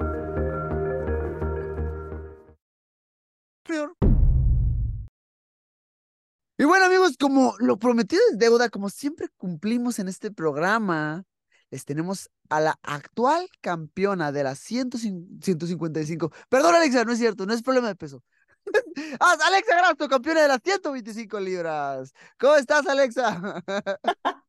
Y 6.58 6.64
bueno 6.64 6.86
amigos, 6.86 7.16
como 7.18 7.54
lo 7.58 7.78
prometido 7.78 8.22
es 8.30 8.38
deuda, 8.38 8.70
como 8.70 8.88
siempre 8.88 9.28
cumplimos 9.36 9.98
en 9.98 10.08
este 10.08 10.30
programa, 10.30 11.24
les 11.70 11.84
tenemos 11.84 12.30
a 12.48 12.60
la 12.60 12.78
actual 12.82 13.46
campeona 13.60 14.32
de 14.32 14.44
las 14.44 14.58
155. 14.60 16.32
Perdón 16.48 16.74
Alexa, 16.74 17.04
no 17.04 17.12
es 17.12 17.18
cierto, 17.18 17.44
no 17.44 17.52
es 17.52 17.62
problema 17.62 17.88
de 17.88 17.96
peso. 17.96 18.22
ah, 19.20 19.36
Alexa 19.46 19.76
Grasto, 19.76 20.08
campeona 20.08 20.42
de 20.42 20.48
las 20.48 20.60
125 20.64 21.40
libras. 21.40 22.12
¿Cómo 22.38 22.54
estás 22.56 22.86
Alexa? 22.86 23.62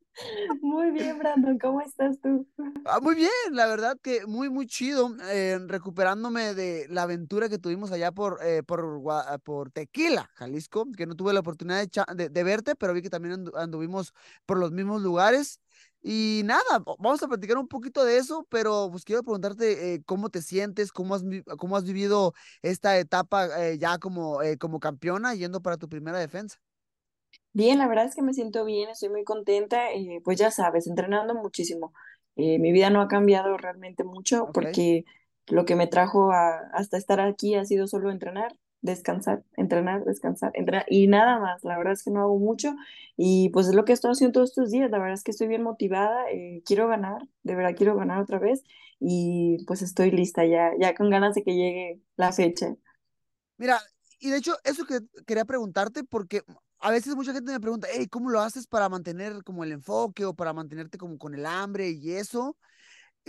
Muy 0.62 0.92
bien, 0.92 1.20
Brandon, 1.20 1.58
¿cómo 1.60 1.82
estás 1.82 2.20
tú? 2.22 2.48
Ah, 2.86 3.00
muy 3.02 3.16
bien, 3.16 3.30
la 3.52 3.68
verdad 3.68 3.98
que 4.02 4.26
muy, 4.26 4.50
muy 4.50 4.66
chido, 4.66 5.16
eh, 5.30 5.60
recuperándome 5.68 6.54
de 6.54 6.88
la 6.90 7.04
aventura 7.04 7.50
que 7.50 7.58
tuvimos 7.58 7.92
allá 7.92 8.12
por, 8.12 8.40
eh, 8.44 8.64
por, 8.64 9.02
por 9.44 9.72
Tequila, 9.72 10.30
Jalisco, 10.36 10.86
que 10.96 11.06
no 11.06 11.16
tuve 11.16 11.34
la 11.34 11.42
oportunidad 11.42 11.86
de, 12.16 12.30
de, 12.30 12.44
verte, 12.44 12.76
pero 12.76 12.94
vi 12.94 13.02
que 13.02 13.10
también 13.10 13.46
anduvimos 13.56 14.14
por 14.46 14.58
los 14.58 14.72
mismos 14.72 15.02
lugares. 15.02 15.60
Y 16.02 16.42
nada, 16.46 16.84
vamos 17.00 17.22
a 17.22 17.28
platicar 17.28 17.58
un 17.58 17.68
poquito 17.68 18.06
de 18.06 18.18
eso, 18.18 18.46
pero 18.50 18.88
pues 18.90 19.04
quiero 19.04 19.24
preguntarte 19.24 19.96
eh, 19.96 20.04
cómo 20.06 20.30
te 20.30 20.42
sientes, 20.42 20.92
cómo 20.92 21.16
has, 21.16 21.24
cómo 21.58 21.76
has 21.76 21.84
vivido 21.84 22.34
esta 22.62 22.98
etapa 22.98 23.50
ya 23.74 23.98
como, 23.98 24.40
como 24.60 24.80
campeona 24.80 25.36
yendo 25.36 25.62
para 25.62 25.78
tu 25.78 25.90
primera 25.90 26.20
defensa. 26.20 26.60
Bien, 27.58 27.80
la 27.80 27.88
verdad 27.88 28.06
es 28.06 28.14
que 28.14 28.22
me 28.22 28.36
siento 28.36 28.66
bien, 28.66 28.92
estoy 28.92 29.10
muy 29.10 29.24
contenta, 29.24 29.92
eh, 29.92 30.22
pues 30.24 30.38
ya 30.38 30.52
sabes, 30.52 30.86
entrenando 30.86 31.34
muchísimo. 31.34 31.92
Eh, 32.36 32.60
mi 32.60 32.72
vida 32.72 32.92
no 32.92 33.02
ha 33.02 33.08
cambiado 33.08 33.58
realmente 33.58 34.04
mucho 34.04 34.52
porque 34.54 35.06
lo 35.48 35.66
que 35.66 35.76
me 35.76 35.88
trajo 35.88 36.32
hasta 36.32 36.98
estar 36.98 37.20
aquí 37.20 37.56
ha 37.56 37.66
sido 37.66 37.88
solo 37.88 38.12
entrenar, 38.12 38.56
descansar, 38.82 39.44
entrenar, 39.56 40.06
descansar, 40.06 40.52
entrenar 40.54 40.86
y 40.88 41.08
nada 41.08 41.40
más. 41.40 41.64
La 41.64 41.80
verdad 41.80 41.94
es 41.94 42.04
que 42.04 42.12
no 42.12 42.22
hago 42.22 42.38
mucho 42.38 42.76
y 43.16 43.50
pues 43.50 43.68
es 43.68 43.74
lo 43.74 43.86
que 43.86 43.94
estoy 43.94 44.12
haciendo 44.12 44.34
todos 44.34 44.52
estos 44.52 44.70
días. 44.70 44.92
La 44.92 45.00
verdad 45.00 45.16
es 45.16 45.24
que 45.24 45.32
estoy 45.32 45.48
bien 45.48 45.64
motivada, 45.64 46.30
eh, 46.30 46.62
quiero 46.64 46.88
ganar, 46.88 47.24
de 47.42 47.56
verdad 47.56 47.74
quiero 47.76 47.96
ganar 47.96 48.22
otra 48.22 48.38
vez 48.38 48.62
y 49.00 49.66
pues 49.66 49.82
estoy 49.82 50.12
lista 50.12 50.46
ya, 50.46 50.74
ya 50.80 50.94
con 50.94 51.10
ganas 51.10 51.34
de 51.34 51.42
que 51.42 51.56
llegue 51.56 52.02
la 52.18 52.32
fecha. 52.32 52.76
Mira, 53.58 53.80
y 54.20 54.30
de 54.30 54.38
hecho, 54.38 54.54
eso 54.64 54.86
que 54.86 55.00
quería 55.26 55.46
preguntarte, 55.46 56.04
porque 56.04 56.44
a 56.80 56.92
veces 56.92 57.16
mucha 57.16 57.34
gente 57.34 57.52
me 57.52 57.60
pregunta, 57.60 57.88
hey, 57.92 58.08
¿cómo 58.08 58.30
lo 58.30 58.42
haces 58.42 58.68
para 58.68 58.90
mantener 58.90 59.44
como 59.44 59.64
el 59.64 59.72
enfoque 59.72 60.26
o 60.26 60.34
para 60.36 60.54
mantenerte 60.54 60.98
como 60.98 61.18
con 61.18 61.34
el 61.36 61.46
hambre 61.46 61.90
y 61.90 62.12
eso? 62.14 62.58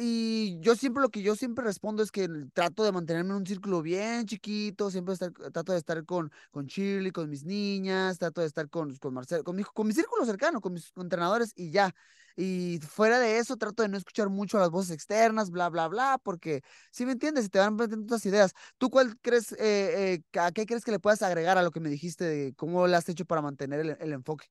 Y 0.00 0.60
yo 0.60 0.76
siempre 0.76 1.02
lo 1.02 1.08
que 1.08 1.22
yo 1.22 1.34
siempre 1.34 1.64
respondo 1.64 2.04
es 2.04 2.12
que 2.12 2.28
trato 2.52 2.84
de 2.84 2.92
mantenerme 2.92 3.30
en 3.30 3.36
un 3.38 3.46
círculo 3.46 3.82
bien 3.82 4.26
chiquito, 4.26 4.92
siempre 4.92 5.14
estar, 5.14 5.32
trato 5.32 5.72
de 5.72 5.78
estar 5.78 6.04
con, 6.04 6.30
con 6.52 6.66
Shirley, 6.66 7.10
con 7.10 7.28
mis 7.28 7.44
niñas, 7.44 8.16
trato 8.18 8.40
de 8.40 8.46
estar 8.46 8.68
con, 8.70 8.94
con 8.96 9.12
Marcelo, 9.14 9.42
con 9.42 9.56
mi, 9.56 9.64
con 9.64 9.88
mi 9.88 9.92
círculo 9.92 10.24
cercano, 10.24 10.60
con 10.60 10.72
mis 10.72 10.92
entrenadores 10.96 11.52
y 11.56 11.72
ya. 11.72 11.92
Y 12.36 12.78
fuera 12.88 13.18
de 13.18 13.38
eso, 13.38 13.56
trato 13.56 13.82
de 13.82 13.88
no 13.88 13.96
escuchar 13.98 14.28
mucho 14.28 14.58
las 14.60 14.70
voces 14.70 14.92
externas, 14.92 15.50
bla, 15.50 15.68
bla, 15.68 15.88
bla, 15.88 16.18
porque 16.22 16.62
si 16.92 17.04
me 17.04 17.12
entiendes, 17.12 17.50
te 17.50 17.58
van 17.58 17.74
metiendo 17.74 18.04
otras 18.04 18.24
ideas. 18.26 18.52
¿Tú 18.78 18.90
cuál 18.90 19.18
crees, 19.20 19.50
eh, 19.54 20.22
eh, 20.32 20.38
a 20.38 20.52
qué 20.52 20.64
crees 20.64 20.84
que 20.84 20.92
le 20.92 21.00
puedas 21.00 21.22
agregar 21.22 21.58
a 21.58 21.62
lo 21.64 21.72
que 21.72 21.80
me 21.80 21.90
dijiste 21.90 22.24
de 22.24 22.54
cómo 22.54 22.86
lo 22.86 22.96
has 22.96 23.08
hecho 23.08 23.24
para 23.24 23.42
mantener 23.42 23.80
el, 23.80 23.96
el 23.98 24.12
enfoque? 24.12 24.46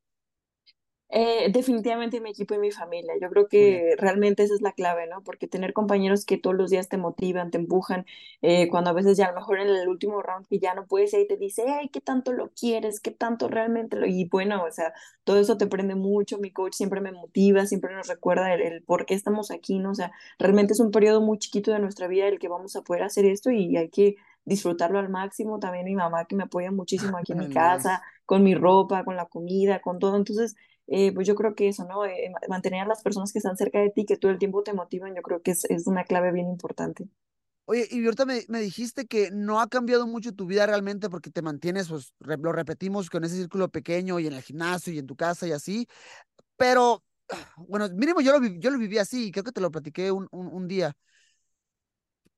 Eh, 1.09 1.49
definitivamente 1.53 2.19
mi 2.19 2.31
equipo 2.31 2.53
y 2.53 2.59
mi 2.59 2.71
familia. 2.71 3.13
Yo 3.21 3.29
creo 3.29 3.47
que 3.47 3.95
realmente 3.97 4.43
esa 4.43 4.53
es 4.55 4.61
la 4.61 4.73
clave, 4.73 5.07
¿no? 5.07 5.23
Porque 5.23 5.47
tener 5.47 5.71
compañeros 5.71 6.25
que 6.25 6.37
todos 6.37 6.55
los 6.55 6.69
días 6.69 6.89
te 6.89 6.97
motivan, 6.97 7.49
te 7.49 7.57
empujan, 7.57 8.05
eh, 8.41 8.67
cuando 8.69 8.89
a 8.89 8.93
veces 8.93 9.15
ya 9.15 9.27
a 9.27 9.31
lo 9.31 9.35
mejor 9.35 9.59
en 9.61 9.69
el 9.69 9.87
último 9.87 10.21
round 10.21 10.47
que 10.47 10.59
ya 10.59 10.73
no 10.73 10.85
puedes 10.85 11.13
y 11.13 11.25
te 11.25 11.37
dice, 11.37 11.63
ay, 11.69 11.87
¿qué 11.89 12.01
tanto 12.01 12.33
lo 12.33 12.51
quieres? 12.51 12.99
¿Qué 12.99 13.11
tanto 13.11 13.47
realmente 13.47 13.95
lo...? 13.95 14.05
Y 14.05 14.25
bueno, 14.25 14.63
o 14.65 14.71
sea, 14.71 14.93
todo 15.23 15.39
eso 15.39 15.57
te 15.57 15.67
prende 15.67 15.95
mucho, 15.95 16.39
mi 16.39 16.51
coach 16.51 16.73
siempre 16.73 16.99
me 16.99 17.13
motiva, 17.13 17.65
siempre 17.65 17.95
nos 17.95 18.07
recuerda 18.07 18.53
el, 18.53 18.83
por 18.83 19.05
qué 19.05 19.13
estamos 19.13 19.49
aquí, 19.51 19.79
¿no? 19.79 19.91
O 19.91 19.95
sea, 19.95 20.11
realmente 20.39 20.73
es 20.73 20.79
un 20.81 20.91
periodo 20.91 21.21
muy 21.21 21.39
chiquito 21.39 21.71
de 21.71 21.79
nuestra 21.79 22.07
vida 22.07 22.27
el 22.27 22.37
que 22.39 22.49
vamos 22.49 22.75
a 22.75 22.81
poder 22.81 23.03
hacer 23.03 23.25
esto 23.25 23.49
y 23.51 23.77
hay 23.77 23.89
que 23.89 24.17
disfrutarlo 24.43 24.99
al 24.99 25.09
máximo. 25.09 25.59
También 25.59 25.85
mi 25.85 25.95
mamá 25.95 26.25
que 26.25 26.35
me 26.35 26.43
apoya 26.43 26.71
muchísimo 26.71 27.17
aquí 27.17 27.31
en 27.31 27.39
mi 27.39 27.49
casa, 27.53 28.03
con 28.25 28.43
mi 28.43 28.55
ropa, 28.55 29.03
con 29.05 29.15
la 29.15 29.25
comida, 29.25 29.81
con 29.81 29.99
todo. 29.99 30.15
Entonces, 30.17 30.55
eh, 30.87 31.11
pues 31.13 31.27
yo 31.27 31.35
creo 31.35 31.55
que 31.55 31.67
eso, 31.67 31.85
¿no? 31.85 32.05
Eh, 32.05 32.31
mantener 32.47 32.81
a 32.81 32.87
las 32.87 33.03
personas 33.03 33.31
que 33.31 33.39
están 33.39 33.57
cerca 33.57 33.79
de 33.79 33.89
ti, 33.89 34.05
que 34.05 34.17
todo 34.17 34.31
el 34.31 34.39
tiempo 34.39 34.63
te 34.63 34.73
motivan, 34.73 35.15
yo 35.15 35.21
creo 35.21 35.41
que 35.41 35.51
es, 35.51 35.65
es 35.65 35.87
una 35.87 36.05
clave 36.05 36.31
bien 36.31 36.47
importante. 36.47 37.07
Oye, 37.65 37.85
y 37.91 38.03
ahorita 38.05 38.25
me, 38.25 38.45
me, 38.47 38.61
dijiste 38.61 39.07
que 39.07 39.29
no 39.29 39.59
ha 39.59 39.67
cambiado 39.67 40.07
mucho 40.07 40.33
tu 40.33 40.45
vida 40.45 40.65
realmente 40.65 41.09
porque 41.09 41.29
te 41.29 41.41
mantienes, 41.41 41.89
pues 41.89 42.13
lo 42.19 42.53
repetimos 42.53 43.09
con 43.09 43.25
ese 43.25 43.35
círculo 43.35 43.67
pequeño 43.67 44.19
y 44.19 44.27
en 44.27 44.33
el 44.33 44.41
gimnasio 44.41 44.93
y 44.93 44.99
en 44.99 45.05
tu 45.07 45.17
casa 45.17 45.45
y 45.45 45.51
así, 45.51 45.85
pero 46.55 47.03
bueno, 47.57 47.89
mínimo 47.89 48.21
yo 48.21 48.39
lo, 48.39 48.47
yo 48.47 48.69
lo 48.71 48.77
viví 48.77 48.97
así 48.97 49.31
creo 49.31 49.43
que 49.43 49.51
te 49.51 49.59
lo 49.59 49.69
platiqué 49.69 50.11
un, 50.11 50.27
un, 50.31 50.47
un 50.47 50.67
día. 50.67 50.95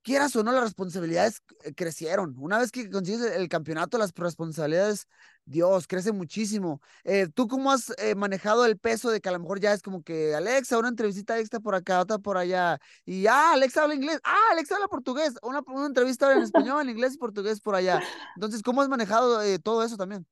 Quieras 0.01 0.35
o 0.35 0.43
no, 0.43 0.51
las 0.51 0.63
responsabilidades 0.63 1.41
eh, 1.63 1.73
crecieron. 1.73 2.35
Una 2.37 2.59
vez 2.59 2.71
que 2.71 2.89
consigues 2.89 3.21
el 3.21 3.47
campeonato, 3.49 3.97
las 3.97 4.13
responsabilidades, 4.13 5.07
Dios, 5.45 5.87
crece 5.87 6.11
muchísimo. 6.11 6.81
Eh, 7.03 7.27
¿Tú 7.33 7.47
cómo 7.47 7.71
has 7.71 7.93
eh, 7.97 8.15
manejado 8.15 8.65
el 8.65 8.77
peso 8.77 9.09
de 9.09 9.21
que 9.21 9.29
a 9.29 9.31
lo 9.31 9.39
mejor 9.39 9.59
ya 9.59 9.73
es 9.73 9.81
como 9.81 10.03
que 10.03 10.35
Alexa, 10.35 10.77
una 10.77 10.89
entrevista 10.89 11.39
extra 11.39 11.59
por 11.59 11.75
acá, 11.75 12.01
otra 12.01 12.19
por 12.19 12.37
allá, 12.37 12.79
y 13.05 13.27
ah, 13.27 13.53
Alexa 13.53 13.83
habla 13.83 13.95
inglés, 13.95 14.19
ah, 14.23 14.51
Alexa 14.51 14.75
habla 14.75 14.87
portugués, 14.87 15.35
una, 15.41 15.61
una 15.67 15.87
entrevista 15.87 16.31
en 16.33 16.41
español, 16.43 16.81
en 16.81 16.89
inglés 16.89 17.15
y 17.15 17.17
portugués 17.17 17.61
por 17.61 17.75
allá. 17.75 18.01
Entonces, 18.35 18.61
¿cómo 18.63 18.81
has 18.81 18.89
manejado 18.89 19.39
todo 19.63 19.83
eso 19.83 19.97
también? 19.97 20.25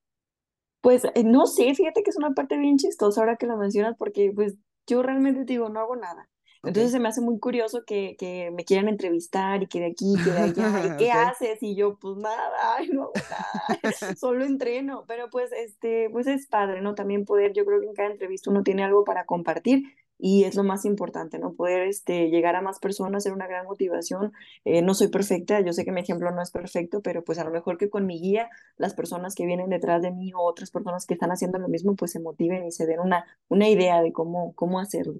Pues 0.81 1.03
no 1.25 1.47
sé, 1.47 1.73
fíjate 1.73 2.03
que 2.03 2.11
es 2.11 2.17
una 2.17 2.31
parte 2.31 2.57
bien 2.57 2.77
chistosa 2.77 3.19
ahora 3.19 3.35
que 3.35 3.47
lo 3.47 3.57
mencionas, 3.57 3.95
porque 3.97 4.31
pues 4.33 4.55
yo 4.85 5.01
realmente 5.03 5.43
digo, 5.43 5.69
no 5.69 5.79
hago 5.79 5.95
nada. 5.95 6.29
Entonces 6.67 6.91
se 6.91 6.99
me 6.99 7.07
hace 7.07 7.21
muy 7.21 7.39
curioso 7.39 7.83
que, 7.85 8.15
que, 8.17 8.51
me 8.51 8.65
quieran 8.65 8.89
entrevistar 8.89 9.63
y 9.63 9.67
que 9.67 9.79
de 9.79 9.85
aquí, 9.87 10.13
que 10.23 10.31
de 10.31 10.37
allá, 10.37 10.85
y 10.85 10.97
qué 10.97 11.11
haces, 11.11 11.61
y 11.61 11.75
yo, 11.75 11.97
pues 11.97 12.17
nada, 12.17 12.77
no 12.91 13.03
hago 13.03 13.13
nada, 13.15 13.93
solo 14.17 14.45
entreno, 14.45 15.05
pero 15.07 15.29
pues, 15.29 15.51
este, 15.51 16.09
pues 16.11 16.27
es 16.27 16.47
padre, 16.47 16.81
¿no? 16.81 16.95
También 16.95 17.25
poder, 17.25 17.53
yo 17.53 17.65
creo 17.65 17.79
que 17.79 17.87
en 17.87 17.93
cada 17.93 18.09
entrevista 18.09 18.49
uno 18.51 18.63
tiene 18.63 18.83
algo 18.83 19.03
para 19.03 19.25
compartir, 19.25 19.83
y 20.19 20.45
es 20.45 20.55
lo 20.55 20.63
más 20.63 20.85
importante, 20.85 21.37
¿no? 21.39 21.53
Poder 21.53 21.83
este, 21.83 22.29
llegar 22.29 22.55
a 22.55 22.61
más 22.61 22.79
personas, 22.79 23.23
ser 23.23 23.33
una 23.33 23.47
gran 23.47 23.65
motivación. 23.65 24.33
Eh, 24.65 24.81
no 24.81 24.93
soy 24.93 25.09
perfecta, 25.09 25.61
yo 25.61 25.73
sé 25.73 25.85
que 25.85 25.91
mi 25.91 26.01
ejemplo 26.01 26.31
no 26.31 26.41
es 26.41 26.51
perfecto, 26.51 27.01
pero 27.01 27.23
pues 27.23 27.37
a 27.39 27.43
lo 27.43 27.51
mejor 27.51 27.77
que 27.77 27.89
con 27.89 28.05
mi 28.05 28.19
guía, 28.19 28.49
las 28.77 28.93
personas 28.95 29.35
que 29.35 29.45
vienen 29.45 29.69
detrás 29.69 30.01
de 30.01 30.11
mí 30.11 30.33
o 30.33 30.41
otras 30.41 30.71
personas 30.71 31.05
que 31.05 31.13
están 31.13 31.31
haciendo 31.31 31.59
lo 31.59 31.67
mismo, 31.67 31.95
pues 31.95 32.11
se 32.11 32.19
motiven 32.19 32.65
y 32.65 32.71
se 32.71 32.85
den 32.87 32.99
una, 32.99 33.25
una 33.47 33.69
idea 33.69 34.01
de 34.01 34.11
cómo, 34.11 34.53
cómo 34.55 34.79
hacerlo. 34.79 35.15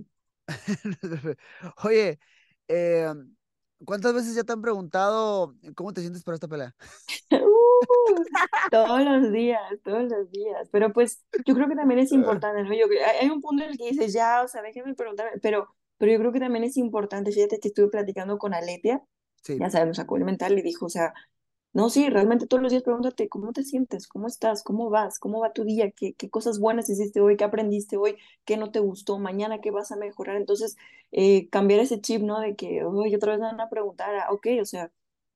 Oye, 1.83 2.19
eh, 2.67 3.13
¿cuántas 3.85 4.13
veces 4.13 4.35
ya 4.35 4.43
te 4.43 4.53
han 4.53 4.61
preguntado 4.61 5.55
cómo 5.75 5.93
te 5.93 6.01
sientes 6.01 6.23
para 6.23 6.35
esta 6.35 6.47
pelea? 6.47 6.75
Uh, 7.79 8.23
todos 8.71 9.01
los 9.01 9.31
días, 9.31 9.61
todos 9.83 10.09
los 10.09 10.31
días. 10.31 10.67
Pero 10.71 10.91
pues 10.91 11.23
yo 11.45 11.53
creo 11.53 11.67
que 11.67 11.75
también 11.75 11.99
es 11.99 12.11
importante, 12.11 12.63
¿no? 12.63 12.73
Yo, 12.73 12.85
hay 13.21 13.29
un 13.29 13.39
punto 13.39 13.63
en 13.63 13.71
el 13.71 13.77
que 13.77 13.89
dices, 13.89 14.13
ya, 14.13 14.41
o 14.43 14.47
sea, 14.47 14.63
déjeme 14.63 14.95
preguntar, 14.95 15.31
pero, 15.41 15.67
pero 15.97 16.11
yo 16.11 16.17
creo 16.17 16.31
que 16.31 16.39
también 16.39 16.63
es 16.63 16.77
importante, 16.77 17.31
fíjate 17.31 17.59
que 17.59 17.67
estuve 17.67 17.89
platicando 17.89 18.37
con 18.37 18.53
Aletia, 18.53 19.03
ya 19.47 19.69
sabes, 19.69 19.85
nuestra 19.85 20.25
mental, 20.25 20.57
y 20.57 20.61
dijo, 20.61 20.87
o 20.87 20.89
sea, 20.89 21.13
no, 21.77 21.91
sí, 21.91 22.09
realmente 22.09 22.47
todos 22.47 22.63
los 22.63 22.71
días 22.71 22.81
pregúntate 22.81 23.29
cómo 23.29 23.53
te 23.53 23.61
sientes, 23.61 24.07
cómo 24.07 24.25
estás, 24.25 24.63
cómo 24.63 24.89
vas, 24.89 25.19
cómo 25.19 25.41
va 25.41 25.53
tu 25.53 25.63
día, 25.63 25.91
qué, 25.91 26.15
qué 26.15 26.27
cosas 26.27 26.57
buenas 26.57 26.89
hiciste 26.89 27.21
hoy, 27.21 27.37
qué 27.37 27.43
aprendiste 27.43 27.97
hoy, 27.97 28.17
qué 28.45 28.57
no 28.57 28.71
te 28.71 28.79
gustó, 28.79 29.19
mañana 29.19 29.61
qué 29.61 29.69
vas 29.69 29.91
a 29.91 29.95
mejorar. 29.95 30.37
Entonces, 30.37 30.75
eh, 31.11 31.47
cambiar 31.49 31.79
ese 31.81 32.01
chip, 32.01 32.23
¿no? 32.23 32.39
De 32.39 32.55
que, 32.55 32.83
hoy 32.83 33.13
otra 33.13 33.33
vez 33.33 33.39
me 33.39 33.45
van 33.45 33.61
a 33.61 33.69
preguntar, 33.69 34.09
ok, 34.31 34.47
o 34.59 34.65
sea, 34.65 34.89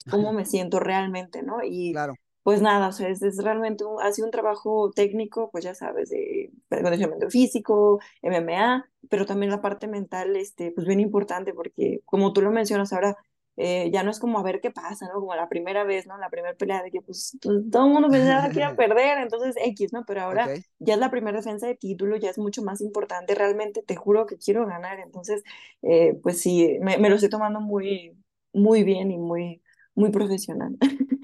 cómo 0.10 0.34
me 0.34 0.46
siento 0.46 0.80
realmente, 0.80 1.44
¿no? 1.44 1.60
Y 1.64 1.92
claro. 1.92 2.16
pues 2.42 2.60
nada, 2.60 2.88
o 2.88 2.92
sea, 2.92 3.10
es, 3.10 3.22
es 3.22 3.38
realmente 3.44 3.86
un, 3.86 4.02
ha 4.02 4.12
sido 4.12 4.26
un 4.26 4.32
trabajo 4.32 4.89
técnico, 4.96 5.52
pues 5.52 5.64
ya 5.64 5.76
sabes, 5.76 6.10
de 6.10 6.50
condicionamiento 6.70 7.30
físico, 7.30 8.00
MMA, 8.24 8.89
pero 9.10 9.28
también 9.28 9.52
la 9.52 9.62
parte 9.62 9.88
mental, 9.88 10.36
este, 10.36 10.72
pues 10.72 10.88
bien 10.88 11.02
importante, 11.02 11.54
porque 11.54 12.02
como 12.06 12.34
tú 12.34 12.42
lo 12.42 12.50
mencionas 12.50 12.94
ahora, 12.94 13.16
eh, 13.64 13.91
ya 13.91 14.01
no 14.01 14.09
es 14.09 14.20
como 14.20 14.39
a 14.39 14.43
ver 14.43 14.59
qué 14.59 14.72
pasa, 14.72 15.07
¿no? 15.07 15.20
Como 15.20 15.36
la 15.36 15.47
primera 15.47 15.84
vez, 15.84 16.07
¿no? 16.07 16.18
La 16.18 16.32
primera 16.32 16.55
pelea 16.55 16.82
de 16.82 16.89
que 16.89 16.99
pues, 17.01 17.38
pues 17.39 17.70
todo 17.72 17.86
el 17.86 17.93
mundo 17.93 18.09
pensaba 18.09 18.49
que 18.49 18.57
iba 18.57 18.68
a 18.70 18.76
perder, 18.76 19.20
entonces 19.20 19.55
X, 19.64 19.93
¿no? 19.93 20.03
Pero 20.07 20.22
ahora 20.22 20.49
ya 20.80 20.95
es 20.95 20.99
la 20.99 21.12
primera 21.12 21.38
defensa 21.38 21.68
de 21.68 21.76
título, 21.76 22.18
ya 22.18 22.32
es 22.32 22.39
mucho 22.39 22.64
más 22.64 22.82
importante, 22.82 23.36
realmente 23.36 23.84
te 23.84 23.95
juro 23.95 24.26
que 24.26 24.38
quiero 24.38 24.66
ganar, 24.66 24.99
entonces 24.99 25.43
eh, 25.84 26.20
pues 26.24 26.41
sí, 26.41 26.80
me, 26.82 26.97
me, 26.97 27.09
lo 27.09 27.16
estoy 27.16 27.30
tomando 27.30 27.62
muy, 27.62 28.18
muy 28.51 28.84
bien 28.84 29.12
y 29.12 29.20
muy, 29.20 29.62
muy 29.93 30.09
profesional. 30.09 30.76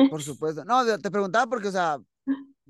Por 0.10 0.22
supuesto, 0.22 0.64
no, 0.64 0.86
te 1.00 1.10
preguntaba 1.10 1.48
porque, 1.48 1.70
o 1.70 1.72
sea, 1.72 1.98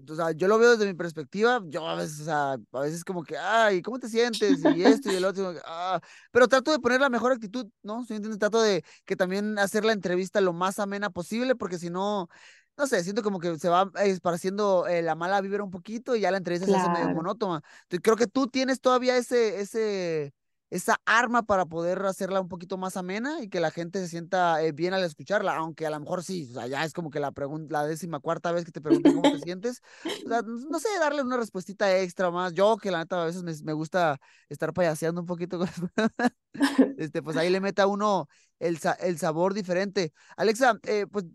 o 0.10 0.16
sea, 0.16 0.32
yo 0.32 0.48
lo 0.48 0.60
veo 0.60 0.72
desde 0.72 0.86
mi 0.86 0.93
perspectiva, 0.93 1.62
yo 1.66 1.88
a 1.88 1.95
veces, 1.95 2.22
o 2.22 2.26
sea, 2.26 2.54
a 2.72 2.80
veces 2.82 3.04
como 3.04 3.24
que, 3.24 3.38
ay, 3.38 3.82
¿cómo 3.82 4.00
te 4.00 4.10
sientes? 4.10 4.60
Y 4.76 4.84
esto 4.84 5.12
y 5.12 5.16
el 5.16 5.26
otro, 5.26 5.54
ah, 5.66 6.00
pero 6.32 6.48
trato 6.48 6.72
de 6.72 6.80
poner 6.80 7.02
la 7.02 7.10
mejor 7.10 7.32
actitud, 7.32 7.68
¿no? 7.84 8.06
¿Sí 8.06 8.20
Trato 8.20 8.62
de 8.62 8.84
que 9.06 9.16
también 9.16 9.58
hacer 9.60 9.86
la 9.86 9.93
entrevista 9.93 10.41
lo 10.41 10.54
más 10.54 10.80
amena 10.80 11.10
posible, 11.10 11.56
porque 11.56 11.80
si 11.80 11.89
no, 11.89 12.30
no 12.78 12.88
sé, 12.88 13.04
siento 13.04 13.24
como 13.24 13.39
que 13.39 13.58
se 13.58 13.70
va 13.70 13.89
esparciendo 14.04 14.88
eh, 14.88 15.02
la 15.02 15.16
mala 15.16 15.41
vibra 15.41 15.64
un 15.64 15.72
poquito 15.72 16.16
y 16.16 16.22
ya 16.22 16.32
la 16.32 16.38
entrevista 16.38 16.68
se 16.68 16.76
hace 16.76 16.89
medio 16.89 17.10
monótona. 17.16 17.62
Entonces, 17.84 18.02
creo 18.04 18.16
que 18.16 18.28
tú 18.28 18.48
tienes 18.48 18.80
todavía 18.80 19.18
ese, 19.18 19.60
ese, 19.62 20.34
esa 20.70 20.99
arma 21.05 21.43
para 21.43 21.65
poder 21.65 22.05
hacerla 22.05 22.41
un 22.41 22.49
poquito 22.49 22.78
más 22.78 22.97
amena 22.97 23.41
y 23.41 23.49
que 23.49 23.59
la 23.59 23.72
gente 23.72 23.99
se 23.99 24.09
sienta 24.09 24.61
eh, 24.63 24.74
bien 24.74 24.93
al 24.93 25.03
escucharla, 25.03 25.55
aunque 25.55 25.86
a 25.86 25.89
lo 25.89 25.99
mejor 25.99 26.24
sí, 26.24 26.47
o 26.51 26.53
sea, 26.55 26.68
ya 26.68 26.84
es 26.84 26.93
como 26.93 27.09
que 27.09 27.20
la 27.20 27.32
pregunta, 27.32 27.72
la 27.72 27.86
décima 27.88 28.20
cuarta 28.20 28.51
vez 28.51 28.65
que 28.65 28.72
te 28.72 28.82
preguntan 28.82 29.15
cómo 29.15 29.32
te 29.32 29.39
sientes, 29.43 29.82
o 30.26 30.30
sea, 30.30 30.41
no 30.41 30.80
sé, 30.80 30.89
darle 30.99 31.22
una 31.22 31.38
respuestita 31.38 31.97
extra 31.97 32.32
más, 32.32 32.53
yo 32.53 32.78
que 32.78 32.91
la 32.91 32.99
neta 32.99 33.22
a 33.22 33.26
veces 33.26 33.63
me, 33.63 33.74
gusta 33.74 34.20
estar 34.49 34.74
payaseando 34.74 35.22
un 35.22 35.28
poquito, 35.28 35.59
este, 36.97 37.22
pues 37.22 37.38
ahí 37.38 37.49
le 37.49 37.61
meta 37.61 37.88
uno 37.88 38.28
el, 38.59 38.80
el 38.99 39.18
sabor 39.20 39.53
diferente. 39.53 40.11
Alexa, 40.36 40.78
eh, 40.84 41.05
pues 41.09 41.26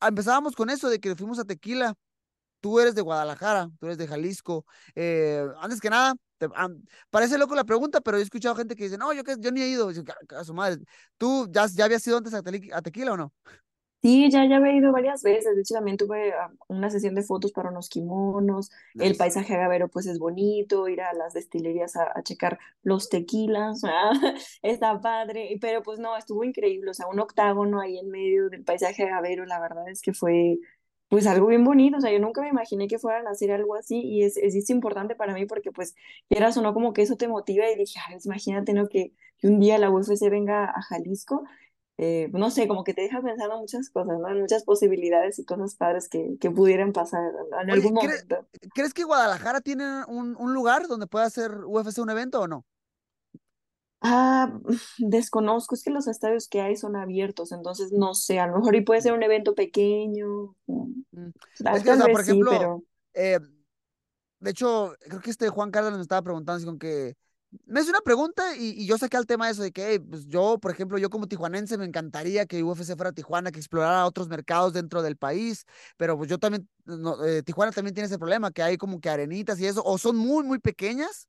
empezábamos 0.00 0.56
con 0.56 0.70
eso 0.70 0.88
de 0.88 0.98
que 1.00 1.14
fuimos 1.14 1.38
a 1.38 1.44
Tequila, 1.44 1.94
tú 2.60 2.80
eres 2.80 2.94
de 2.94 3.02
Guadalajara, 3.02 3.70
tú 3.78 3.86
eres 3.86 3.98
de 3.98 4.08
Jalisco, 4.08 4.64
eh, 4.94 5.46
antes 5.60 5.80
que 5.80 5.90
nada, 5.90 6.14
parece 7.10 7.38
loco 7.38 7.54
la 7.54 7.64
pregunta, 7.64 8.00
pero 8.00 8.18
he 8.18 8.22
escuchado 8.22 8.54
gente 8.54 8.76
que 8.76 8.84
dice, 8.84 8.98
no, 8.98 9.12
yo, 9.12 9.22
yo 9.38 9.50
ni 9.50 9.62
he 9.62 9.68
ido. 9.68 9.90
A 10.36 10.44
su 10.44 10.54
madre, 10.54 10.82
¿tú 11.18 11.48
ya, 11.50 11.66
ya 11.66 11.84
habías 11.84 12.06
ido 12.06 12.16
antes 12.16 12.34
a, 12.34 12.42
Tequila 12.82 13.12
o 13.12 13.16
no? 13.16 13.32
Sí, 14.02 14.30
ya, 14.30 14.46
ya 14.46 14.56
había 14.56 14.74
ido 14.76 14.92
varias 14.92 15.22
veces. 15.22 15.54
De 15.54 15.60
hecho, 15.60 15.74
también 15.74 15.98
tuve 15.98 16.32
ah, 16.32 16.50
una 16.68 16.88
sesión 16.88 17.14
de 17.14 17.22
fotos 17.22 17.52
para 17.52 17.68
unos 17.68 17.90
kimonos. 17.90 18.70
El 18.94 19.14
paisaje 19.16 19.54
agavero, 19.54 19.88
pues 19.88 20.06
es 20.06 20.18
bonito. 20.18 20.88
Ir 20.88 21.02
a 21.02 21.12
las 21.12 21.34
destilerías 21.34 21.96
a, 21.96 22.22
checar 22.22 22.58
los 22.82 23.10
tequilas. 23.10 23.82
está 24.62 24.98
padre. 25.02 25.58
Pero 25.60 25.82
pues 25.82 25.98
no, 25.98 26.16
estuvo 26.16 26.44
increíble. 26.44 26.90
O 26.90 26.94
sea, 26.94 27.08
un 27.08 27.20
octágono 27.20 27.78
ahí 27.78 27.98
en 27.98 28.08
medio 28.10 28.48
del 28.48 28.64
paisaje 28.64 29.04
agavero. 29.04 29.44
La 29.44 29.60
verdad 29.60 29.86
es 29.90 30.00
que 30.00 30.14
fue, 30.14 30.58
pues 31.10 31.26
algo 31.26 31.48
bien 31.48 31.64
bonito, 31.64 31.98
o 31.98 32.00
sea, 32.00 32.12
yo 32.12 32.20
nunca 32.20 32.40
me 32.40 32.48
imaginé 32.48 32.86
que 32.86 33.00
fueran 33.00 33.26
a 33.26 33.30
hacer 33.30 33.50
algo 33.50 33.74
así 33.74 34.00
y 34.00 34.22
es, 34.22 34.36
es, 34.36 34.70
importante 34.70 35.16
para 35.16 35.34
mí 35.34 35.44
porque 35.44 35.72
pues 35.72 35.96
quieras 36.28 36.56
o 36.56 36.62
no 36.62 36.72
como 36.72 36.92
que 36.92 37.02
eso 37.02 37.16
te 37.16 37.26
motiva 37.26 37.68
y 37.68 37.76
dije, 37.76 37.98
Ay, 38.08 38.18
imagínate, 38.24 38.72
¿no? 38.72 38.88
Que, 38.88 39.12
que, 39.38 39.48
un 39.48 39.58
día 39.58 39.76
la 39.78 39.90
UFC 39.90 40.30
venga 40.30 40.66
a 40.66 40.80
Jalisco, 40.82 41.42
eh, 41.98 42.30
no 42.32 42.48
sé, 42.52 42.68
como 42.68 42.84
que 42.84 42.94
te 42.94 43.02
deja 43.02 43.20
pensando 43.20 43.58
muchas 43.58 43.90
cosas, 43.90 44.20
¿no? 44.20 44.28
Muchas 44.36 44.62
posibilidades 44.62 45.40
y 45.40 45.44
cosas 45.44 45.74
padres 45.74 46.08
que, 46.08 46.36
que 46.40 46.48
pudieran 46.48 46.92
pasar 46.92 47.32
en 47.60 47.70
algún 47.70 47.94
momento. 47.94 48.46
¿Crees 48.72 48.94
que 48.94 49.02
Guadalajara 49.02 49.60
tiene 49.60 50.04
un, 50.06 50.36
un 50.38 50.54
lugar 50.54 50.86
donde 50.86 51.08
pueda 51.08 51.24
hacer 51.24 51.50
UFC 51.64 51.98
un 51.98 52.10
evento 52.10 52.40
o 52.40 52.46
no? 52.46 52.64
Ah, 54.00 54.52
desconozco, 54.98 55.74
es 55.74 55.82
que 55.82 55.90
los 55.90 56.06
estadios 56.06 56.48
que 56.48 56.60
hay 56.60 56.76
son 56.76 56.96
abiertos, 56.96 57.52
entonces 57.52 57.92
no 57.92 58.14
sé, 58.14 58.38
a 58.40 58.46
lo 58.46 58.58
mejor 58.58 58.74
y 58.76 58.80
puede 58.80 59.02
ser 59.02 59.12
un 59.12 59.22
evento 59.22 59.54
pequeño. 59.54 60.56
Es 61.74 61.82
que, 61.82 61.90
o 61.90 61.96
sea, 61.96 62.06
por 62.06 62.20
ejemplo, 62.20 62.82
eh, 63.14 63.38
de 64.40 64.50
hecho, 64.50 64.94
creo 65.00 65.20
que 65.20 65.30
este 65.30 65.48
Juan 65.48 65.70
Carlos 65.70 65.94
me 65.94 66.02
estaba 66.02 66.22
preguntando, 66.22 66.64
con 66.64 66.78
que 66.78 67.14
me 67.66 67.80
hace 67.80 67.90
una 67.90 68.00
pregunta 68.00 68.56
y, 68.56 68.70
y, 68.80 68.86
yo 68.86 68.96
saqué 68.96 69.16
al 69.16 69.26
tema 69.26 69.50
eso 69.50 69.62
de 69.62 69.72
que, 69.72 70.00
pues 70.00 70.26
yo, 70.26 70.58
por 70.58 70.70
ejemplo, 70.70 70.98
yo 70.98 71.10
como 71.10 71.26
tijuanense 71.26 71.76
me 71.76 71.84
encantaría 71.84 72.46
que 72.46 72.62
UFC 72.62 72.96
fuera 72.96 73.12
Tijuana, 73.12 73.50
que 73.50 73.58
explorara 73.58 74.06
otros 74.06 74.28
mercados 74.28 74.72
dentro 74.72 75.02
del 75.02 75.16
país, 75.16 75.66
pero 75.96 76.16
pues 76.16 76.30
yo 76.30 76.38
también, 76.38 76.68
eh, 77.26 77.42
Tijuana 77.44 77.72
también 77.72 77.94
tiene 77.94 78.06
ese 78.06 78.18
problema, 78.18 78.52
que 78.52 78.62
hay 78.62 78.76
como 78.76 79.00
que 79.00 79.10
arenitas 79.10 79.58
y 79.60 79.66
eso, 79.66 79.82
o 79.84 79.98
son 79.98 80.16
muy, 80.16 80.44
muy 80.44 80.58
pequeñas, 80.58 81.28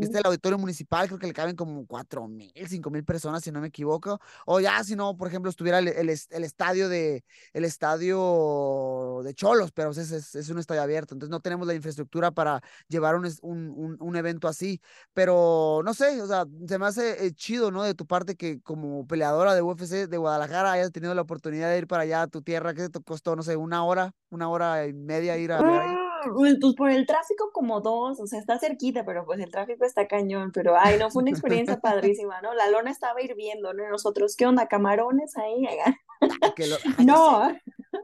este 0.00 0.18
el 0.18 0.26
auditorio 0.26 0.58
municipal, 0.58 1.06
creo 1.06 1.18
que 1.18 1.26
le 1.26 1.32
caben 1.32 1.56
como 1.56 1.86
cuatro 1.86 2.26
mil, 2.28 2.52
cinco 2.66 2.90
mil 2.90 3.04
personas, 3.04 3.42
si 3.42 3.50
no 3.50 3.60
me 3.60 3.68
equivoco. 3.68 4.20
O 4.46 4.60
ya, 4.60 4.82
si 4.84 4.96
no, 4.96 5.16
por 5.16 5.28
ejemplo, 5.28 5.50
estuviera 5.50 5.78
el, 5.78 5.88
el, 5.88 6.08
estadio 6.44 6.88
de 6.88 7.24
el 7.52 7.64
estadio 7.64 9.20
de 9.24 9.34
Cholos, 9.34 9.72
pero 9.72 9.90
es, 9.90 9.98
es, 9.98 10.34
es, 10.34 10.48
un 10.48 10.58
estadio 10.58 10.82
abierto, 10.82 11.14
entonces 11.14 11.30
no 11.30 11.40
tenemos 11.40 11.66
la 11.66 11.74
infraestructura 11.74 12.30
para 12.30 12.62
llevar 12.88 13.16
un, 13.16 13.26
un, 13.42 13.96
un, 14.00 14.16
evento 14.16 14.48
así. 14.48 14.80
Pero 15.12 15.82
no 15.84 15.94
sé, 15.94 16.20
o 16.22 16.26
sea, 16.26 16.46
se 16.66 16.78
me 16.78 16.86
hace 16.86 17.26
eh, 17.26 17.32
chido, 17.32 17.70
¿no? 17.70 17.82
De 17.82 17.94
tu 17.94 18.06
parte 18.06 18.36
que 18.36 18.60
como 18.62 19.06
peleadora 19.06 19.54
de 19.54 19.62
UFC 19.62 20.08
de 20.08 20.16
Guadalajara 20.16 20.72
hayas 20.72 20.92
tenido 20.92 21.14
la 21.14 21.22
oportunidad 21.22 21.70
de 21.70 21.78
ir 21.78 21.86
para 21.86 22.02
allá 22.02 22.22
a 22.22 22.28
tu 22.28 22.42
tierra, 22.42 22.74
que 22.74 22.88
te 22.88 23.00
costó, 23.02 23.36
no 23.36 23.42
sé, 23.42 23.56
una 23.56 23.84
hora, 23.84 24.12
una 24.30 24.48
hora 24.48 24.86
y 24.86 24.92
media 24.92 25.36
ir 25.38 25.52
a 25.52 25.62
ver 25.62 25.80
ahí. 25.80 26.07
Pues, 26.34 26.56
por 26.76 26.90
el 26.90 27.06
tráfico 27.06 27.50
como 27.52 27.80
dos, 27.80 28.20
o 28.20 28.26
sea, 28.26 28.38
está 28.38 28.58
cerquita, 28.58 29.04
pero 29.04 29.24
pues 29.24 29.40
el 29.40 29.50
tráfico 29.50 29.84
está 29.84 30.06
cañón, 30.06 30.52
pero 30.52 30.76
ay, 30.78 30.98
no, 30.98 31.10
fue 31.10 31.22
una 31.22 31.30
experiencia 31.30 31.80
padrísima, 31.80 32.40
¿no? 32.40 32.54
La 32.54 32.68
lona 32.70 32.90
estaba 32.90 33.20
hirviendo, 33.22 33.74
¿no? 33.74 33.88
Nosotros, 33.88 34.36
¿qué 34.36 34.46
onda? 34.46 34.68
¿Camarones 34.68 35.36
ahí? 35.36 35.66
no. 37.06 37.52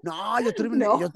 No, 0.03 0.41
yo, 0.41 0.51
no. 0.71 1.01
Yo, 1.01 1.09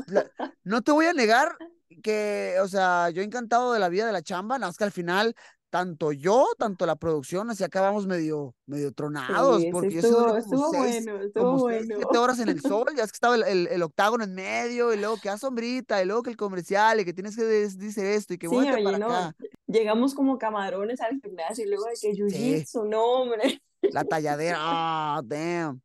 no 0.65 0.83
te 0.83 0.93
voy 0.93 1.07
a 1.07 1.13
negar 1.13 1.57
que, 2.03 2.57
o 2.63 2.69
sea, 2.69 3.11
yo 3.11 3.23
encantado 3.23 3.73
de 3.73 3.81
la 3.81 3.89
vida 3.89 4.07
de 4.07 4.13
la 4.13 4.23
chamba, 4.23 4.59
nada 4.59 4.69
más 4.69 4.77
que 4.77 4.85
al 4.85 4.93
final 4.93 5.35
tanto 5.71 6.13
yo, 6.13 6.47
tanto 6.59 6.87
la 6.87 6.97
producción, 6.97 7.51
así 7.51 7.65
acabamos 7.65 8.07
medio, 8.07 8.55
medio 8.67 8.93
tronados, 8.93 9.63
porque 9.71 9.91
yo 9.95 10.01
estuvo, 10.01 10.27
como 10.27 10.37
estuvo 10.37 10.71
seis, 10.71 11.05
bueno, 11.05 11.23
estuvo 11.23 11.45
como 11.45 11.59
bueno. 11.59 11.97
siete 11.97 12.19
horas 12.19 12.39
en 12.41 12.49
el 12.49 12.61
sol, 12.63 12.87
ya 12.97 13.05
es 13.05 13.13
que 13.13 13.17
estaba 13.17 13.35
el, 13.37 13.43
el, 13.45 13.67
el, 13.69 13.83
octágono 13.83 14.25
en 14.25 14.35
medio, 14.35 14.93
y 14.95 14.99
luego 14.99 15.19
que 15.21 15.29
a 15.29 15.37
sombrita, 15.37 16.03
y 16.03 16.07
luego 16.07 16.23
que 16.23 16.31
el 16.31 16.37
comercial, 16.37 17.01
y 17.01 17.05
que 17.05 17.13
tienes 17.13 17.37
que 17.37 17.45
decir 17.45 18.05
esto, 18.05 18.35
y 18.35 18.39
que 18.39 18.49
sí, 18.49 18.57
oye, 18.57 18.83
para 18.83 18.99
no, 18.99 19.07
acá. 19.07 19.37
Llegamos 19.67 20.15
como 20.15 20.39
camarones 20.39 21.01
al 21.01 21.21
gimnasio, 21.21 21.65
y 21.65 21.69
luego 21.69 21.85
de 21.85 21.95
que 22.01 22.13
jiu-jitsu, 22.13 22.83
sí. 22.83 22.89
no, 22.89 23.05
hombre. 23.05 23.61
La 23.83 24.05
talladera, 24.05 24.57
ah, 24.59 25.21
oh, 25.21 25.23
damn. 25.23 25.81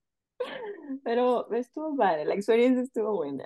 Pero 1.03 1.51
estuvo 1.51 1.95
padre, 1.95 2.25
la 2.25 2.35
experiencia 2.35 2.83
estuvo 2.83 3.15
buena. 3.15 3.45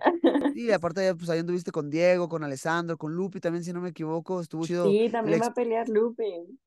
Sí, 0.54 0.72
aparte, 0.72 1.14
pues 1.16 1.30
ahí 1.30 1.40
anduviste 1.40 1.72
con 1.72 1.90
Diego, 1.90 2.28
con 2.28 2.44
Alessandro, 2.44 2.98
con 2.98 3.14
Lupi 3.14 3.40
también, 3.40 3.64
si 3.64 3.74
no 3.74 3.82
me 3.82 3.90
equivoco, 3.90 4.42
estuvo 4.42 4.66
chido. 4.66 4.86
Sí, 4.86 5.10
también 5.12 5.42
va 5.42 5.48
a 5.48 5.54
pelear 5.54 5.88
Lupi. 5.90 6.60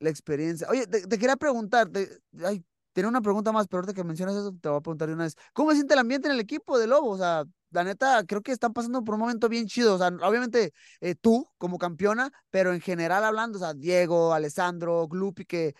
La 0.00 0.10
experiencia. 0.10 0.66
Oye, 0.70 0.86
te, 0.86 1.06
te 1.06 1.18
quería 1.18 1.36
preguntar, 1.36 1.88
te, 1.88 2.08
ay, 2.44 2.64
tenía 2.94 3.08
una 3.08 3.20
pregunta 3.20 3.52
más, 3.52 3.66
pero 3.66 3.80
ahorita 3.80 3.92
que 3.92 4.04
mencionas 4.04 4.36
eso, 4.36 4.52
te 4.60 4.68
voy 4.68 4.78
a 4.78 4.80
preguntar 4.80 5.08
de 5.08 5.14
una 5.14 5.24
vez. 5.24 5.34
¿Cómo 5.52 5.70
se 5.70 5.76
siente 5.76 5.94
el 5.94 6.00
ambiente 6.00 6.28
en 6.28 6.34
el 6.34 6.40
equipo 6.40 6.78
de 6.78 6.86
Lobo? 6.86 7.10
O 7.10 7.18
sea, 7.18 7.44
la 7.70 7.84
neta, 7.84 8.24
creo 8.24 8.40
que 8.40 8.52
están 8.52 8.72
pasando 8.72 9.02
por 9.02 9.14
un 9.14 9.20
momento 9.20 9.48
bien 9.48 9.66
chido. 9.66 9.96
O 9.96 9.98
sea, 9.98 10.08
obviamente 10.08 10.72
eh, 11.00 11.14
tú 11.16 11.46
como 11.58 11.76
campeona, 11.76 12.30
pero 12.50 12.72
en 12.72 12.80
general 12.80 13.24
hablando, 13.24 13.58
o 13.58 13.60
sea, 13.60 13.74
Diego, 13.74 14.32
Alessandro, 14.32 15.08
Lupi, 15.10 15.44
que 15.44 15.74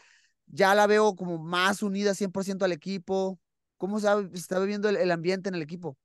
ya 0.46 0.74
la 0.74 0.86
veo 0.86 1.14
como 1.14 1.38
más 1.38 1.82
unida 1.82 2.14
100% 2.14 2.64
al 2.64 2.72
equipo. 2.72 3.38
¿Cómo 3.76 3.98
se 3.98 4.08
está 4.34 4.58
viviendo 4.60 4.88
el, 4.88 4.96
el, 4.96 5.10
ambiente 5.10 5.48
en 5.48 5.54
el 5.54 5.62
equipo? 5.62 5.96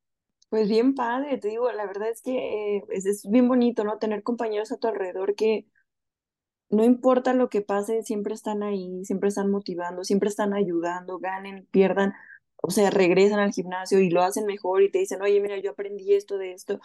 Pues 0.50 0.68
bien 0.68 0.96
padre, 0.96 1.38
te 1.38 1.50
digo, 1.50 1.72
la 1.72 1.86
verdad 1.86 2.10
es 2.10 2.22
que 2.22 2.78
eh, 2.78 2.84
es, 2.90 3.06
es, 3.06 3.30
bien 3.30 3.48
bonito, 3.48 3.84
¿no? 3.84 4.00
Tener 4.00 4.24
compañeros 4.24 4.72
a 4.72 4.78
tu 4.78 4.88
alrededor 4.88 5.36
que 5.36 5.68
no 6.70 6.84
importa 6.84 7.34
lo 7.34 7.50
que 7.50 7.62
pase, 7.62 8.04
siempre 8.04 8.34
están 8.34 8.64
ahí, 8.64 9.04
siempre 9.06 9.30
están 9.30 9.50
motivando, 9.50 10.04
siempre 10.04 10.30
están 10.30 10.54
ayudando, 10.54 11.20
ganen, 11.20 11.68
pierdan, 11.72 12.14
o 12.62 12.70
sea, 12.72 12.90
regresan 12.92 13.40
al 13.40 13.52
gimnasio 13.54 14.00
y 14.00 14.10
lo 14.10 14.22
hacen 14.22 14.46
mejor 14.46 14.84
y 14.84 14.92
te 14.92 15.00
dicen, 15.00 15.22
oye, 15.22 15.40
mira, 15.42 15.58
yo 15.60 15.72
aprendí 15.72 16.14
esto 16.14 16.38
de 16.38 16.54
esto, 16.54 16.80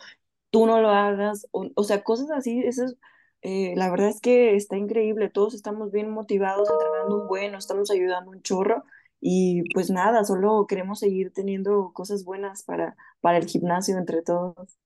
tú 0.51 0.67
no 0.67 0.81
lo 0.81 0.91
hagas, 0.91 1.47
o, 1.51 1.69
o 1.75 1.85
sea, 1.85 2.03
cosas 2.03 2.31
así, 2.31 2.61
eso 2.65 2.85
es, 2.85 2.97
eh, 3.43 3.75
la 3.77 3.91
verdad 3.91 4.09
es 4.09 4.21
que 4.21 4.57
está 4.57 4.79
increíble, 4.79 5.29
todos 5.29 5.55
estamos 5.55 5.91
bien 5.93 6.11
motivados, 6.11 6.71
entrenando 6.71 7.23
un 7.23 7.29
buen, 7.29 7.53
nos 7.53 7.65
estamos 7.65 7.91
ayudando 7.91 8.31
un 8.31 8.43
chorro 8.43 8.85
y 9.27 9.65
pues 9.75 9.91
nada, 9.91 10.25
solo 10.25 10.67
queremos 10.69 11.01
seguir 11.01 11.33
teniendo 11.33 11.93
cosas 11.95 12.25
buenas 12.25 12.63
para, 12.65 12.97
para 13.23 13.39
el 13.39 13.47
gimnasio 13.47 13.97
entre 13.99 14.23
todos. 14.23 14.79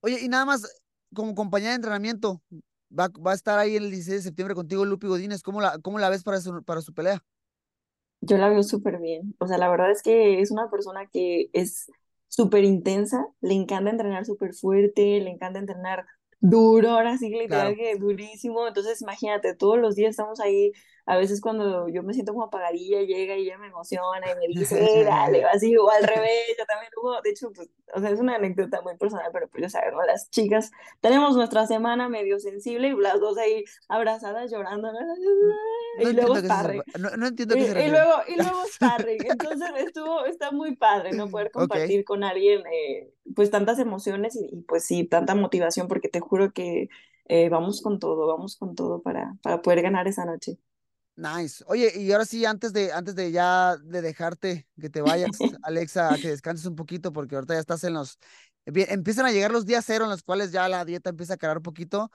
Oye, 0.00 0.20
y 0.22 0.28
nada 0.28 0.44
más, 0.44 0.62
como 1.14 1.34
compañía 1.34 1.70
de 1.70 1.76
entrenamiento, 1.76 2.42
va, 2.96 3.08
va 3.24 3.32
a 3.32 3.34
estar 3.34 3.58
ahí 3.58 3.76
el 3.76 3.90
16 3.90 4.18
de 4.18 4.22
septiembre 4.28 4.54
contigo 4.54 4.84
Lupi 4.84 5.06
Godínez, 5.06 5.42
¿cómo 5.42 5.60
la, 5.60 5.78
cómo 5.80 5.98
la 5.98 6.10
ves 6.10 6.22
para 6.22 6.40
su, 6.40 6.62
para 6.64 6.82
su 6.82 6.92
pelea? 6.94 7.24
Yo 8.20 8.38
la 8.38 8.48
veo 8.48 8.62
súper 8.62 8.98
bien, 9.00 9.34
o 9.38 9.46
sea, 9.46 9.58
la 9.58 9.68
verdad 9.68 9.90
es 9.90 10.02
que 10.02 10.40
es 10.40 10.50
una 10.50 10.70
persona 10.70 11.06
que 11.12 11.50
es 11.52 11.86
súper 12.28 12.64
intensa, 12.64 13.26
le 13.42 13.52
encanta 13.54 13.90
entrenar 13.90 14.24
súper 14.24 14.54
fuerte, 14.54 15.20
le 15.20 15.28
encanta 15.30 15.58
entrenar 15.58 16.06
duro, 16.40 16.90
ahora 16.90 17.18
sí, 17.18 17.28
literal 17.30 17.74
Claro. 17.74 17.76
que 17.76 17.96
durísimo. 17.96 18.66
Entonces, 18.66 19.02
imagínate, 19.02 19.54
todos 19.54 19.78
los 19.78 19.94
días 19.94 20.10
estamos 20.10 20.40
ahí. 20.40 20.72
A 21.06 21.16
veces 21.18 21.40
cuando 21.40 21.88
yo 21.88 22.02
me 22.02 22.14
siento 22.14 22.32
como 22.32 22.44
apagadilla, 22.46 23.02
llega 23.02 23.36
y 23.36 23.42
ella 23.42 23.58
me 23.58 23.66
emociona 23.68 24.26
y 24.32 24.36
me 24.36 24.46
dice, 24.60 25.00
"Eh, 25.00 25.04
dale, 25.04 25.44
así, 25.44 25.76
o 25.76 25.90
al 25.90 26.02
revés, 26.04 26.54
yo 26.58 26.64
también 26.66 26.90
hubo, 27.00 27.20
de 27.22 27.30
hecho, 27.30 27.52
pues, 27.52 27.68
o 27.94 28.00
sea, 28.00 28.10
es 28.10 28.20
una 28.20 28.36
anécdota 28.36 28.80
muy 28.82 28.96
personal, 28.96 29.30
pero 29.32 29.48
pues 29.48 29.62
ya 29.62 29.68
sabes, 29.68 29.92
¿no? 29.92 30.02
Las 30.04 30.30
chicas 30.30 30.70
tenemos 31.00 31.36
nuestra 31.36 31.66
semana 31.66 32.08
medio 32.08 32.38
sensible 32.40 32.88
y 32.88 32.96
las 33.00 33.20
dos 33.20 33.36
ahí 33.38 33.64
abrazadas 33.88 34.50
llorando, 34.50 34.88
y 36.00 36.12
luego 36.12 36.36
sparring. 36.36 36.82
no, 36.98 37.10
no 37.16 37.26
entiendo 37.26 37.54
Y, 37.54 37.58
qué 37.58 37.64
se 37.66 37.70
y 37.70 37.74
refiere. 37.74 37.90
luego, 37.90 38.12
y 38.28 38.36
luego 38.36 38.64
sparring. 38.72 39.26
Entonces 39.26 39.68
estuvo, 39.76 40.24
está 40.24 40.50
muy 40.52 40.76
padre, 40.76 41.12
¿no? 41.12 41.30
Poder 41.30 41.50
compartir 41.50 42.04
con 42.04 42.24
alguien, 42.24 42.62
eh, 42.72 43.12
pues 43.34 43.50
tantas 43.50 43.78
emociones 43.78 44.36
y, 44.36 44.46
y, 44.50 44.62
pues 44.62 44.84
sí, 44.84 45.04
tanta 45.04 45.34
motivación, 45.34 45.86
porque 45.88 46.08
te 46.08 46.20
juro 46.20 46.52
que 46.52 46.88
eh, 47.26 47.48
vamos 47.48 47.80
con 47.82 47.98
todo, 47.98 48.26
vamos 48.26 48.56
con 48.56 48.74
todo 48.74 49.02
para, 49.02 49.36
para 49.42 49.62
poder 49.62 49.82
ganar 49.82 50.08
esa 50.08 50.24
noche. 50.24 50.58
Nice. 51.16 51.62
Oye, 51.68 51.92
y 51.96 52.10
ahora 52.10 52.24
sí, 52.24 52.44
antes 52.44 52.72
de, 52.72 52.92
antes 52.92 53.14
de 53.14 53.30
ya 53.30 53.76
de 53.76 54.02
dejarte 54.02 54.66
que 54.80 54.90
te 54.90 55.00
vayas, 55.00 55.30
Alexa, 55.62 56.12
a 56.12 56.18
que 56.18 56.28
descanses 56.28 56.66
un 56.66 56.74
poquito, 56.74 57.12
porque 57.12 57.36
ahorita 57.36 57.54
ya 57.54 57.60
estás 57.60 57.84
en 57.84 57.94
los, 57.94 58.18
empiezan 58.66 59.24
a 59.26 59.30
llegar 59.30 59.52
los 59.52 59.64
días 59.64 59.84
cero 59.86 60.04
en 60.04 60.10
los 60.10 60.24
cuales 60.24 60.50
ya 60.50 60.68
la 60.68 60.84
dieta 60.84 61.10
empieza 61.10 61.34
a 61.34 61.36
caer 61.36 61.58
un 61.58 61.62
poquito, 61.62 62.10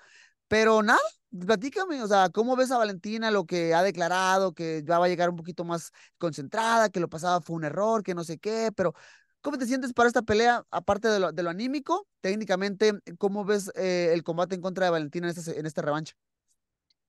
pero 0.48 0.82
nada, 0.82 1.00
platícame, 1.46 2.02
o 2.04 2.08
sea, 2.08 2.30
¿cómo 2.30 2.56
ves 2.56 2.72
a 2.72 2.80
Valentina, 2.80 3.32
lo 3.34 3.46
que 3.46 3.76
ha 3.76 3.84
declarado, 3.84 4.54
que 4.54 4.84
ya 4.88 4.98
va 5.00 5.08
a 5.08 5.10
llegar 5.10 5.30
un 5.30 5.36
poquito 5.38 5.66
más 5.66 5.92
concentrada, 6.18 6.90
que 6.90 7.02
lo 7.02 7.10
pasado 7.10 7.42
fue 7.42 7.58
un 7.58 7.66
error, 7.66 8.04
que 8.04 8.16
no 8.16 8.24
sé 8.24 8.40
qué, 8.40 8.72
pero 8.76 8.96
¿cómo 9.42 9.60
te 9.60 9.68
sientes 9.68 9.94
para 9.94 10.08
esta 10.08 10.24
pelea, 10.24 10.66
aparte 10.72 11.10
de 11.10 11.20
lo, 11.20 11.34
de 11.34 11.44
lo 11.44 11.52
anímico, 11.52 12.08
técnicamente, 12.22 12.94
cómo 13.20 13.46
ves 13.46 13.72
eh, 13.76 14.12
el 14.14 14.24
combate 14.24 14.56
en 14.56 14.62
contra 14.62 14.86
de 14.86 14.92
Valentina 14.94 15.30
en 15.30 15.38
esta, 15.38 15.52
en 15.54 15.66
esta 15.68 15.82
revancha? 15.84 16.16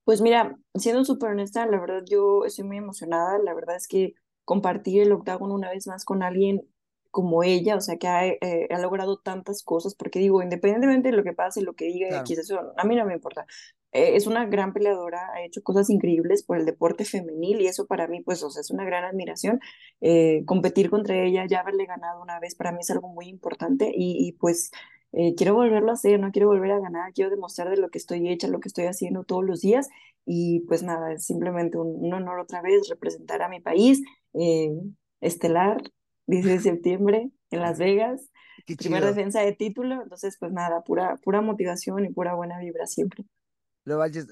Pues 0.03 0.21
mira, 0.21 0.57
siendo 0.75 1.05
súper 1.05 1.31
honesta, 1.31 1.65
la 1.65 1.79
verdad 1.79 2.03
yo 2.09 2.45
estoy 2.45 2.65
muy 2.65 2.77
emocionada. 2.77 3.37
La 3.39 3.53
verdad 3.53 3.75
es 3.75 3.87
que 3.87 4.13
compartir 4.45 5.01
el 5.03 5.11
octágono 5.11 5.53
una 5.55 5.69
vez 5.69 5.87
más 5.87 6.05
con 6.05 6.23
alguien 6.23 6.61
como 7.11 7.43
ella, 7.43 7.75
o 7.75 7.81
sea, 7.81 7.97
que 7.97 8.07
ha, 8.07 8.25
eh, 8.27 8.67
ha 8.71 8.79
logrado 8.79 9.17
tantas 9.19 9.63
cosas, 9.63 9.95
porque 9.95 10.19
digo, 10.19 10.41
independientemente 10.41 11.11
de 11.11 11.17
lo 11.17 11.23
que 11.23 11.33
pase, 11.33 11.61
lo 11.61 11.73
que 11.75 11.85
diga, 11.85 12.07
Claro. 12.07 12.21
X, 12.23 12.39
eso 12.39 12.73
a 12.77 12.83
mí 12.85 12.95
no 12.95 13.05
me 13.05 13.13
importa. 13.13 13.45
Eh, 13.91 14.15
es 14.15 14.27
una 14.27 14.45
gran 14.45 14.71
peleadora, 14.71 15.29
ha 15.33 15.43
hecho 15.43 15.61
cosas 15.61 15.89
increíbles 15.89 16.43
por 16.43 16.57
el 16.57 16.65
deporte 16.65 17.03
femenil 17.03 17.59
y 17.59 17.67
eso 17.67 17.85
para 17.85 18.07
mí, 18.07 18.21
pues, 18.21 18.41
o 18.43 18.49
sea, 18.49 18.61
es 18.61 18.71
una 18.71 18.85
gran 18.85 19.03
admiración. 19.03 19.59
Eh, 19.99 20.43
competir 20.45 20.89
contra 20.89 21.15
ella, 21.21 21.45
ya 21.45 21.59
haberle 21.59 21.85
ganado 21.85 22.21
una 22.21 22.39
vez, 22.39 22.55
para 22.55 22.71
mí 22.71 22.79
es 22.81 22.89
algo 22.91 23.09
muy 23.09 23.27
importante 23.27 23.91
y, 23.93 24.25
y 24.27 24.31
pues 24.33 24.71
eh, 25.13 25.35
quiero 25.35 25.53
volverlo 25.55 25.89
a 25.91 25.93
hacer, 25.93 26.19
no 26.19 26.31
quiero 26.31 26.47
volver 26.47 26.71
a 26.71 26.79
ganar, 26.79 27.13
quiero 27.13 27.29
demostrar 27.31 27.69
de 27.69 27.77
lo 27.77 27.89
que 27.89 27.97
estoy 27.97 28.27
hecha, 28.29 28.47
lo 28.47 28.59
que 28.59 28.69
estoy 28.69 28.85
haciendo 28.85 29.23
todos 29.23 29.43
los 29.43 29.61
días 29.61 29.89
y 30.25 30.61
pues 30.67 30.83
nada, 30.83 31.13
es 31.13 31.25
simplemente 31.25 31.77
un, 31.77 31.87
un 32.05 32.13
honor 32.13 32.39
otra 32.39 32.61
vez 32.61 32.87
representar 32.89 33.41
a 33.41 33.49
mi 33.49 33.59
país, 33.59 34.01
eh, 34.33 34.71
estelar, 35.21 35.81
16 36.27 36.63
de 36.63 36.71
septiembre 36.71 37.29
en 37.51 37.59
Las 37.61 37.77
Vegas, 37.79 38.29
Qué 38.65 38.75
primer 38.75 39.01
chido. 39.01 39.13
defensa 39.13 39.41
de 39.41 39.53
título, 39.53 40.01
entonces 40.03 40.37
pues 40.39 40.51
nada, 40.51 40.83
pura, 40.83 41.17
pura 41.23 41.41
motivación 41.41 42.05
y 42.05 42.09
pura 42.13 42.35
buena 42.35 42.59
vibra 42.59 42.85
siempre. 42.87 43.25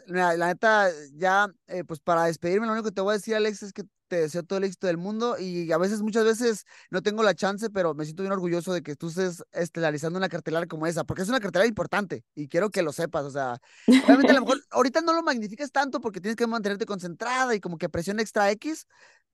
Mira, 0.07 0.35
la 0.37 0.47
neta, 0.47 0.89
ya, 1.13 1.47
eh, 1.67 1.83
pues 1.83 1.99
para 1.99 2.25
despedirme, 2.25 2.67
lo 2.67 2.73
único 2.73 2.89
que 2.89 2.93
te 2.93 3.01
voy 3.01 3.11
a 3.11 3.17
decir, 3.17 3.35
Alex, 3.35 3.63
es 3.63 3.73
que 3.73 3.83
te 4.07 4.21
deseo 4.21 4.43
todo 4.43 4.57
el 4.57 4.65
éxito 4.65 4.87
del 4.87 4.97
mundo 4.97 5.37
y 5.39 5.71
a 5.71 5.77
veces, 5.77 6.01
muchas 6.01 6.25
veces, 6.25 6.65
no 6.89 7.01
tengo 7.01 7.23
la 7.23 7.35
chance, 7.35 7.69
pero 7.69 7.93
me 7.93 8.03
siento 8.05 8.23
bien 8.23 8.33
orgulloso 8.33 8.73
de 8.73 8.81
que 8.81 8.95
tú 8.95 9.07
estés 9.07 9.43
estelarizando 9.51 10.17
una 10.17 10.29
cartelera 10.29 10.65
como 10.65 10.87
esa, 10.87 11.03
porque 11.03 11.21
es 11.21 11.29
una 11.29 11.39
cartelera 11.39 11.67
importante 11.67 12.25
y 12.35 12.47
quiero 12.47 12.69
que 12.71 12.81
lo 12.81 12.91
sepas, 12.91 13.23
o 13.25 13.31
sea, 13.31 13.59
obviamente 14.05 14.31
a 14.31 14.35
lo 14.35 14.41
mejor 14.41 14.61
ahorita 14.71 15.01
no 15.01 15.13
lo 15.13 15.23
magnificas 15.23 15.71
tanto 15.71 16.01
porque 16.01 16.19
tienes 16.21 16.35
que 16.35 16.47
mantenerte 16.47 16.85
concentrada 16.85 17.55
y 17.55 17.59
como 17.59 17.77
que 17.77 17.87
presión 17.87 18.19
extra 18.19 18.49
X, 18.51 18.87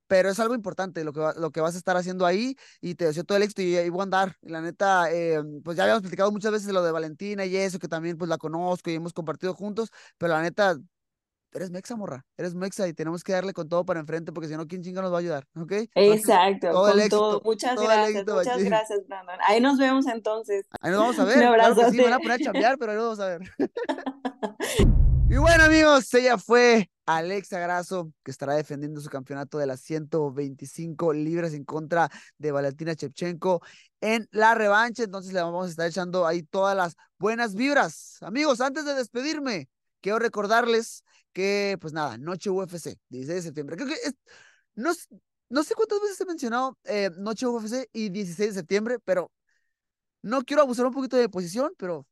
pero 0.06 0.28
es 0.30 0.38
algo 0.40 0.54
importante 0.54 1.02
lo 1.04 1.12
que, 1.12 1.20
va- 1.20 1.34
lo 1.34 1.50
que 1.50 1.60
vas 1.60 1.74
a 1.74 1.78
estar 1.78 1.96
haciendo 1.96 2.26
ahí 2.26 2.56
y 2.80 2.94
te 2.94 3.06
deseo 3.06 3.24
todo 3.24 3.36
el 3.36 3.42
éxito 3.44 3.62
y, 3.62 3.76
y 3.76 3.88
voy 3.90 4.00
a 4.00 4.02
andar. 4.04 4.36
La 4.42 4.60
neta, 4.60 5.10
eh, 5.12 5.42
pues 5.64 5.76
ya 5.76 5.82
habíamos 5.84 6.02
platicado 6.02 6.30
muchas 6.32 6.52
veces 6.52 6.66
de 6.66 6.72
lo 6.72 6.82
de 6.82 6.92
Valentina 6.92 7.44
y 7.44 7.56
eso, 7.56 7.78
que 7.78 7.88
también 7.88 8.16
pues 8.16 8.28
la 8.28 8.38
conozco 8.38 8.90
y 8.90 8.94
hemos 8.94 9.12
compartido 9.12 9.54
juntos, 9.54 9.90
pero 10.18 10.32
la 10.32 10.42
neta, 10.42 10.76
eres 11.52 11.70
mexa, 11.70 11.96
morra, 11.96 12.24
eres 12.36 12.54
mexa 12.54 12.86
y 12.86 12.92
tenemos 12.92 13.24
que 13.24 13.32
darle 13.32 13.52
con 13.54 13.68
todo 13.68 13.84
para 13.86 14.00
enfrente 14.00 14.30
porque 14.32 14.48
si 14.48 14.56
no, 14.56 14.66
¿quién 14.66 14.82
chinga 14.82 15.00
nos 15.00 15.10
va 15.12 15.16
a 15.16 15.20
ayudar? 15.20 15.46
¿Ok? 15.58 15.72
Entonces, 15.94 16.20
Exacto, 16.28 16.70
todo 16.70 16.90
con 16.90 16.98
éxito, 16.98 17.16
todo. 17.18 17.42
Muchas 17.44 17.74
todo 17.74 17.84
gracias, 17.84 18.08
éxito, 18.10 18.34
muchas 18.36 18.62
gracias, 18.64 19.06
Brandon. 19.08 19.36
Ahí 19.46 19.60
nos 19.60 19.78
vemos 19.78 20.06
entonces. 20.06 20.66
Ahí 20.80 20.90
nos 20.92 21.00
vamos 21.00 21.18
a 21.18 21.22
Un 21.24 21.28
ver, 21.28 21.54
claro 21.54 21.74
que 21.76 21.90
sí, 21.90 21.96
me 21.96 22.04
van 22.04 22.12
a 22.12 22.18
poner 22.18 22.32
a 22.32 22.38
chambear, 22.44 22.78
pero 22.78 22.92
ahí 22.92 22.98
nos 22.98 23.18
vamos 23.18 23.20
a 23.20 23.38
ver. 23.38 23.40
Y 25.28 25.38
bueno, 25.38 25.64
amigos, 25.64 26.14
ella 26.14 26.38
fue 26.38 26.88
Alexa 27.04 27.58
Grasso, 27.58 28.12
que 28.22 28.30
estará 28.30 28.54
defendiendo 28.54 29.00
su 29.00 29.10
campeonato 29.10 29.58
de 29.58 29.66
las 29.66 29.80
125 29.80 31.12
libras 31.12 31.52
en 31.52 31.64
contra 31.64 32.08
de 32.38 32.52
Valentina 32.52 32.92
Shevchenko 32.92 33.60
en 34.00 34.28
la 34.30 34.54
revancha. 34.54 35.02
Entonces 35.02 35.32
le 35.32 35.42
vamos 35.42 35.66
a 35.66 35.70
estar 35.70 35.88
echando 35.88 36.26
ahí 36.26 36.44
todas 36.44 36.76
las 36.76 36.94
buenas 37.18 37.54
vibras. 37.56 38.18
Amigos, 38.22 38.60
antes 38.60 38.84
de 38.84 38.94
despedirme, 38.94 39.68
quiero 40.00 40.20
recordarles 40.20 41.02
que, 41.32 41.76
pues 41.80 41.92
nada, 41.92 42.18
Noche 42.18 42.48
UFC, 42.50 42.96
16 43.08 43.26
de 43.26 43.42
septiembre. 43.42 43.76
Creo 43.76 43.88
que 43.88 43.96
no, 44.76 44.92
no 45.48 45.64
sé 45.64 45.74
cuántas 45.74 46.00
veces 46.02 46.20
he 46.20 46.26
mencionado 46.26 46.78
eh, 46.84 47.10
Noche 47.18 47.46
UFC 47.46 47.88
y 47.92 48.10
16 48.10 48.50
de 48.50 48.60
septiembre, 48.60 48.98
pero 49.04 49.32
no 50.22 50.42
quiero 50.42 50.62
abusar 50.62 50.86
un 50.86 50.92
poquito 50.92 51.16
de 51.16 51.28
posición, 51.28 51.72
pero 51.78 52.06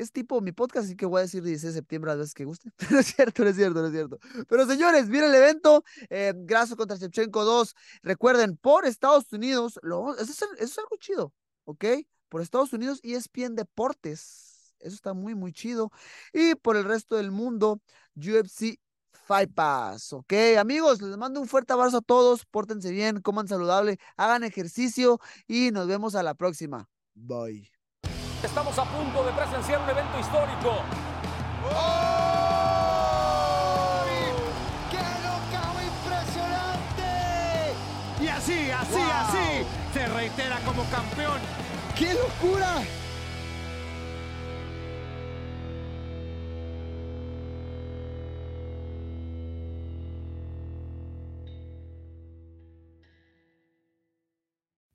es 0.00 0.12
tipo 0.12 0.40
mi 0.40 0.52
podcast, 0.52 0.86
así 0.86 0.96
que 0.96 1.06
voy 1.06 1.20
a 1.20 1.22
decir 1.22 1.42
16 1.42 1.74
de 1.74 1.80
septiembre 1.80 2.10
a 2.10 2.14
las 2.14 2.20
veces 2.20 2.34
que 2.34 2.44
guste. 2.44 2.70
No 2.90 2.98
es 2.98 3.06
cierto, 3.06 3.42
no 3.44 3.50
es 3.50 3.56
cierto, 3.56 3.80
no 3.80 3.86
es 3.86 3.92
cierto. 3.92 4.18
Pero 4.48 4.66
señores, 4.66 5.08
miren 5.08 5.30
el 5.30 5.34
evento, 5.34 5.84
eh, 6.10 6.32
Grasso 6.36 6.76
contra 6.76 6.96
Shevchenko 6.96 7.44
2. 7.44 7.74
Recuerden, 8.02 8.56
por 8.56 8.86
Estados 8.86 9.32
Unidos, 9.32 9.78
lo, 9.82 10.16
eso, 10.16 10.46
es, 10.58 10.78
algo 10.78 10.96
chido, 10.98 11.32
¿ok? 11.64 11.84
Por 12.28 12.40
Estados 12.40 12.72
Unidos, 12.72 13.00
E 13.02 13.14
ESPN 13.14 13.54
Deportes. 13.54 14.74
Eso 14.80 14.94
está 14.94 15.14
muy, 15.14 15.34
muy 15.34 15.52
chido. 15.52 15.90
Y 16.32 16.54
por 16.54 16.76
el 16.76 16.84
resto 16.84 17.16
del 17.16 17.30
mundo, 17.30 17.80
UFC 18.16 18.78
Five 19.26 19.48
Pass, 19.48 20.12
¿ok? 20.12 20.32
Amigos, 20.58 21.02
les 21.02 21.16
mando 21.16 21.40
un 21.40 21.48
fuerte 21.48 21.74
abrazo 21.74 21.98
a 21.98 22.00
todos, 22.00 22.46
pórtense 22.46 22.90
bien, 22.90 23.20
coman 23.20 23.46
saludable, 23.46 23.98
hagan 24.16 24.42
ejercicio 24.42 25.20
y 25.46 25.70
nos 25.70 25.86
vemos 25.86 26.14
a 26.14 26.22
la 26.22 26.34
próxima. 26.34 26.88
Bye. 27.14 27.77
Estamos 28.42 28.78
a 28.78 28.84
punto 28.84 29.24
de 29.24 29.32
presenciar 29.32 29.80
un 29.80 29.90
evento 29.90 30.18
histórico. 30.18 30.82
¡Qué 34.90 35.02
locao 35.26 35.74
impresionante! 35.82 37.12
Y 38.20 38.28
así, 38.28 38.70
así, 38.70 39.02
así, 39.12 39.66
se 39.92 40.06
reitera 40.06 40.60
como 40.64 40.84
campeón. 40.84 41.40
¡Qué 41.96 42.14
locura! 42.14 42.82